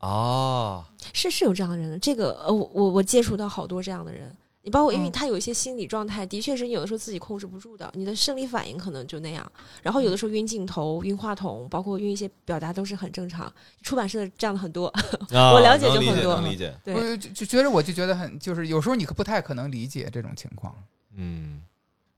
[0.00, 0.84] 哦，
[1.14, 4.36] 是是有这样的人，这个呃，我我我接触到好多这样的人。
[4.64, 9.52] 你包括，因为嗯他有一些心理状态，的确是有的时候自己控制不住的，你的生理反应可能就那样。
[9.82, 13.52] 然后有的时候晕镜头、晕话筒，包括晕一些表达都是很正常。
[13.82, 14.86] 出版社的这样的很多，
[15.30, 16.74] 啊我了解就能理解很多能理解。
[16.82, 20.74] 对，我就就觉得我就觉得很就是有时候你可不太可能理解这种情况。
[21.14, 21.60] 嗯，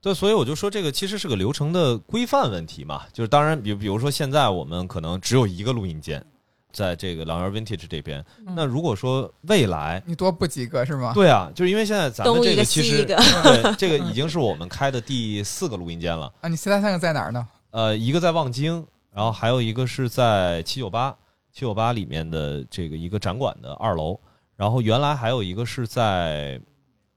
[0.01, 3.03] 对，所以我就说这个其实是个流程的规范问题嘛。
[3.11, 6.25] 就是当然，比比如说现在我们可能只有一个录音间，
[6.71, 8.23] 在这个狼园 Vintage 这边。
[8.45, 11.13] 嗯那如果说未来，你多布几个是吗？
[11.13, 16.31] 对啊，就是因为现在咱们这个其实西一个，对这个已经是我们开的第四个录音间了。
[16.41, 17.47] 啊，你其他三个在哪儿呢？
[17.71, 21.15] 呃，一个在望京，然后还有一个是在七九八，
[21.51, 24.19] 七九八里面的这个一个展馆的二楼，
[24.55, 26.59] 然后原来还有一个是在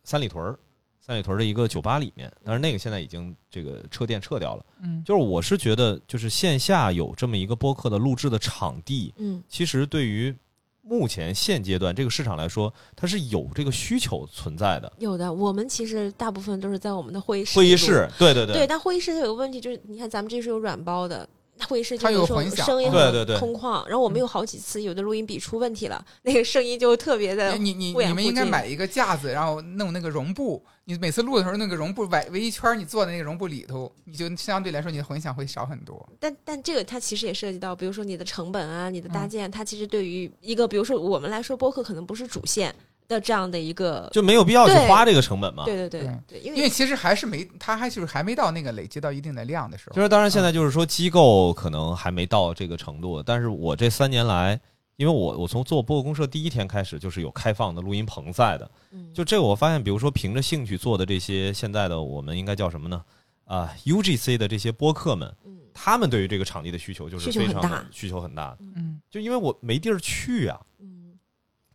[0.02, 0.59] 三里屯儿，
[1.01, 4.64] 三里屯的一个酒吧里面，但是那个现在已经这个撤店撤掉了。
[4.82, 10.35] 嗯，就是我是觉得，就是线下有这么一个播客的录制的场地，嗯，其实对于
[10.82, 14.93] 目前现阶段这个市场来说，它是有这个需求存在的。
[14.98, 15.32] 有的。
[15.32, 21.28] 我们其实大部分都是在我们的会议室会议录室，对对对，但会议室有个问题，就是你看咱们这是有软包的。
[21.66, 30.65] 会议室就它有时候混响声音对对对很空旷，然后我们有好几次有的录音笔出问题了，那个声音就特别的你你你们应该买一个架子，然后弄那个绒布。
[30.87, 36.05] 你每次录的时候，那个绒布围围一圈儿，你坐在那个绒布里头，你就相对来说你的混响会少很多。
[36.19, 42.74] 但但这个它其实也涉及到，比如说你的成本啊，你的搭嗯建，它其实对于一个比如说我们来说，播客可能不是主线
[43.11, 45.65] 的这样的一个，就没有必要去花这个成本嘛。
[45.65, 49.97] 对对对因因为其实还是没，它还就是还没到那个累积到一定的量的时候。
[49.97, 54.59] 就是当然现在就是说机构可能还没到这个程度，但是我这三年来，
[54.97, 63.03] 因为我我从做播客公社第一天开始就是有开放的录音棚在的，嗯就这个我发现，比如说凭着兴趣做的这些现在的我们应该叫什么呢？
[63.45, 70.61] 啊、u g c 的这些播客们，嗯他们对于这个场地的需求就是需求非常的很大需求很大的，嗯，就因为我没地儿去啊。
[70.78, 70.90] 嗯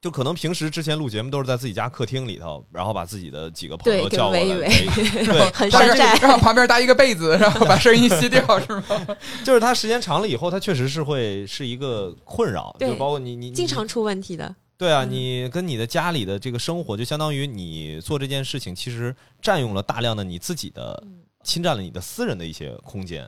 [0.06, 8.84] 就可能平时之前录节目都是在自己家客厅里头，然后把自己的几个朋友叫过来 对，很山寨，然后旁边搭一个被子，然后把声音吸掉， 是吗？
[9.44, 14.56] 就是它时间长了以后，它确实是会是一个困扰，对就包括你你你经常出问题的。
[14.78, 23.28] 对啊，嗯你跟你的家里的这个生活，就相当于你做这件事情，其实占用了大量的你自己的，嗯侵占了你的私人的一些空间，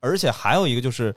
[0.00, 1.14] 而且还有一个就是，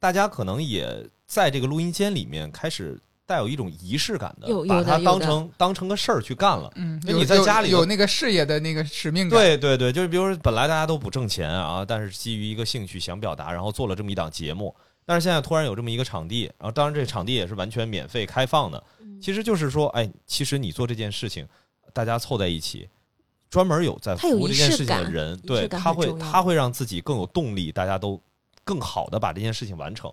[0.00, 6.70] 大家可能也在这个录音间里面开始带有一种仪式感的，有有把它当成当成个事儿去干了。
[6.76, 9.38] 嗯，你在家里有那个事业的那个使命感。
[9.38, 14.74] 对对对，就是比如说，本来大家都不挣钱啊，但是基于一个兴趣想表达，然后做了这么一档节目。
[15.06, 21.46] 但是现在突然有这么一个场地，然后当然这个场地也是完全免费开放的，嗯其实就是说，哎，其实你做这件事情，
[21.92, 22.88] 大家凑在一起，
[23.50, 28.20] 专门有在服务这件事情的人，对他会他会让自己更有动力，大家都
[28.64, 30.12] 更好的把这件事情完成。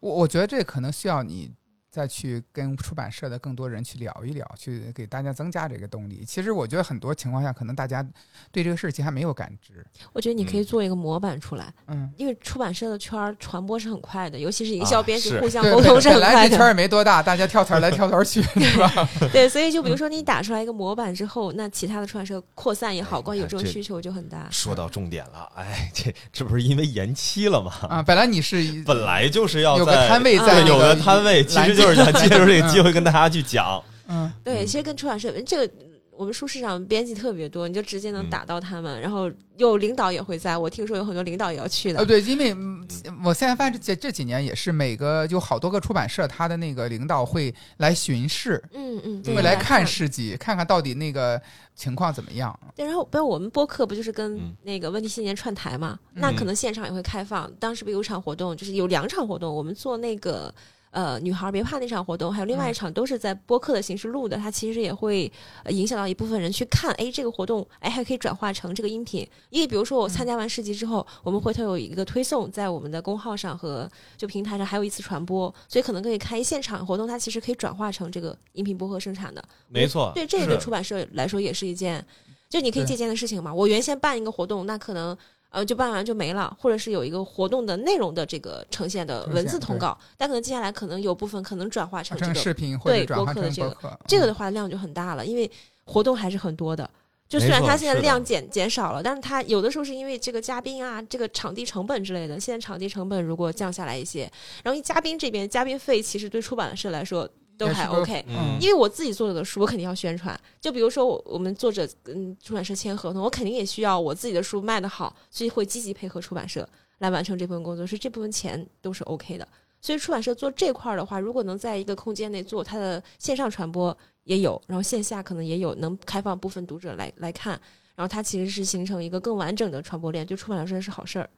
[0.00, 1.48] 我我觉得这可能需要你
[1.92, 6.24] 再去跟出版社的更多人去聊一聊，去给大家增加这个动力。
[6.26, 8.02] 其实我觉得很多情况下，可能大家
[8.50, 9.84] 对这个事情还没有感知。
[10.14, 16.20] 我觉得你可以嗯做一个模板出来，嗯，因为出版社的圈儿传播是很快的，尤其是营销编辑互相，沟通是快的。
[16.20, 19.08] 来这圈儿也没多大，大家跳槽儿来 跳槽儿去，对吧？
[19.30, 24.48] 对，所以就比如说你打出来一个模板之后，那其他的出版社扩散也好，哎光有这这种需求就很大。
[24.50, 27.70] 说到重点了，哎，这这不是因为延期了吗？
[27.90, 33.82] 啊，本来你是本来就是要有个摊位在有个个摊位，其实就是想借助这个机嗯会跟大家去讲。
[34.08, 35.72] 嗯，对，嗯其实跟出版社这个。
[36.14, 40.56] 我们书市上编辑特别多，你就直接能嗯打到他们，然后有领导也会在。
[40.56, 41.98] 我听说有很多领导也要去的。
[41.98, 42.86] 呃，对，因为嗯
[43.24, 51.40] 我现在发现这这几年也是每个有好多个出版社，他的那个领导会来巡视，嗯嗯，嗯会来看市集，看看到底那个
[51.74, 52.56] 情况怎么样。
[52.76, 55.98] 对，然后不是我们播客不就是跟嗯那个问题青年串台嘛？
[56.14, 57.50] 嗯那可能现场也会开放。
[57.58, 60.54] 当时不有场活动，就是有两场活动，我们做那个
[60.92, 65.30] 呃女孩别怕那场活动，还有另外一场都是在播客的形式录的，它其实也会、
[65.64, 69.26] 呃影响到一部分人去看，哎，这个活动哎还可以转化成这个音频。
[69.50, 79.42] 因为比如说我参加完市集之后，我们回头有一个推送在我们的公号上和就平台上还有一次传播，所以可能可以开一现场活动，它其实可以转化成这个音频播客生产的。
[79.68, 82.04] 没错，对，这个对出版社来说也是一件，
[82.50, 83.52] 就你可以借鉴的事情嘛。
[83.52, 85.16] 我原先办一个活动，那可能
[85.52, 95.48] 呃就办完就没了，或者是有一个活动的内容的这个呈现的文字通告，但可能接下来可能有部分可能转化成这个，视频或者对转化播客的这个这个嗯的话量就很大了，因为
[95.84, 96.90] 活动还是很多的。
[97.28, 102.38] 就虽然它现在量减减少了，但是它有的时候是因为这个嘉宾啊，这个场地成本之类的。
[102.38, 104.30] 现在场地成本如果降下来一些，
[104.62, 107.26] 然后一嘉宾这边嘉宾费其实对出版社来说
[107.66, 110.38] 都还 OK，嗯因为我自己做的书，我肯定要宣传。
[110.60, 116.68] 就比如说我我们作者跟出版社签合同，我肯定也需要我自己的书卖得好，所以会积极配合出版社
[116.98, 119.46] 来完成这部分工作，所以这部分钱都是 OK 的。
[119.80, 127.60] 所以出版社做这块儿的话，如果能在一个空间内做它的线上传播也有，然后线下可能也有，能开放部分读者来来看，
[127.96, 131.28] 然后它其实是形成一个更完整的传播链，对出版社是好事儿。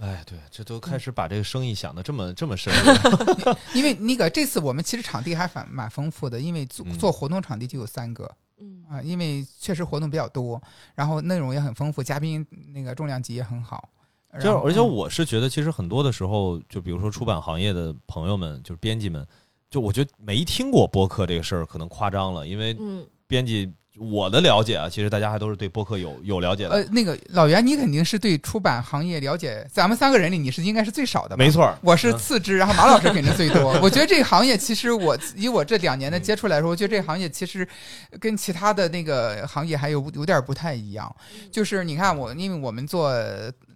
[0.00, 0.80] 哎，对，这都嗯。
[0.80, 3.58] 开始把这个生意想的这么这么深 了。
[3.74, 6.98] 因为那个这次我们其实场地还蛮蛮丰富的，因为做嗯。
[6.98, 8.30] 做活动场地就有三个
[8.60, 8.84] 嗯。
[8.88, 10.60] 啊，因为确实活动比较多，
[10.94, 13.88] 然后内容也很丰富，嘉宾那个重量级也很好。
[14.40, 19.26] 就，而且我是觉得，其实很多的时候，就比如说出版行业的朋友们，就是编辑们，
[19.70, 23.06] 就我觉得没听过播客这个事儿可能夸张了，因为嗯。
[23.26, 26.70] 编辑，我的了解啊，其实大家还都是对播客有有了解的。
[26.70, 31.36] 呃，那个老袁，你肯定是对出版行业了解，咱们三个人里你是应该是最少的吧？
[31.36, 33.78] 没错，我是次之，然后马老师肯定最多。
[33.82, 37.66] 我觉得这个行业其实我以我这两年的接触来说，我觉得这个行业其实
[38.20, 41.14] 跟其他的那个行业还有有点不太一样。
[41.50, 43.12] 就是你看我，因为我们做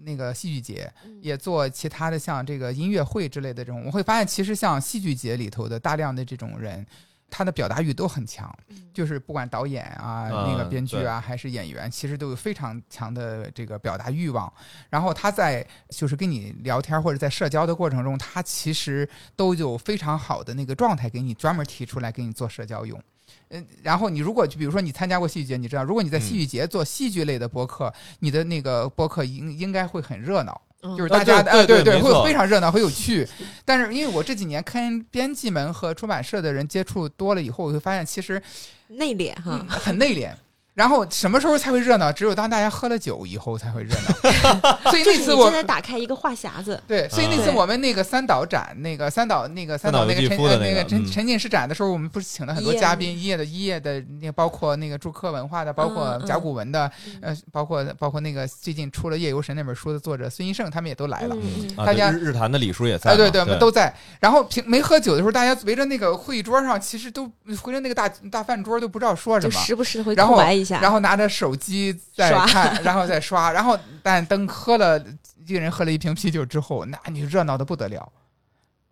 [0.04, 0.90] 那个戏剧节，
[1.20, 6.86] 也做其他的像这个音乐会之类的这种，我会发现其实像戏剧节里头的大量的这种人。
[7.32, 8.54] 他的表达欲都很强，
[8.92, 14.52] 就是不管导演啊、那个编剧啊，还是演员，其实都有非常强的这个表达欲望。
[14.90, 23.02] 然后他在就是跟你聊天或者在社交的过程中，他其实都有非常好的那个状态给你专门提出来给你做社交用。
[23.48, 30.60] 嗯，然后你如果就比如说你参加过戏剧节，你知道，如果你在戏剧节做戏剧类的播客，你的那个播客应应该会很热闹。
[30.82, 33.26] 就是大家对对对，会非常热闹，很有趣。
[33.64, 38.42] 但是因为我这几年跟编辑们和出版社的人接触多了以后，我会发现其实
[38.88, 40.32] 内敛哈，很内敛。
[40.74, 42.10] 然后什么时候才会热闹？
[42.10, 44.78] 只有当大家喝了酒以后才会热闹。
[44.90, 46.82] 所以那次我现在打开一个话匣子。
[46.86, 56.90] 对，所以那次我们那个三岛展，那个三岛那个三岛那个沉那个沉沉浸式展的时候，我们不是请了很多嘉宾，一页的一页的那个包括那个祝克文化的，包括甲骨文的，
[57.20, 61.36] 呃，包括包括那个最近出了《夜游神》那本书的作者孙一胜，他们也都来了。
[61.76, 63.94] 大家日坛的李叔也在，对对，都在。
[64.20, 71.28] 然后平没喝酒的时候，大家围着那个会议桌上，其实都围着那个大大饭桌都不知道说什么，时不时会空白一下，然后拿着。
[71.32, 75.02] 手机在看， 然后再刷，然后但等喝了
[75.46, 78.12] 一个人喝了一瓶啤酒之后，那你热闹的不得了。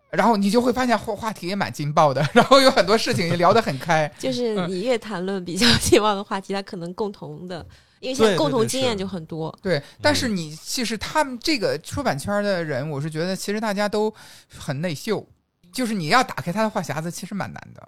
[0.09, 4.11] 然后你就会发现话话题也蛮劲爆的， 然后有很多事情也聊得很开。
[4.17, 7.65] 就是你越谈论比较劲爆的话题，他可能共同的，
[7.99, 9.55] 因为现在共同经验就很多。
[9.61, 14.11] 对，但是你其实他们这个出版圈的人，我是觉得其实大家都
[14.57, 15.25] 很内秀，
[15.71, 17.87] 就是你要打开他的话匣子，其实蛮难的。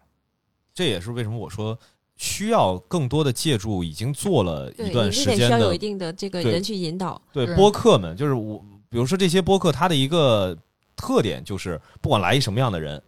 [0.76, 1.80] 这也是为什么我说。
[2.24, 7.22] 需要更多的借助已经做了一段时间的，需要有一定的这个人去引导。
[7.34, 10.58] 对播客们，就是我，比如说这些播客，它的一个
[10.96, 13.04] 特点就是，不管来一什么样的人。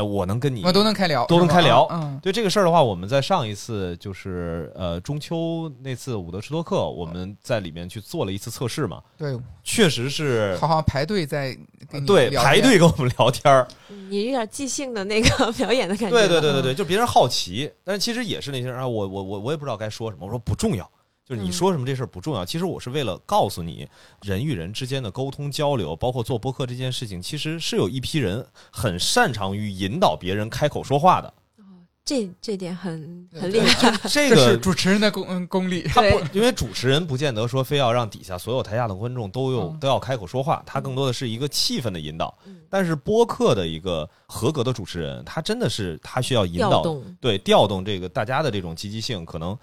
[0.00, 1.86] 哎，我能跟你，我都能开聊，都能开聊。
[1.90, 9.02] 嗯，对这个事儿的话，我们在上一次就是呃中秋那次伍德吃多克，我们在里面去做了一次测试嘛。
[9.18, 11.54] 对，确实是，好像排队在
[12.06, 13.68] 对排队跟我们聊天儿，
[14.08, 16.16] 你有点即兴的那个 表演的感觉。
[16.16, 20.90] 对对对对对，就别人好奇，但是其实也是那些人啊，我我我我也不知道该说什么，我说不重要。
[21.30, 23.86] 就是你说什么这事儿不重要，其实我是为了告诉你，
[24.22, 31.32] 人与人之间的沟通交流，包括做播客这件事情，其实是有一批人很擅长于引导别人开口说话的。
[31.58, 31.62] 哦，
[32.04, 33.96] 这这点很很厉害。
[34.10, 35.82] 这个是主持人的功功力。
[35.82, 42.36] 他不，因为主持人不见得说非要让底下所有台下的观众都有都要开口说话，他更多的是一个气氛的引导。
[42.68, 46.82] 但是播客的一个合格的主持人，他真的是他需要引导，
[47.20, 49.56] 对调动这个大家的这种积极性，可能。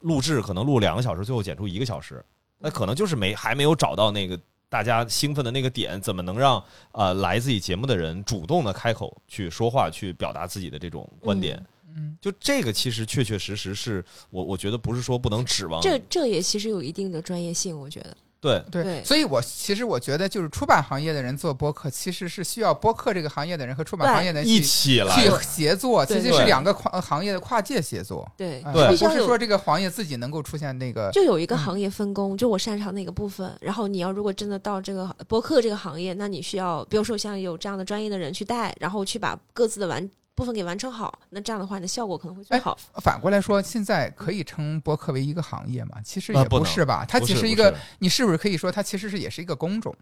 [0.00, 2.24] 录制可能录两个小时，最后剪出一个小时，
[2.58, 6.62] 那可能就是没还没有找到那个大家兴奋的那个点，怎么能让
[6.92, 11.62] 呃来自己节目的人主动的开口去说话，去表达自己的这种观点？
[11.96, 18.16] 嗯，就这个其实确确实实是我我觉得不是说不能指望，这这也其实有一定的专业性，我觉得。
[18.40, 18.62] 对。
[18.70, 25.14] 对，所以我其实我觉得，就是出版行业的人做播客，其实是需要播客这个行业的人和出版行业的人一起来。
[25.14, 28.26] 去协作，其实是两个跨行业的跨界协作。
[28.36, 28.62] 对。
[28.72, 40.08] 对，不是说这个行业自己能够出现那个，就有一个行业分工，就我擅长哪个部分，然后你要如果真的到这个播客这个行业，那你需要，比如说像有这样的专业的人去带，然后去把各自的完。
[40.34, 42.78] 部分给完成好，那这样的话，你的效果可能会最好。
[43.02, 46.00] 反过来说，现在可以称播客为一个行业吗？
[46.02, 49.94] 其实也不是吧，它其实一个，你是不是可以说它其实是也是一个工种？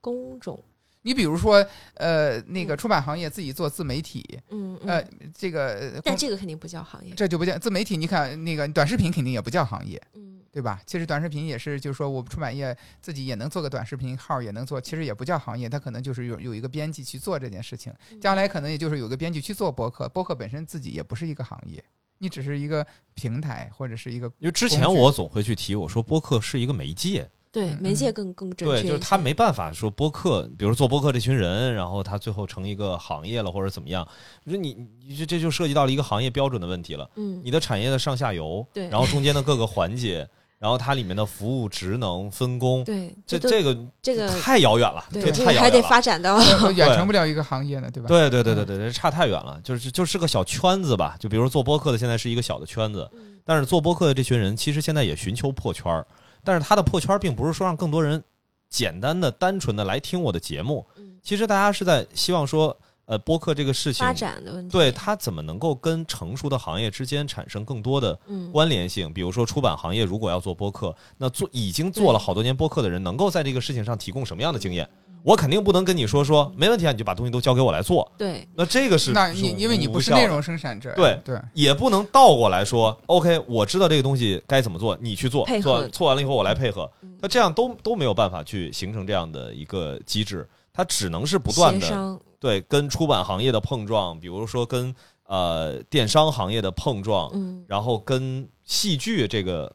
[0.00, 0.62] 工种。
[1.04, 1.64] 你比如说，
[1.94, 7.96] 呃，那个出版行业自己做自媒体，嗯，呃，这个，但这个肯定不叫行业，这就不叫自媒体。
[7.96, 10.32] 你看那个短视频，肯定也不叫行业，嗯。
[10.54, 10.80] 对吧？
[10.86, 14.80] 其实短视频也是，就是说，我们出版业自己也能做个短视频号，也能做。
[14.80, 17.92] 其实也不叫行业，它可能就是有有一个编辑去做这件事情。
[18.20, 21.82] 将来可能也就是有个编辑去做播客，播客本身自己也不是一个行业，
[22.18, 24.28] 你只是一个平台或者是一个。
[24.38, 27.28] 因为之前我总会去提，我说播客是一个媒介。
[27.54, 34.04] 对媒介更更准确，对，就是他没办法说播客，比如做播客这群人，然后他最后成一个行业了或者怎么样。
[34.42, 34.76] 你说你，
[35.16, 37.08] 这这就涉及到了一个行业标准的问题了。
[37.14, 40.28] 嗯，你的产业的上下游，对，然后中间的各个环节，
[40.58, 46.40] 然后它里面的服务职能分工，对，这这个这个太遥远了，对，太遥远了，还得发展到
[46.72, 48.08] 远 成不了一个行业呢，对吧？
[48.08, 51.16] 对对对对对对，差太远了，就是就是个小圈子吧。
[51.20, 53.08] 就比如做播客的，现在是一个小的圈子，
[53.44, 56.04] 但是做播客的这群人，其实现在也寻求破圈儿。
[56.44, 58.22] 但是他的破圈并不是说让更多人
[58.68, 60.86] 简单的、单纯的来听我的节目，
[61.22, 62.76] 其实大家是在希望说，
[63.06, 69.12] 呃播客这个事情发，展的问题，对它怎么能够跟成熟的行业之间产生更多的嗯，关联性？
[69.12, 74.88] 比如说出版行业如果要做播客，那做已经做了好多年播客的人，能够在这个事情上提供什么样的经验？
[75.24, 78.12] 我肯定不能跟你说说没问题啊，你就把东西都交给我来做。
[78.18, 85.80] 对，那这个是那你因为你不是内容生产者，对对，也不能倒过来说，OK，我知道这个东西该怎么做，你去做配，合。
[85.80, 86.90] 做做完了以后我来配合。
[87.00, 87.16] 嗯。
[87.22, 94.94] 那这样都都没有办法去形成这样的一个机制，它只能是不断的，对跟出版行业的碰撞，比如说跟
[95.26, 99.74] 呃电商行业的碰撞，嗯，然后跟戏剧这个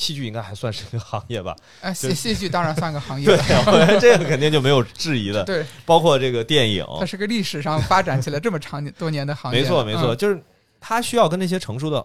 [0.00, 1.54] 戏剧应该还算是一个行业吧？
[1.82, 5.44] 哎，就戏戏剧当然算个行业对，了，我觉得这个肯定就没有质疑的。
[5.44, 10.42] 对，包括这个电影，它是个历史上发展起来这么长多年的行业，没错，没错，嗯就是
[10.80, 12.02] 它需要跟那些成熟的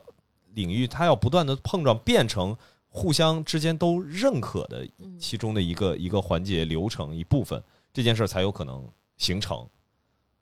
[0.55, 2.53] 领域，它要不断的碰撞，变成
[2.89, 7.63] 互相之间都认可的嗯其中的一个一个环节、流程一部分，
[7.93, 8.85] 这件事儿才有可能
[9.15, 9.65] 形成。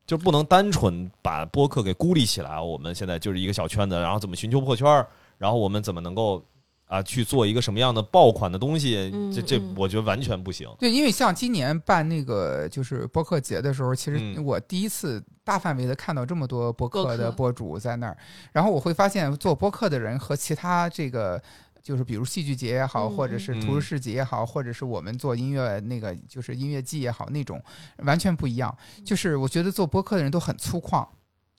[0.06, 2.60] 就不能单纯把播客给孤立起来。
[2.60, 5.08] 我们现在就是一个小圈子，然后怎么寻求破圈儿，
[5.38, 6.44] 然后我们怎么能够
[6.86, 9.10] 啊去做一个什么样的爆款的东西？
[9.14, 10.68] 嗯这这嗯我觉得完全不行。
[10.80, 18.18] 对，因为像今年办那个就是播客节的时候，其实嗯我第一次大范围的看到这么多播播客客的博主在那儿，
[18.52, 21.42] 然后我会发现做播客的人和其他这个。
[21.84, 27.62] 就是比如戏剧节也好，嗯或者是嗯图书市集也好，或者是我们做音乐那个就是音乐季也好，那种
[27.98, 28.74] 完全不一样。
[29.04, 31.06] 就是我觉得做播客的人都很粗犷，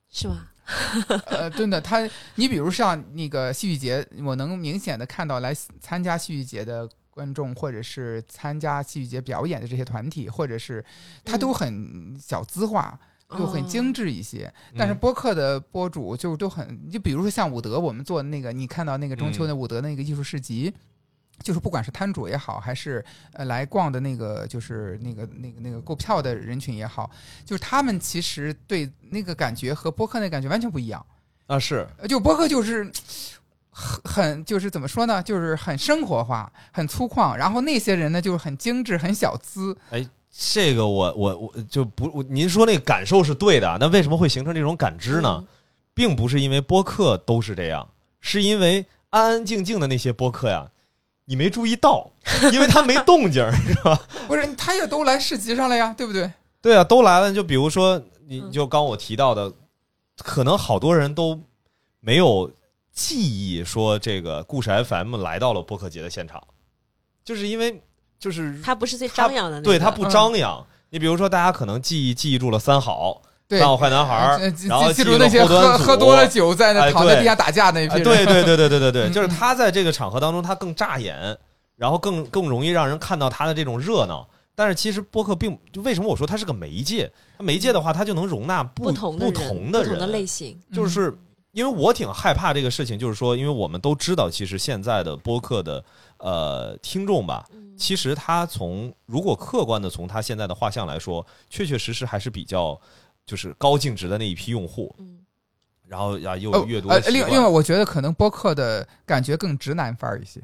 [0.08, 0.36] 是吗？
[1.26, 10.84] 呃，真的，他，你比如像那个戏剧节，我能明显的看到来参加戏剧节的观众，或者是参加戏剧节表演的这些团体，或者是
[11.24, 12.98] 他都很小资化，
[13.30, 14.52] 就很精致一些。
[14.76, 20.72] 但是嗯播客的播主就都很，就比如说像伍德，我们做那个，你看到那个中秋的伍德那个艺术市集。
[21.42, 27.10] 就是不管是摊主也好，还是呃来逛的那个，就是那个那个那个购票的人群也好，
[27.44, 31.04] 就是他们其实对那个感觉和播客那感觉完全不一样。
[31.46, 32.90] 啊，是呃就播客就是
[33.70, 37.36] 很很就是怎么说呢，就是很生活化，很粗犷。
[37.36, 39.76] 然后那些人呢，就是很精致，很小资。
[39.90, 45.36] 哎这个我我我就不，我您说那个感受是对的，那为什么会形成这种感知呢？
[45.40, 45.46] 嗯
[45.96, 47.88] 并不是因为播客都是这样，
[48.20, 50.68] 是因为安安静静的那些播客呀，
[51.26, 52.10] 你没注意到，
[52.52, 53.98] 因为他没动静儿， 是吧？
[54.28, 56.30] 不是，他也都来市集上了呀，对不对？
[56.60, 57.32] 对啊，都来了。
[57.32, 59.52] 就比如说，你嗯就刚我提到的，
[60.18, 61.40] 可能好多人都
[62.00, 62.50] 没有
[62.92, 66.42] 记忆说这个故事 FM 来到了播客节的现场，
[67.24, 67.82] 就是因为
[68.18, 70.66] 就是他不是最张扬的那个，对他不嗯张扬。
[70.90, 73.20] 你比如说，大家可能记忆记忆住了三好，
[73.54, 78.02] 对，三好坏男孩然后记记住那些喝喝多了酒在那躺在地下打架那一批。
[78.02, 81.36] 对对对对对对对，嗯就是他在这个场合当中，他更扎眼，
[81.76, 84.26] 然后更更容易让人看到他的这种热闹。
[84.56, 87.10] 但是其实播客并就为什么我说它是个媒介？
[87.36, 91.12] 它媒介的话，它就能容纳不不同的不人同的人，不同的类型，嗯就是
[91.50, 95.84] 因为我挺害怕这个事情，就是说，因为我们都知道，其实现在的播客的
[96.18, 102.80] 呃听众吧，嗯其实他从如果客观的从他现在的画像来说，确确实实还是比较
[103.26, 105.18] 就是高净值的那一批用户，嗯，
[105.86, 110.40] 然后呀又阅读呃另另外，我觉得可能播客的感觉更直男范儿一些。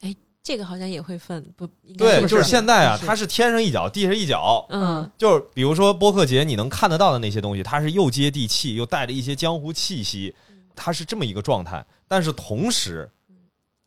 [0.00, 4.66] 哎这个好像也会分不，应该对，就是现在啊，它是天上一脚，地上一脚。
[4.70, 10.34] 嗯就是比如说播客节，你能看得到的那些东西，它是又接地气，又带着一些江湖气息，
[10.74, 11.86] 它是这么一个状态。
[12.08, 13.08] 但是同时，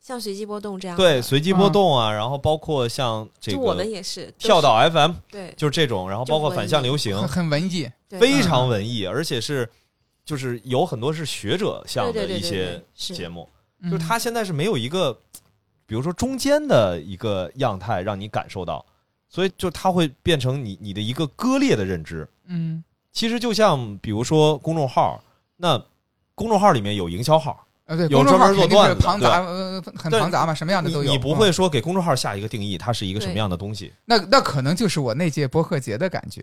[0.06, 9.68] 像随机波动这样，对，随机波动啊，然后包括像这就我们个也是跳，岛 FM，对就是这种，然后包括反向流行很，文艺，对非常文艺，而且是
[10.24, 13.50] 就是有很多是学者向的一些对是节目，
[13.82, 13.90] 嗯。
[13.90, 15.12] 就是它现在是没有一个，
[15.88, 18.86] 比如说中间的一个样态让你感受到，
[19.28, 22.28] 所以就它会变成你你的一个割裂的认知。
[22.46, 22.84] 嗯。
[23.12, 25.20] 其实就像比如说公众号，
[25.58, 25.84] 那
[26.36, 31.04] 公众号里面有营销号，呃对，有专门做段子庞杂，呃很庞杂嘛，什么样的都有。
[31.04, 33.94] 你你不嗯会说给公众号下一个定义，它是一个什么样的东西？
[34.06, 36.42] 那那可能就是我那届播客节的感觉。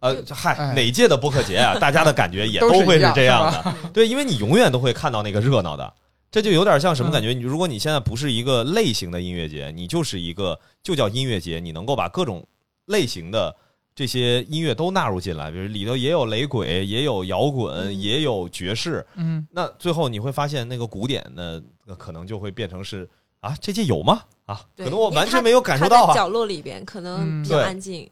[0.00, 3.74] 呃，嗨，哎哪届的播客节啊， 大家的感觉也都会是这样的。
[3.92, 5.92] 对，因为你永远都会看到那个热闹的，
[6.30, 7.32] 这就有点像什么感嗯觉？
[7.32, 12.46] 你如果你现在不是一个类型的音乐节，你就是一个就叫音乐节，你能够把各种
[12.86, 13.54] 类型的
[13.94, 19.06] 这些音乐都纳入进来，比如里头也有雷鬼，也有摇滚，嗯也有爵士。
[19.14, 23.08] 嗯，那最后你会发现，那个古典呢，那可能就会变成是
[23.40, 24.22] 啊，这届有吗？
[24.46, 26.14] 啊，对可能我完全没有感受到啊。
[26.14, 28.10] 角落里边可能嗯比较安静，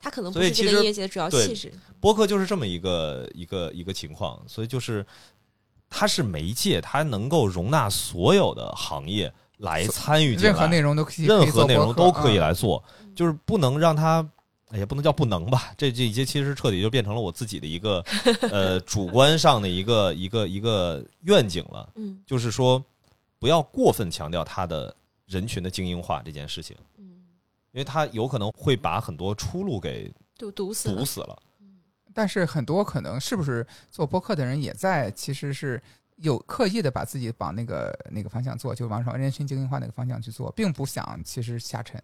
[0.00, 1.72] 它可能不是这个音乐节的主要气质。
[2.00, 5.04] 播客就是这么一个一个一个情况，所以就是
[5.88, 12.48] 它是媒介，它能够容纳所有的行业来参与进来，任何内容都可以，任何内容都可以来。
[12.48, 12.82] 来做，
[13.14, 14.28] 就是不能让它哎
[14.78, 18.04] 也不能叫不能吧，这这些其实彻底就变成了我自己的一个
[18.50, 22.82] 呃主观上的一个一个一个愿景了，嗯就是说
[23.38, 24.94] 不要过分强调他的
[25.26, 27.04] 人群的精英化这件事情，嗯，
[27.72, 31.04] 因为他有可能会把很多出路给堵堵死了堵。
[31.04, 31.42] 死了。
[32.16, 35.82] 但是很多可能是不是做播客的人也在其实是
[36.18, 42.00] 有刻意的把自己往那个那个方向做，就往上人群精英化那个方向去做，并不想其实下沉。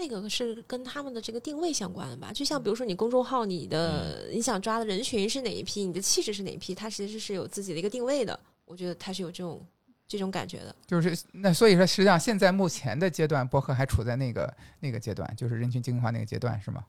[0.00, 2.32] 那个是跟他们的这个定位相关的吧？
[2.32, 8.40] 就像比如说你公众号，你的、你想抓的人群是哪一批，你的气质是哪一批，它其实是有自己的一个定位的。
[8.64, 9.64] 我觉得它是有这种
[10.08, 10.74] 这种感觉的。
[10.86, 16.84] 就是那所以说，实际上现在目前的阶段，博客还处在那个那个阶段，就是人群精英化那个阶段，是吗？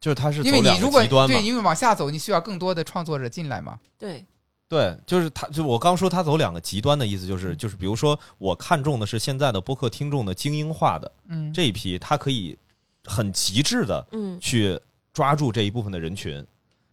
[0.00, 3.80] 就是它是因为你如果对，，因为往下走，你需要更多的创作者进来嘛。
[3.98, 4.24] 对，
[4.74, 12.58] 对，就是他，就我刚说他走两个极端的意思，就是就是比如说我看中的是现在的播客听众的精英化的嗯，这一批，他可以
[13.04, 14.76] 很极致的嗯去
[15.12, 16.44] 抓住这一部分的人群。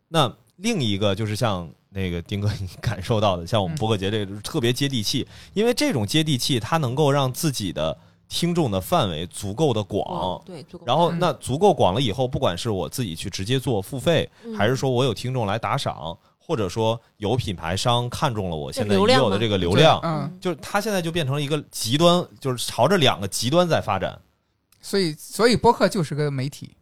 [0.07, 7.97] 那另一个就是像那个丁哥你感受到的，像我们嗯播客节这个特别接地气，因为这种接地气，它能够让自己的
[8.29, 10.39] 听众的范围足够的广。
[10.45, 10.85] 对，足够。
[10.85, 16.15] 然后，嗯那足够广了以后，不管是我自己去直接做付费，嗯还是说我有听众来打赏，
[16.51, 24.19] 或者说有品牌商看中了我现在已有的这个流量，嗯，就是它现在就变成了一个极端，就是朝着两个极端在发展。
[24.81, 26.75] 所以所以播客就是个媒体，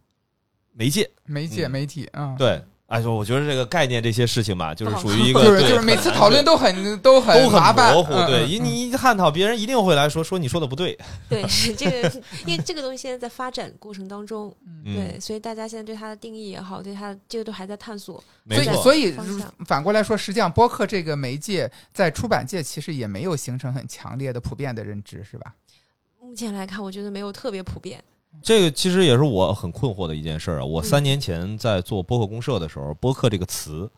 [0.72, 2.34] 媒介媒介嗯媒体啊。
[2.36, 2.60] 对，
[2.90, 10.98] 哎说我觉得这个概念这些事情吧，就是属于一个就是就是每次讨论都都很都很都很麻烦，模糊，对，因你一探讨，别人一定会来说说你说的不对，
[11.30, 11.44] 对，
[11.76, 12.12] 这个，
[12.44, 14.52] 因为这个东西现在在发展过程当中，
[14.84, 18.20] 嗯对，，所以大家现在对它的定义也好，对它这个都还在探索。
[18.42, 19.14] 没所以，错，所以
[19.64, 25.54] 反过来说，实际上播客这个媒介在出版界其实也没有形成很强烈的普遍的认知，是吧？
[26.20, 28.02] 目前来看，我觉得没有特别普遍。
[28.42, 30.64] 这个其实也是我很困惑的一件事儿啊。
[30.64, 33.90] 我嗯三年前在做播客公社的时候，播客这个词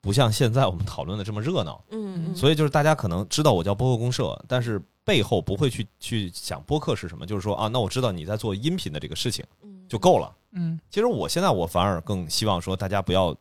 [0.00, 10.34] 不像现在我们讨论的这么热闹，嗯，嗯所以就是大家可能知道我叫播客公社，但是背后不会去去想播客是什么，就是说啊，那我知道你在做音频的这个事情嗯就够了。
[10.52, 13.34] 嗯，其实我现在我反而更希望说，大家不要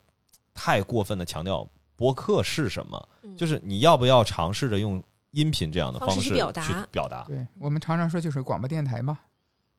[0.54, 7.24] 太过分的强调播客是什么，嗯就是你要不要尝试着用音频这样的方式式去表达去表达。
[7.28, 9.20] 对我们常常说就是广播电台嘛，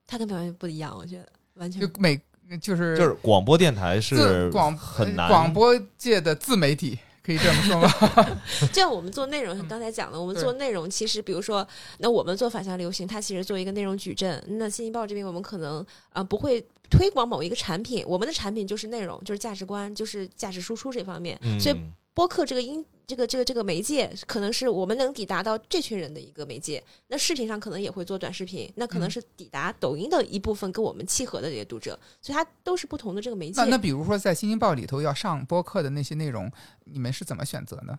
[0.06, 2.20] 它跟表演不一样，我觉得完全就每
[2.60, 8.40] 就是就是广播电台是广很难呃广播界的自媒体，可以这么说吗？
[8.72, 11.66] 就像我们做内容，像刚才讲的，我们做内容，其实比如说，
[11.98, 14.42] 那我们做反向流行，它其实做一个内容矩阵。
[14.58, 15.80] 那新京报这边，我们可能
[16.10, 21.38] 啊、呃不会推广某一个产品，我们的产品就是内容，就是价值观，就是价值输出这方面。
[21.42, 21.76] 嗯，所以
[22.14, 26.82] 播客这个音，这个这个这个媒介，可能是我们能抵达到这群人的一个媒介。
[27.08, 33.70] 那视频上可能也会做短视频，那可能嗯是抵达抖音的一部分跟我们契合的这些读者，所以它都是不同的这个媒介那。
[33.70, 36.50] 那比如说在《新京报》里头要上播客的那些内容，
[36.84, 37.98] 你们是怎么选择呢？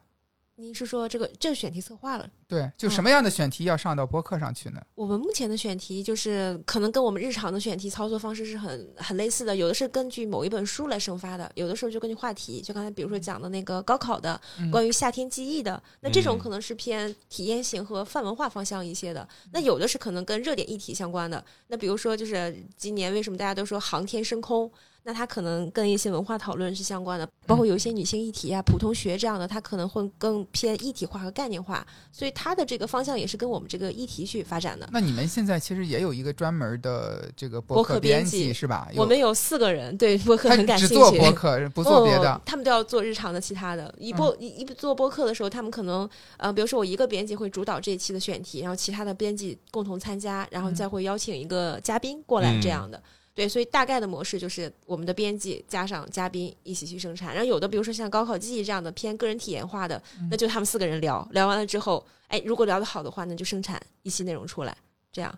[0.56, 2.30] 您是说这个这个选题策划了？
[2.48, 4.80] 对，就嗯什么样的选题要上到播客上去呢？
[4.94, 19.28] 我们目前的选题就是可能跟我们日常的选题操作方式是很很类似的，有的是根据某一本书来生发的，有的时候就根据话题，就刚才比如说讲的那个高考的，嗯关于夏天记忆的，那这种嗯可能是偏体验型和泛文化方向一些的。
[19.52, 24.72] 那有的是可能跟热点议题相关的，那比如说就是今年为什么大家都说航天升空？
[25.06, 34.88] 那它可能跟一些文化讨论是相关的，包括有一些女性议题啊、普通学这样的，它可能会更偏议题化和概念化，所以它的这个方向也是跟我们这个议题去发展的。
[34.94, 38.88] 那你们现在其实也有一个专门的这个博客客编辑辑是吧？
[38.96, 42.42] 我们有四个人对博客很感兴趣，只做博客，不做别的哦。
[42.46, 43.94] 他们都要做日常的其他的。
[43.98, 53.02] 一播、一一做播客的时候，他们可能呃，比如说我一个编辑会主导这一期的选题，然后其他的编辑共同参加，然后再会邀请一个嘉宾过来嗯这样的。
[53.36, 64.78] 对，所以大概的模式就是我们的编辑加上嘉宾一起去生产，然后有的比如说像高考记忆这样的偏个人体验化的，那就他们四个人聊，聊完了之后，哎，如果聊得好的话，那就生产一期内容出来，
[65.12, 65.36] 这样。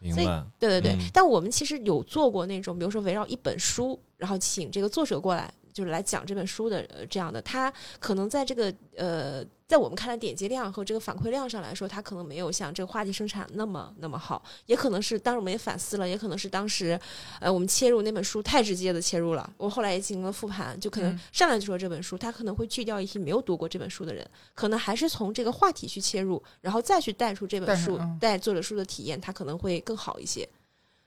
[0.00, 0.44] 所以明白。
[0.58, 7.40] 对对对，嗯但我们其实有做过那种，比如说围绕一本书，然后请这个作者过来，就是来讲这本书的、呃、这样的。
[7.40, 16.98] 他可能在这个呃，在我们看来点击量和这个反馈量上来说，他可能没有像这个话题生产那么那么好，也可能是当时我们也反思了，也可能是当时
[17.38, 19.48] 呃我们切入那本书太直接的切入了。
[19.56, 30.48] 我后来也进行了复盘，就可能嗯上来就说这本书，他可能会拒掉一些没有读过这本书的人，可能还是从这个话题去切入，然后再去带出这本书带作者书的体验，他可能会更好一些。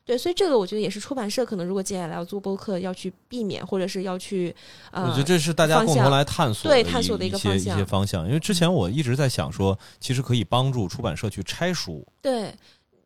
[0.04, 4.54] 对，所以这个我觉得也是出版社可能如果接下来要做播客要去避免，或者是要去
[4.92, 8.26] 呃，我觉得这是大家共同来探索对的探索的一个一些一些方向。
[8.26, 12.06] 因为之前我一直在想说，其实可以帮助出版社去拆书。
[12.22, 12.54] 对。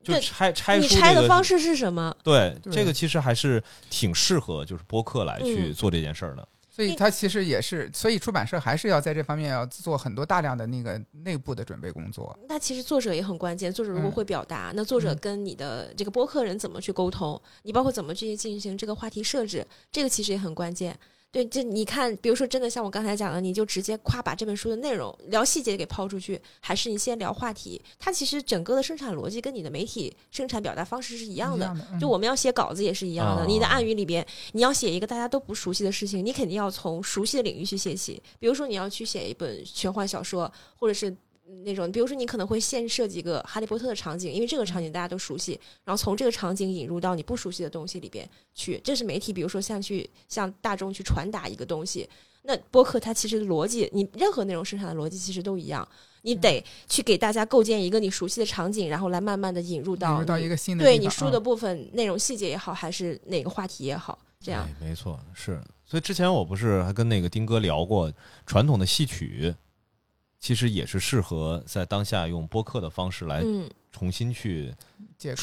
[0.03, 2.15] 就拆拆你书这个拆的方式是什么？
[2.23, 3.59] 对对这个其实还是
[3.89, 6.47] 挺适合就是播客来去嗯做这件事儿的。
[6.75, 12.37] 所以它其实也是，所以出版社还是要在这方面要做很多大量的那个内部的准备工作。
[12.49, 20.99] 那其实作者也很关键，作者如果嗯会表达，那作者嗯跟你的这个播客人怎么去沟通，你包括怎么去进行这个话题设置，这个其实也很关键。
[21.35, 27.81] 对，就你看，比如说真的像我刚才讲的，你就直接夸把这本书的内容聊细节给抛出去，还是你先聊话题？
[27.99, 31.67] 它其实整个的生产逻辑跟你的媒体生产表达方式是一样的。
[31.91, 38.23] 嗯就我们要写稿子也是一样的，哦你的暗语里边，你要写一个大家都不熟悉的事情，你肯定要从熟悉的领域去写起。
[38.39, 41.13] 比如说你要去写一本玄幻小说，或者是
[41.63, 48.81] 那种，比如说你可能会先设计一个哈利波特的场景，因为这个场景大家都熟悉，然后从这个场景引入到你不熟悉的东西里边去。
[48.83, 52.09] 这是媒体，比如说像去向大众去传达一个东西。
[52.47, 55.87] 那播客它其实逻辑，你任何内容生产的逻辑其实都一样，
[56.21, 65.59] 你得去给大家构建一个你熟悉的场景，然后来慢慢的引入到你入到一个新的对你书的嗯部分内容细节也好，还是哪个话题也好，这样哎，没错，是。
[65.87, 68.11] 所以之前我不是还跟那个丁哥聊过，
[68.45, 69.53] 传统的戏曲
[70.45, 74.71] 其实也是适合在当下用播客的方式来嗯，重新去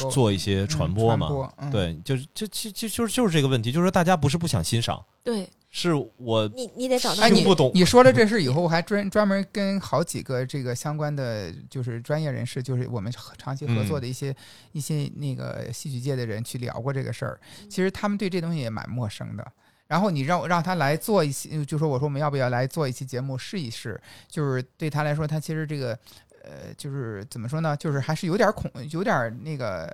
[0.09, 1.27] 做一些传播嘛。
[1.27, 14.33] 嗯播嗯对，就是就就就就是就是这个问题，就是说大家不是不想欣赏，对是我你你得找到哎，你你听不懂你说了这事以后，我还专专门跟好几个这个相关的，就是专业人士，就是我们长期合作的一些、
[14.71, 17.37] 一些那个戏曲界的人去聊过这个事儿。
[17.69, 19.45] 其实他们对这东西也蛮陌生的。
[19.87, 23.99] 然后你让让他来做一期，就说我说我们要不要来做一期节目试一试？
[24.27, 25.97] 就是对他来说，他其实这个
[26.43, 27.75] 呃，就是怎么说呢？
[27.77, 29.87] 就是还是有点恐，有点那个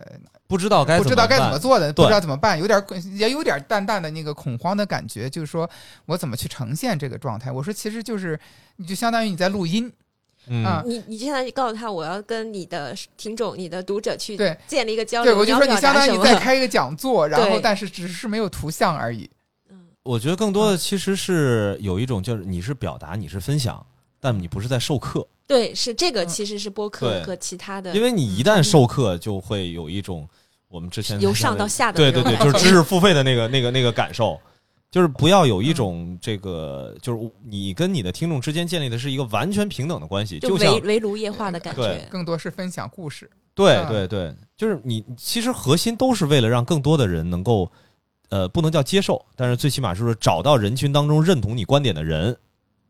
[0.48, 1.60] 不知道该不知道该怎么。
[1.60, 2.82] 做的，不知道怎么办，有点
[3.18, 5.70] 也有点淡淡的那个恐慌的感觉，就是说
[6.06, 7.52] 我怎么去呈现这个状态？
[7.52, 8.40] 我说其实就是
[8.78, 9.92] 你就相当于你在录音，
[10.48, 15.36] 嗯，啊你你现在告诉他，我要跟你的听众、你的读者去对建立一个交对流。
[15.36, 19.30] 对我就说你相当于在 开一个讲座，然后但是只是没有图像而已。
[20.10, 23.86] 嗯我觉得更多的其实是有一种就是你是表达，你是分享，
[24.20, 26.28] 但你不是在授课，对，是这个嗯。
[26.28, 30.28] 其实是播客和其他的，因为你一旦授课，就会有一种
[30.68, 34.40] 我们之前由上到下的对对对，就是知识付费的那个那个那个感受，
[34.90, 42.08] 就是不要有一种这个，就是你跟你的听众之间建立的是一个完全平等的关系，就像围围炉夜话的感对觉。
[42.10, 43.30] 更多是分享故事。
[43.54, 43.88] 对嗯。
[43.90, 47.72] 对对，就是你其实核心都是为了让更多的人能够，
[48.30, 52.38] 呃，不能叫接受，但是最起码是说找到人群当中认同你观点的人，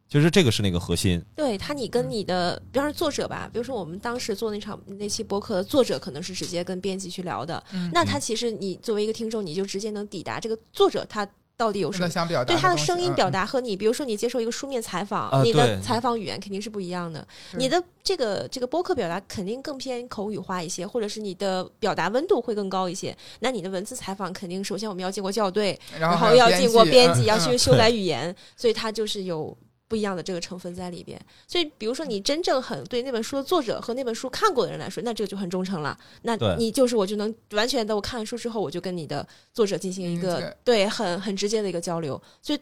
[0.07, 1.23] 就是这个是那个核心。
[1.35, 7.63] 对他，你跟嗯你的，比方说作者吧，比如说我们当时做那场那期播客的作者，可能是直接跟编辑去聊的。
[7.73, 11.27] 嗯那他其实你作为一个听众，你就直接能抵达这个作者他
[11.59, 17.27] 到底有什么想表达对他的声音表，嗯达和你，比如说你接受一个书面采访，啊你的采访语言肯定是不一样的。
[17.57, 23.13] 你的这个这个播客表达肯定更偏口语化一些，或者是你的表达温度会更高一些。
[23.41, 29.57] 那你的文字采访肯定首先我们要经过校对，嗯然后要经过编辑，辑，嗯要去修改语言，所以它就是有。
[29.89, 35.97] 不一样的这个成分在里边，所以比如说你真正很对那本书的作者和那本书看过的人来说，那这个就很忠诚了。
[36.21, 42.21] 那你就是我就能完全的，我看完书之后，我就跟你的作者进行一个对很很直接的一个交流。
[42.39, 42.59] 所以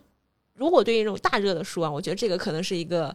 [0.54, 3.14] 如果对于那种大热的书啊，我觉得这个可能是一个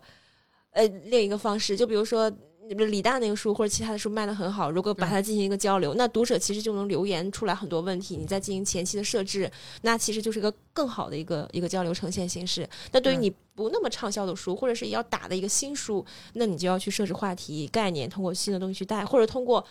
[0.72, 1.74] 呃另一个方式。
[1.74, 2.30] 就比如说
[2.68, 9.51] 李诞那个书或者其他的书卖的很好，如果把它进行一个交流，那读者其实就能留言出来很多问题，你再进行前期的设置，
[9.82, 12.68] 那其实就是一个更好的一个一个交流呈现形式。
[12.93, 19.64] 那对于嗯你不那么畅销的书，或者是要打的一个新书，那你就要去设置话题概念，通过新的东西去带，或者通过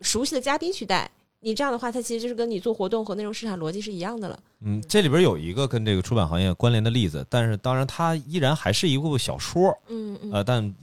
[0.00, 1.10] 熟悉的嘉宾去带。
[1.40, 4.38] 你这样的话，它其实就是跟你做活动和内容市场逻辑是一样的了。
[4.60, 10.74] 嗯，这里边有一个跟这个出版行业关联的例子，但是当然它依然还是一部小说，嗯嗯呃，但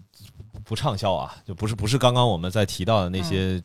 [0.65, 3.61] 不畅销啊，就不是不是刚刚我们在提到的那些、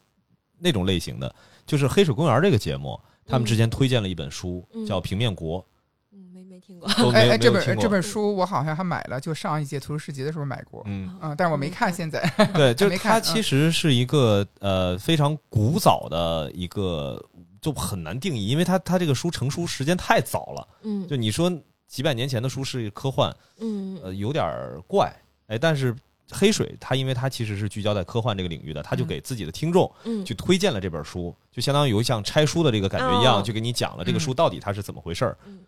[0.58, 1.34] 那种类型的，
[1.66, 4.84] 就是《黑水公园》这个节目，他们之前推荐了一本书，嗯。
[4.86, 5.64] 叫《平面国
[6.12, 12.20] 嗯，没没听过。》，哎哎，这本这本书我好像还买了，就上一届图书市集的时候买过，嗯，嗯，但是我没看，现在。
[12.54, 17.22] 对， 就是没看它其实是一个呃非常古早的一个，
[17.60, 20.68] 就很难定义，因为它它这个书成书时间太早了。
[20.82, 21.06] 嗯。
[21.06, 21.52] 就你说
[21.86, 23.98] 几百年前的书是科幻，嗯。
[24.02, 25.14] 呃，有点儿怪，
[25.46, 25.94] 哎，但是
[26.30, 29.06] 黑水它因为它其实是聚焦在科幻这个领域的，它就嗯。
[29.06, 30.24] 给自己的听众嗯。
[30.24, 35.36] 去推荐了这本书，就相当于有像拆书的这个感觉一样，哦就给你讲了这个书到底它是怎么回事儿。
[35.46, 35.60] 嗯。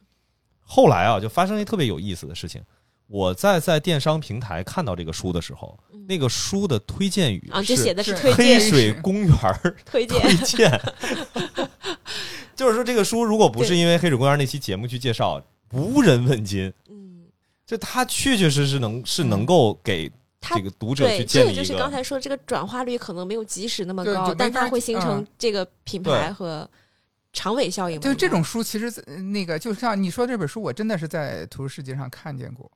[0.61, 2.63] 后来啊，就发生一特别有意思的事情。
[3.07, 6.05] 我在在电商平台看到这个书的时候，嗯。
[6.07, 8.61] 那个书的推荐语啊，就是写的是是黑推荐。
[8.61, 9.37] 水公园
[9.85, 10.21] 推荐。
[10.21, 10.81] 推荐，
[12.55, 15.43] 就是说这个书如果不是因为黑水公园那期节目去介绍，
[15.73, 16.73] 无人问津。
[16.89, 17.25] 嗯。
[17.67, 26.69] 就它确确实实能是能够给它这个读者去对，这个就是刚才说这个转化率可能没有即时那么高但它会形成嗯这个品牌和
[27.33, 32.71] 长尾效应就这种书，其实呃那个就像你说这本书，我真的是在图书世界上看见过。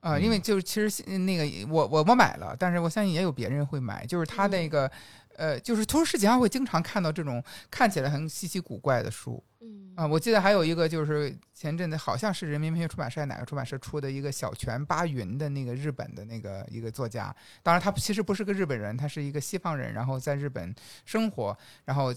[0.00, 4.06] 啊、嗯因为就是其实呃那个我我我买了，但是我相信也有别人会买。
[4.06, 4.90] 就是他那个，
[5.38, 9.42] 呃，就是图书世界上会经常看到这种看起来很稀奇古怪的书。
[9.60, 9.94] 嗯。
[9.94, 20.74] 啊、我记得还有一个就是前阵子好像是人民文学出版社哪个出版社出的一个小泉八云的那个日本的那个一个作家，当然他其实不是个日本人，他是一个西方人，然后在日本
[21.04, 22.14] 生活，然后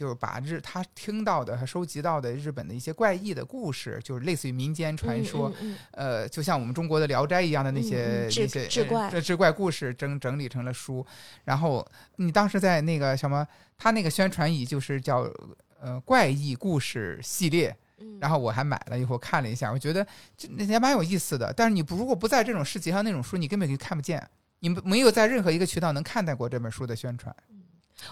[0.00, 11.04] 就是把日他听到的和收集到的日本的一些怪异的故事，就是类似于民间传说，嗯嗯呃，就像我们中国的《聊斋》一样的那些、那些志怪呃志怪故事整整理成了书。
[11.44, 11.86] 然后
[12.16, 13.46] 你当时在那个什么，
[13.76, 15.30] 他那个宣传语就是叫
[15.78, 20.02] 呃怪异故事系列，嗯然后我还买了以后看了一下，我觉得
[20.34, 21.52] 这那也蛮有意思的。
[21.54, 24.26] 但是你不如果不在这种市集上那种书，你根本就看不见。
[24.60, 27.34] 你们没有在任何一个渠道能看到过这本书的宣传，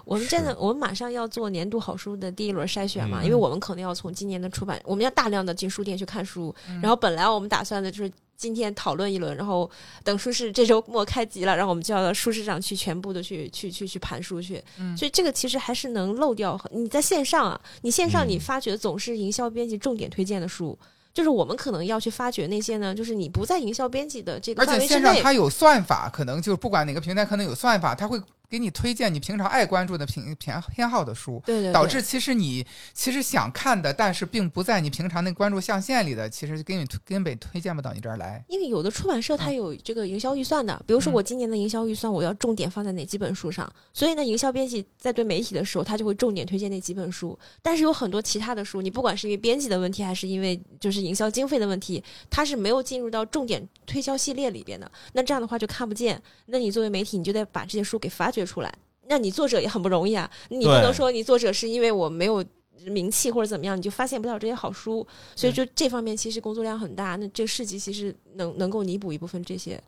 [0.04, 9.68] 我们真的，我们马上要做年度好书的第一轮筛选嘛，嗯因为我们可能要从今年的出版，我们要大量的进书店去看书，嗯然后本来我们打算的就是今天讨论一轮，然后
[10.04, 16.60] 等书市这周末开集了，然后我们就要到书市上去全部的去去去去盘书去，嗯所以这个其实还是能漏掉。
[16.70, 20.78] 你在线上啊，你线上嗯你发掘总是营销编辑重点推荐的书。
[21.14, 31.42] 就是我们可能要去发掘那些呢，就是你不在营销编辑的这个而且线上它有算法，可能就是不管哪个平台，可能有算法，它会给你推荐你平常爱关注的偏偏偏好的书。
[31.44, 38.42] 对对对，导致其实你其实想看的，但是并不在你平常那关注象限里的，其实根本推根本推荐不到你这儿来。
[38.48, 47.38] 因为有的出版社嗯它有这个营销预算的，比如说我今年的营销预算，我要重点放在哪几本书上，所以呢，营销编辑在对媒体的时候，他就会重点推荐那几本书。
[47.60, 54.90] 但是有很多其他的书，你不管是因为编辑的问题，还是因为就是营销经费的问题，它是没有进入到重点推销系列里边的。
[55.12, 56.20] 那这样的话就看不见。
[56.46, 58.74] 那你作为媒体，你就得把这些书给发掘出来。
[59.06, 62.44] 那你作者也很不容易啊，你不能说你作者是因为我没有。
[62.86, 65.04] 名气或者怎么样，你就发现不了这些好书，
[65.34, 67.16] 所以就这方面其实工作量很大。
[67.16, 69.82] 那这个市集其实能能够弥补一部分这些。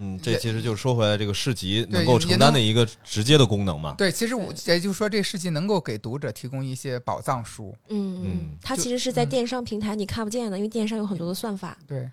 [0.00, 3.94] 嗯，这其实就说回来，这个市集能够承担的一个直接的功能嘛。
[3.96, 7.72] 对，其实我也就是说，这市集能够给读者提供一些宝藏书。
[7.90, 12.10] 嗯嗯它其实是在嗯电商平台你看不见的，因为电商有很多的算法，对，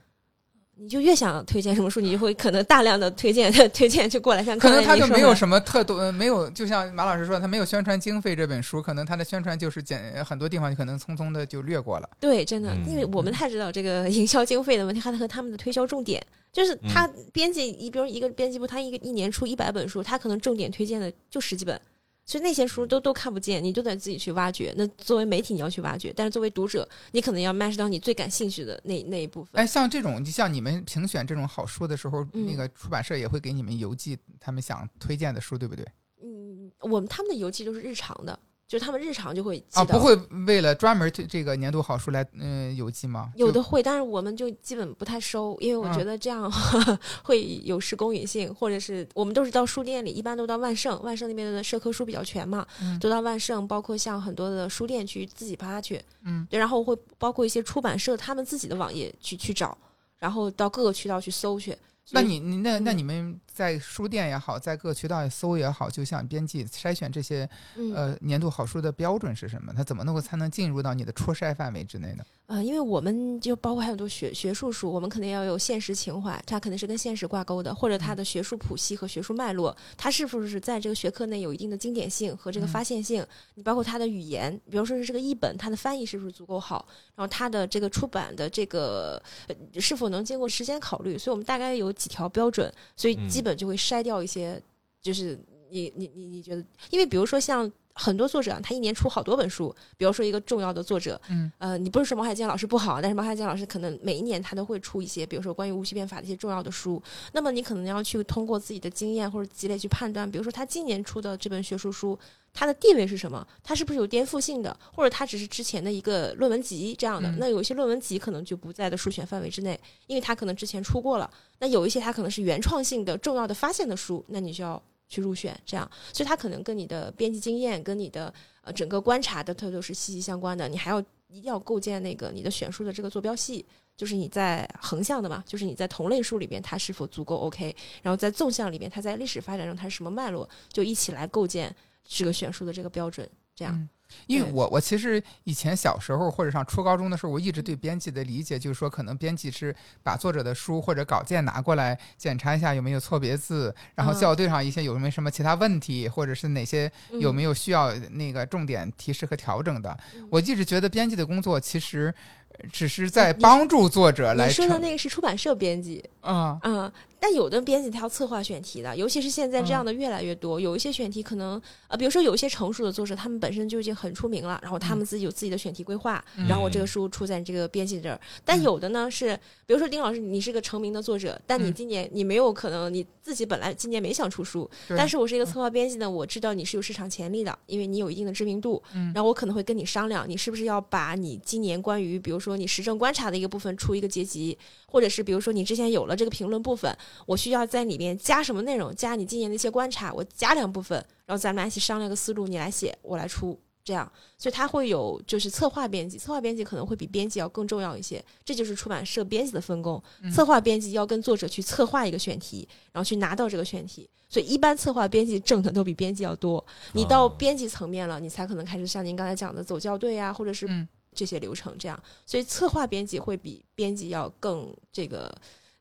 [0.76, 8.36] 你就越想推荐什么书，你就会可能大量的推荐 推荐就过来，像可能他就没有什么特多，呃没有，就像马老师说，他没有宣传经费。
[8.36, 12.10] 这本书可能他的宣传就是简很多地方可能匆匆的就略过了。
[12.20, 21.80] 对，真的，嗯因为我们太知道这个营销经费的问题，还和他们的推销重点，就是他编辑一，比如一个编辑部，他一个一年出一百本书，他可能重点推荐的就十几本。
[22.26, 24.74] 所以那些书都都看不见，你都得自己去挖掘。
[24.78, 29.62] 那作为媒体你要去挖掘，但是作为读者，你可能要 match 到你最感兴趣的那那一部分。
[29.62, 35.86] 哎，像这种，像你们评选这种好书的时候，嗯那个出版社也会给你们邮寄他们想推荐的书，对不对？
[36.24, 38.40] 嗯，我们他们的邮寄都是日常的，
[38.74, 40.16] 就是他们日常就会寄啊，不会
[40.48, 43.32] 为了专门这这个年度好书来嗯、邮寄吗？
[43.36, 46.52] 有的会，但是我们就基本不太收，因为我嗯觉得这样
[47.22, 59.78] 会有失公允性，或者是我们都是到书店里，一般都到万盛，万盛那边的社科书比较全嘛，嗯都到万盛，包括像很多的书店去自己扒去，嗯，对，然后会包括一些出版社他们自己的网页去去找，
[60.18, 61.78] 然后到各个渠道去搜去。
[62.10, 69.72] 那你你那那嗯你们在书店也好，在各个渠道搜也好，就像编辑筛选这些嗯呃年度好书的标准是什么？
[69.76, 72.26] 它怎么能够才能进入到你的初筛范围之内呢？
[72.48, 83.26] 呃，因为我们就包括还有很多学学术书，我们肯定要有现实情怀，它肯定是跟现实挂钩的，或者它的学术谱系和学术脉络，它是不是在这个学科内有一定的经典性和这个嗯发现性？
[83.56, 86.86] 你包括它的语言，比如说是这个译本，它的翻译是不是足够好？
[87.16, 91.18] 然后它的这个出版的这个、呃、是否能经过时间考虑？
[91.18, 94.62] 所以我们大概有几条标准，所以基本就会筛掉一些，
[95.02, 95.38] 就是
[95.70, 97.72] 你你你你觉得，因为比如说像。
[97.94, 99.74] 很多作者啊，他一年出好多本书。
[99.98, 107.02] 比如说一个重要的作者，嗯，呃，你不是说毛海建老师不好，但是毛海建老师可能每一年他都会出一些，比如说关于无序变法的一些重要的书。
[107.32, 112.18] 那么你可能要去通过自己的经验或者积累去判断，比如说他今年出的这本学术书，
[112.54, 113.46] 它的地位是什么？
[113.64, 117.30] 它是不是有颠覆性的，或者它只是之前的一个论文集这样的？
[117.30, 121.30] 嗯那有一些论文集可能就不在的书选范围之内，因为它可能之前出过了。
[121.60, 124.82] 那有一些它可能是原创性的、重要的发现的书，那你就要
[125.14, 125.56] 去入选。
[125.66, 130.68] 这样，所以它可能跟你的编辑经验、跟你的呃整个观察的它都是息息相关的。
[130.68, 133.66] 你还要一定要构建那个你的选书的这个坐标系。
[133.96, 141.74] 就是你在横向的嘛，就是你在同类书里边它是否足够 OK，然后在纵向里边它在历史发展中它是什么脉络，就一起来构建
[142.04, 143.30] 这个选书的这个标准。
[143.56, 143.74] 这样。
[143.76, 143.90] 嗯
[144.28, 154.20] 因为我我其实以前小时候或者上初高中的时候，我一直对编辑的理解就是说，可能编辑是把作者的书或者稿件拿过来检查一下有没有错别字，然后嗯。
[154.20, 157.36] 校对上一些有没有什么其他问题，或者是哪些有嗯。
[157.36, 159.98] 没有需要那个重点提示和调整的。
[160.16, 160.28] 嗯。
[160.30, 162.14] 我一直觉得编辑的工作其实
[162.60, 166.92] 呃只是在帮助作者来你说的那个是出版社编辑，啊嗯，
[167.24, 169.72] 但有的编辑他要策划选题的，尤其是现在这嗯。
[169.72, 176.46] 样的越来越多，有一些选题可能呃，比如说有一些成熟的作者，他们本身就已经很出名了，然后他们自己有自己的选题规划，嗯。
[176.50, 178.20] 然后我这个书出在你这个编辑这儿。
[178.44, 181.74] 但有的呢是，比如说丁老师，你是个成名的作者，但你嗯。
[181.74, 189.14] 今年你没有可能你自己本来今年没想出书，对但是我是一个策划编辑呢，我知道你是有市场潜力的，因为你有一定的知名度，嗯。
[189.16, 196.94] 然后我可能会跟你商量，你是不是要把你今年关于比如说你时政观察的一个部分出一个结集，或者是比如说你之前有了这个评论部分，
[197.26, 203.60] 我需要在里面加什么内容，加你今年的一些观察，我加两部分，然后咱们俩一起商量个思路，你来写，我来出。
[203.86, 210.02] 这样，所以他会有就是策划编辑，策划编辑可能会比编辑要更重要一些，这就是出版社编辑的分工。
[210.22, 216.66] 嗯策划编辑要跟作者去策划一个选题，然后去拿到这个选题，所以一般策划编辑挣的都比编辑要多。
[216.94, 222.02] 你到啊编辑层面了，你才可能开始像您刚才讲的走校对啊，或者是嗯这些流程这样。
[222.26, 225.30] 所以策划编辑会比编辑要更这个。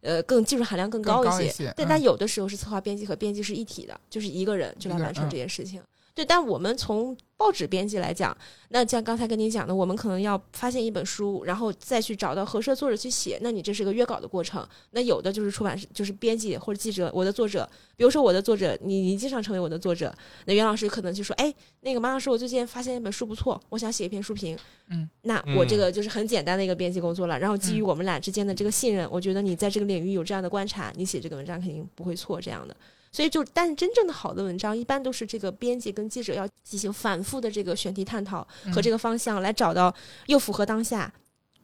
[0.03, 5.31] 呃，更技术含量更更高一些，一些嗯但它有的时候是策划编辑和编辑是一体的，就是一个人就来完成嗯。
[5.31, 5.81] 这件事情。
[6.15, 8.37] 对，但我们从报纸编辑来讲，
[8.69, 14.67] 那像刚才跟你讲的，我们可能要发现一本书，然后再去找到合适的作者去写，那你这是个约稿的过程。
[14.91, 20.15] 那有的就是出版社，就是编辑或者记者，我的作者，比如说我的作者，你你经常成为我的作者，
[20.45, 24.57] 那袁老师可能就说，哎，那个马老师，我最近发现一本书不错，我想写一篇书评。
[24.91, 27.39] 嗯，那我这个就是很简单的一个编辑工作了。
[27.39, 32.77] 然后基于嗯我们俩之间的这个信任，我觉得你在这个领域有这样的观察，你写这个文章肯定不会错这样的。
[33.13, 38.41] 所以就，但是真正的好的文章，一般都是这个编辑跟记者要进行反复的这个选题探讨
[38.73, 39.95] 和这个个方向，来找到
[40.27, 41.13] 又符合当下，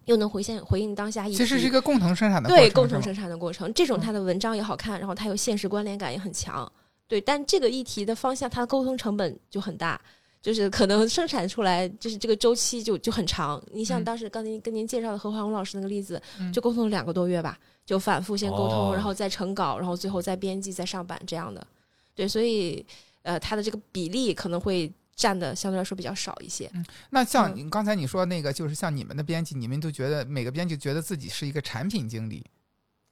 [0.05, 1.27] 又能回现回应当下。
[1.29, 6.71] 其实是一个共同生产的对共同生产的过程，这种嗯它的文章也好看，然后它有现实关联感也很强。
[7.07, 9.99] 对，但这个议题的方向，它的沟通成本就很大，
[10.43, 13.63] 就是可能生产出来就是这个周期就就很长。
[13.73, 17.59] 你像嗯当时刚才跟您介绍的何华红老师那个例子，嗯就沟通了两个多月吧，
[17.89, 21.67] 就反复先沟通，哦然后再成稿，然后最后再编辑、再上版这样的。
[22.15, 22.85] 对，所以
[23.23, 26.71] 呃，它的这个比例可能会占的相对来说比较少一些。
[26.75, 32.45] 嗯那像嗯你刚才你说那个，就是像你们的编辑，你们都觉得每个编辑觉得自己是一个产品经理，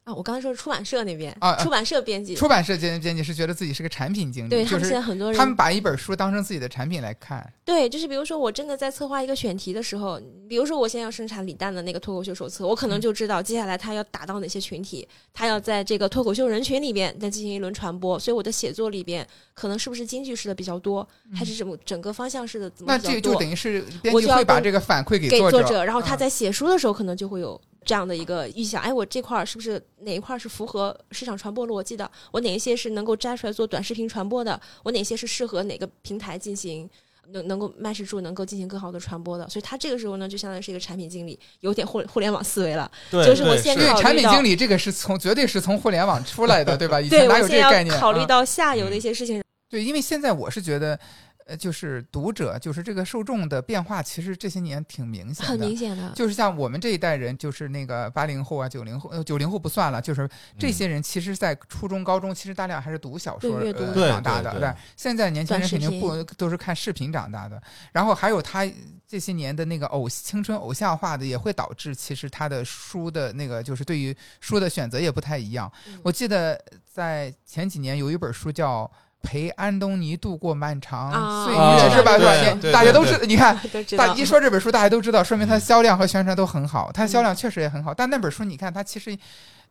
[0.07, 7.45] 啊，我刚才说是出版社那边，啊啊出版社编辑，出版社编编辑是觉得自己是个产品经理，对他们现在很多人他们把一本书当成自己的产品来看。
[7.65, 21.05] 对，就是比如说我真的在策划一个选题的时候，比如说我现在要生产李诞的那个脱口秀手册，我可能嗯就知道接下来他要打到哪些群体，他要在这个脱口秀人群里边再进行一轮传播，所以我的写作里边可能是不是京剧式的比较多，
[21.35, 23.41] 还是什么整个方向式的怎么嗯那这就比较多？
[23.41, 32.11] 等于是编辑会把这个反馈给作给作者，然后他嗯在写书的时候可能就会有这样的一个预想，哎，我这块儿是不是哪一块儿是符合市场传播逻辑的？
[32.33, 34.61] 我哪一些是能够摘出来做短视频传播的？
[34.83, 36.91] 我哪些是适合哪个平台进行？
[37.31, 42.89] 能能够 match 住，能够进行更好的传播的，所以他这个时候呢，就相当于是一个产品经理，有点互互联网思维了。
[43.11, 47.01] 对，就是我对对先考虑产品经理这个是从绝对是从互联网出来的，对吧？
[47.01, 47.93] 以对前哪有这个概念？
[47.93, 49.43] 要考虑啊到下游的一些事情。
[49.69, 50.97] 对，因为现在我是觉得，
[51.47, 60.29] 呃，就是读者，就是这个受众的变化，其实这些年挺明显的，很明显的，就是像我们这一代人，就是那个八零后啊、九零后，呃，九零后不算了，就是
[60.59, 64.51] 这嗯些人，其实，在初中、高中，其实大量还是读小说长大的。
[64.51, 67.63] 对对现在年轻人肯定不都是看视频长大的，
[67.93, 68.69] 然后还有他
[69.07, 75.73] 这些年的那个偶青春偶像化的，也会导致其实他的书的那个就是对于书的选择也不太一样。
[75.87, 78.91] 嗯我记得在前几年有一本书叫。
[79.27, 82.17] 陪安东尼度过漫长啊岁月、啊是吧？
[82.17, 82.73] 是吧？
[82.73, 83.59] 大家都知，你看。
[83.99, 87.93] 大一说这本书，大家都知道，说明它嗯销量和宣传都很好，它销量确实也很好。
[87.93, 89.19] 但那本书，你看它其实，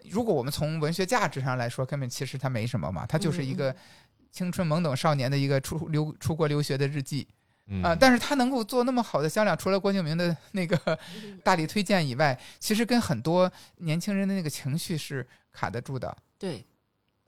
[0.09, 3.75] 如果我们从文学价值上来说，根本其实它没什么嘛，它就是一嗯个
[4.31, 7.25] 青春懵懂少年的一个出留出国留学的日记
[7.67, 16.15] 嗯啊、但是它能够做那么好的销量，除了郭敬明的那个嗯 大力推荐以外，其实跟很多年轻人的那个情绪是卡得住的。
[16.37, 16.63] 对，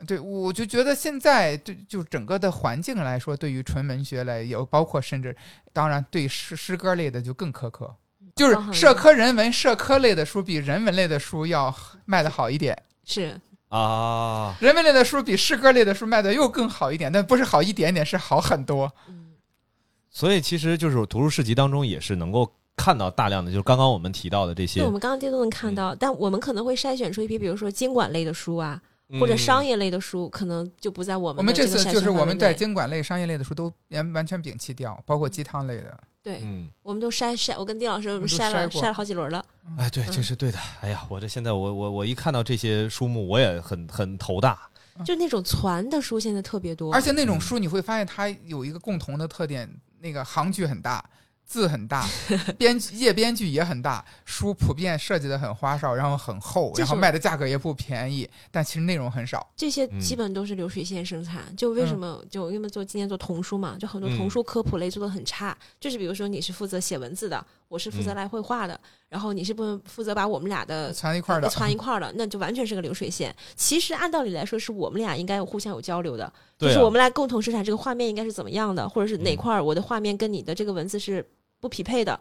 [0.05, 5.35] 对，我就觉得现在对就整个的环境来说，对于纯文学来有，包括甚至
[5.73, 7.95] 当然对诗诗歌类的就更苛刻，
[8.35, 11.73] 就是社科人文、社科类的书比人文类的书要
[12.05, 13.39] 卖的好一点，是。
[13.69, 18.93] 啊，人文类的书比诗歌类的书卖的又更好一点，但不是好一点点，是好很多。
[19.09, 19.33] 嗯。
[20.09, 25.75] 所以其实就是图书市集当中也是能够看到大量的，就是刚刚我们提到的这些对，我们刚刚都能看嗯。
[25.75, 28.81] 到，但我们可能会筛选出一批，比如说经管类的书啊，
[29.19, 35.97] 或者商业类的书，可能就不在我们我们这次就是我们在监管类、商业类的书都完完全摒弃掉，包括鸡汤类的。
[36.21, 39.43] 对，嗯，我们都筛筛，我跟丁老师我们筛了筛了好几轮了。
[39.77, 40.59] 哎，对，这是对的。
[40.81, 44.59] 哎呀，我这现在我我我一看到这些书目，我也很很头大。
[45.05, 49.69] 就那种传的书现在特别多，而且那种书你会发现它有一个共同的特点，
[49.99, 51.07] 那个行距很大。
[51.47, 52.05] 字很大，
[52.59, 59.49] 编页编剧也很大，书普遍设计的很花哨，然后很厚，然后卖的价格也不便宜，但其实内容很少。
[59.55, 61.43] 这些嗯基本都是流水线生产。
[61.55, 65.57] 就为什么就因为做今年做童书嘛，就很多童书科普类做的很差。
[65.79, 73.33] 就是比如说你是负责写文字的，我是负责嗯来绘画的，然后你是不负责把我们俩的攒一块儿的，攒一块儿的，那就完全是个流水线。
[73.55, 81.25] 其实按道理来说，是我们俩应该有互相有交流的，就是我们来共同生产这个画面应该是怎么样的，或者是哪嗯块儿我的画面跟你的这个文字是
[81.59, 82.19] 不匹配的。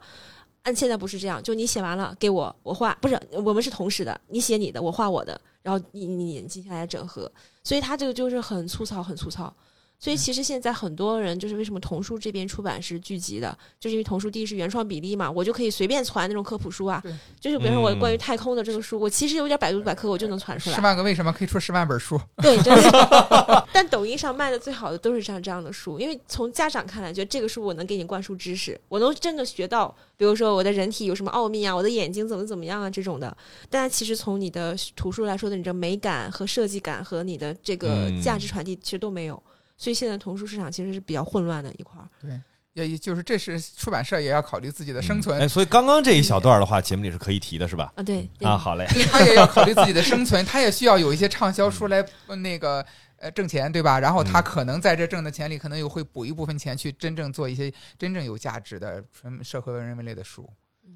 [0.63, 7.31] 按现在不是这样，就你写完了给我，我画，不是我们是同时的，你写你的，我画我的，然后你你接下来整合，
[7.63, 9.55] 所以它这个就是很粗糙，很粗糙。
[9.99, 17.01] 所以其实现在很多人就是为什么童书这边出版是聚集的，就是因为童书第一是原创比例嘛，我就可以随便传那种科普书啊，
[17.39, 22.19] 就是比如说我嗯关于太空的这个书，我其实有点百度百科我就能传出来十，万个为什么可以出十万本书？
[22.37, 23.67] 对，真的。
[23.73, 33.35] 但抖音上卖的最好的都是像这样的书，因为从家长看来，觉得这个书我能给你灌输知识，我能真的学到，比如说我的人体有什么奥秘啊，我的眼睛怎么怎么样啊这种的。
[33.69, 39.41] 但其实从你的图书来说的，你的美感和设计感和你的这个嗯价值传递其实都没有。
[39.77, 42.09] 所以现在童书市场其实是比较混乱的一块儿。
[42.21, 42.39] 对
[42.85, 47.91] 也就是这是出版社也要考虑自己的生存哎，，所以刚刚这一小段的话，节目里是可以提的，是吧？
[47.95, 48.85] 啊，对对啊，好嘞。
[49.11, 52.85] 他也要考虑自己的生存， 他也需要有一些畅销书来呃那个
[53.15, 53.99] 呃挣钱，对吧？
[53.99, 60.47] 然后他嗯可能在这挣的钱里，可能又会补一部分钱去真正做一些真正有价值的纯社会人文类的书。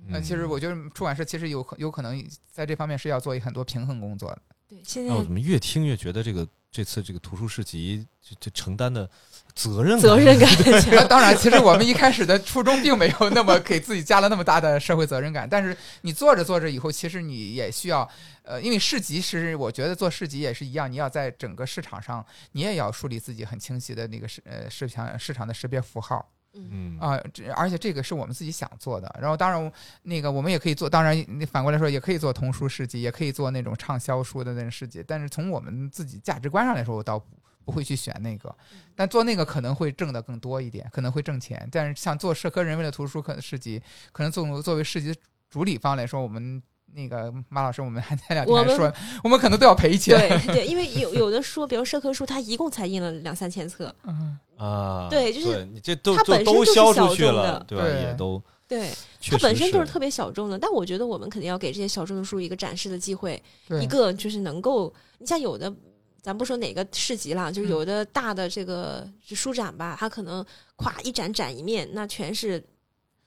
[0.07, 4.41] 那、嗯其实我觉得出版社其实有可有可能在这方面是要做很多平衡工作的。
[4.69, 9.09] 对，现在那我怎么越听越觉得这个这次这个图书市集这这承担的
[9.53, 11.05] 责任感责任感很那强。
[11.09, 18.09] 当然，其实我们一开始的初衷并没有那么给自己加了那么大的社会责任感，但是你做着做着以后，其实你也需要，
[18.43, 29.13] 呃，因为市集是我觉得做市集也是一样，你要在整个市场上，你也要树立自己很清晰的那个市呃市场市场的识别符号嗯啊、这而且这个是我们自己想做的。
[29.21, 29.71] 然后当然
[30.03, 37.25] 那个我们也可以做，当然你反过来说也可以做童书市集，也可以做那种畅销书的那种市集，但是从我们自己价值观上来说，我倒不
[37.63, 38.53] 不会去选那个，
[38.95, 41.67] 但做那个可能会挣得更多一点，可能会挣钱。
[41.71, 45.15] 但是像做社科人文的图书可能市集，可能作作为市集
[45.49, 46.61] 主理方来说，我们
[46.93, 48.93] 那个马老师，我们还前两天我们还说，
[49.23, 50.17] 我们可能都要赔钱。
[50.17, 57.83] 对对，因为有有的书，比如社科书，它一共才印了两三千册，嗯，啊，对就是你这都它都本身就是都销小出去了众的，对吧？
[57.83, 58.89] 对也都对，
[59.29, 60.57] 它本身就是特别小众的。
[60.57, 63.41] 但我觉得我们肯定要给这些小众的书一个展示的机会，
[63.81, 65.73] 一，个就是能够，你像有的，
[66.21, 70.45] 咱不说哪个市集了，嗯就是有的大的这个书展吧，它可能
[70.77, 72.63] 咵一展展一面，那全是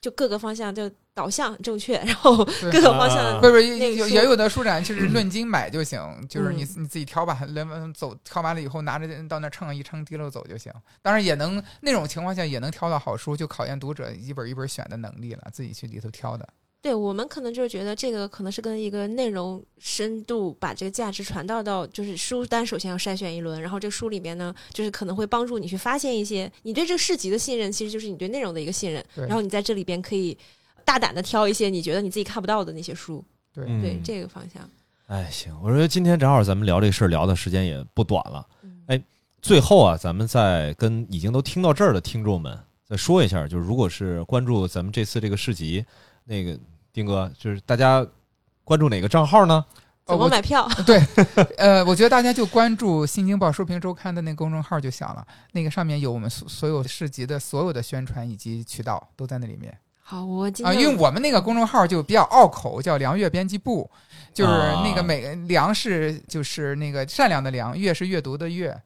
[0.05, 5.99] 就各个方向就导向正确，然后各个方向啊不是也有的书展就是论 斤买就行，
[6.29, 10.71] 就是你嗯你自己挑吧，人走挑完了以后拿着到那称一称提溜走就行。
[11.01, 16.47] 当然也能那种情况下也能挑到好书，就考验读者一本一本选的能力了，自己去里头挑的。
[16.85, 30.37] 对我们可能就是觉得这个可能是跟一个内容深度把这个价值传导到，就是书单首先要筛选一轮，然后这个书里面呢，就是可能会帮助你去发现一些你对这个市集的信任，其实就是你对内容的一个信任，然后你在这里边可以
[30.85, 33.25] 大胆的挑一些你觉得你自己看不到的那些书，
[33.55, 34.69] 对，嗯对这个方向。
[35.07, 38.47] 哎，行，我说今天正好咱们聊这事儿聊的时间也不短了。
[38.63, 39.03] 嗯哎
[39.41, 45.83] 最后啊，咱们再跟已经都听到这儿的听众们再说一下，就是如果是关注咱们这次这个市集，
[46.25, 46.59] 那个
[46.95, 48.07] 丁哥，就是大家
[48.63, 49.63] 关注哪个账号呢？
[50.07, 50.69] 怎么买票？
[50.87, 51.03] 对
[51.57, 60.73] 呃，我觉得大家就关注《新京报书评周刊》的那个公众号就行了，那个上面有我们所所有市集的所有的宣传以及渠道都在那里面好，我今啊。
[60.73, 63.91] 天因为我们那个公众号就比较拗口，叫“良月编辑部”，
[64.35, 68.79] 就是那啊个每“良”是就是那个善良的“良”，“月”是阅读的“阅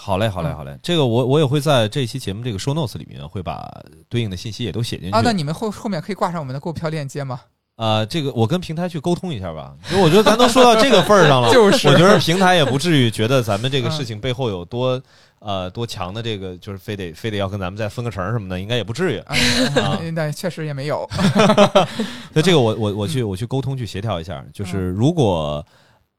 [0.00, 3.68] 好嘞，好嘞，嗯好嘞，这个我我也会在这期节目这个 show notes 里面会把
[4.08, 5.12] 对应的信息也都写进去。
[5.12, 5.20] 啊。
[5.24, 7.40] 那你们后后面可以挂上我们的购票链接吗？
[7.74, 15.00] 啊、这个我跟平台去沟通一下吧，因为我觉得咱都说到这个份儿上了， 就是我觉得平台也不至于觉得咱们这个嗯事情背后有多
[15.40, 19.22] 呃多强的这个，就是非得非得要跟咱们再分个成什么的，应该也不至于。
[20.14, 21.08] 那确实也没有。
[22.34, 25.64] 所以这个我我我去我去沟通去协调一下，就是如果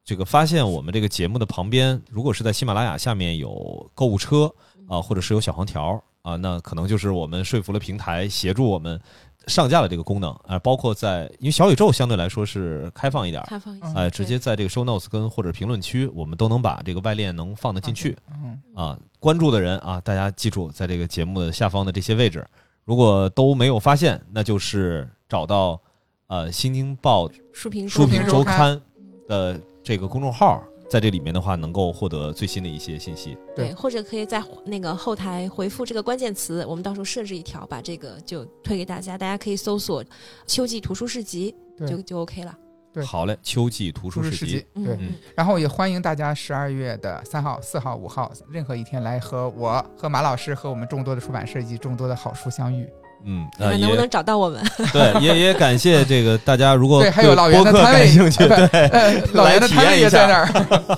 [0.10, 4.52] 这个发现我们这个节目的旁边，如果是在喜马拉雅下面有购物车
[4.88, 9.00] 啊、或者是有小黄条，啊，那可能就是我们说服了平台，协助我们
[9.46, 18.18] 上架了这个功能啊、包括在因为小宇宙相对来说是开放一点儿，开放一下，哎、直接在这个 show notes 跟或者评论区，我们都能把这个外链能放得进去。
[18.44, 18.98] 嗯，啊。
[19.20, 22.44] 关注的人啊，大家记住，在这个节目的下方的这些位置，
[22.84, 25.80] 如果都没有发现，那就是找到
[26.26, 28.82] 呃《新京报》书评书评周刊周刊
[29.28, 33.38] 的这个公众号，在这里面的话，能够获得最新的一些信息。
[33.56, 40.04] 对对，或者可以在那个后台回复这个关键词，我们到时候设置一条，把这个就推给大家，大家可以搜索
[40.46, 41.56] “秋季图书市集”
[41.88, 42.56] 就就 OK 了。
[42.92, 44.96] 对好嘞，秋季图书市集市集，，对。
[45.00, 52.90] 嗯然后也欢迎大家十二月的三号、四号、五号任何一天来和我、和马老师和我们众多的出版社以及众多的好书相遇。
[53.26, 54.62] 嗯，呃，能不能找到我们？
[54.94, 60.98] 对，也也感谢这个大家，如果对，还有老袁的播客摊位，感兴趣，对，呃， 老袁的摊位也在那儿。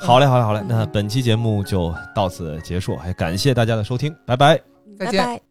[0.00, 4.58] 好嘞，好嘞，好嘞，那本期节目就到此结束，还感谢大家的收听，拜拜。
[4.98, 5.22] 再见。
[5.22, 5.49] 拜拜。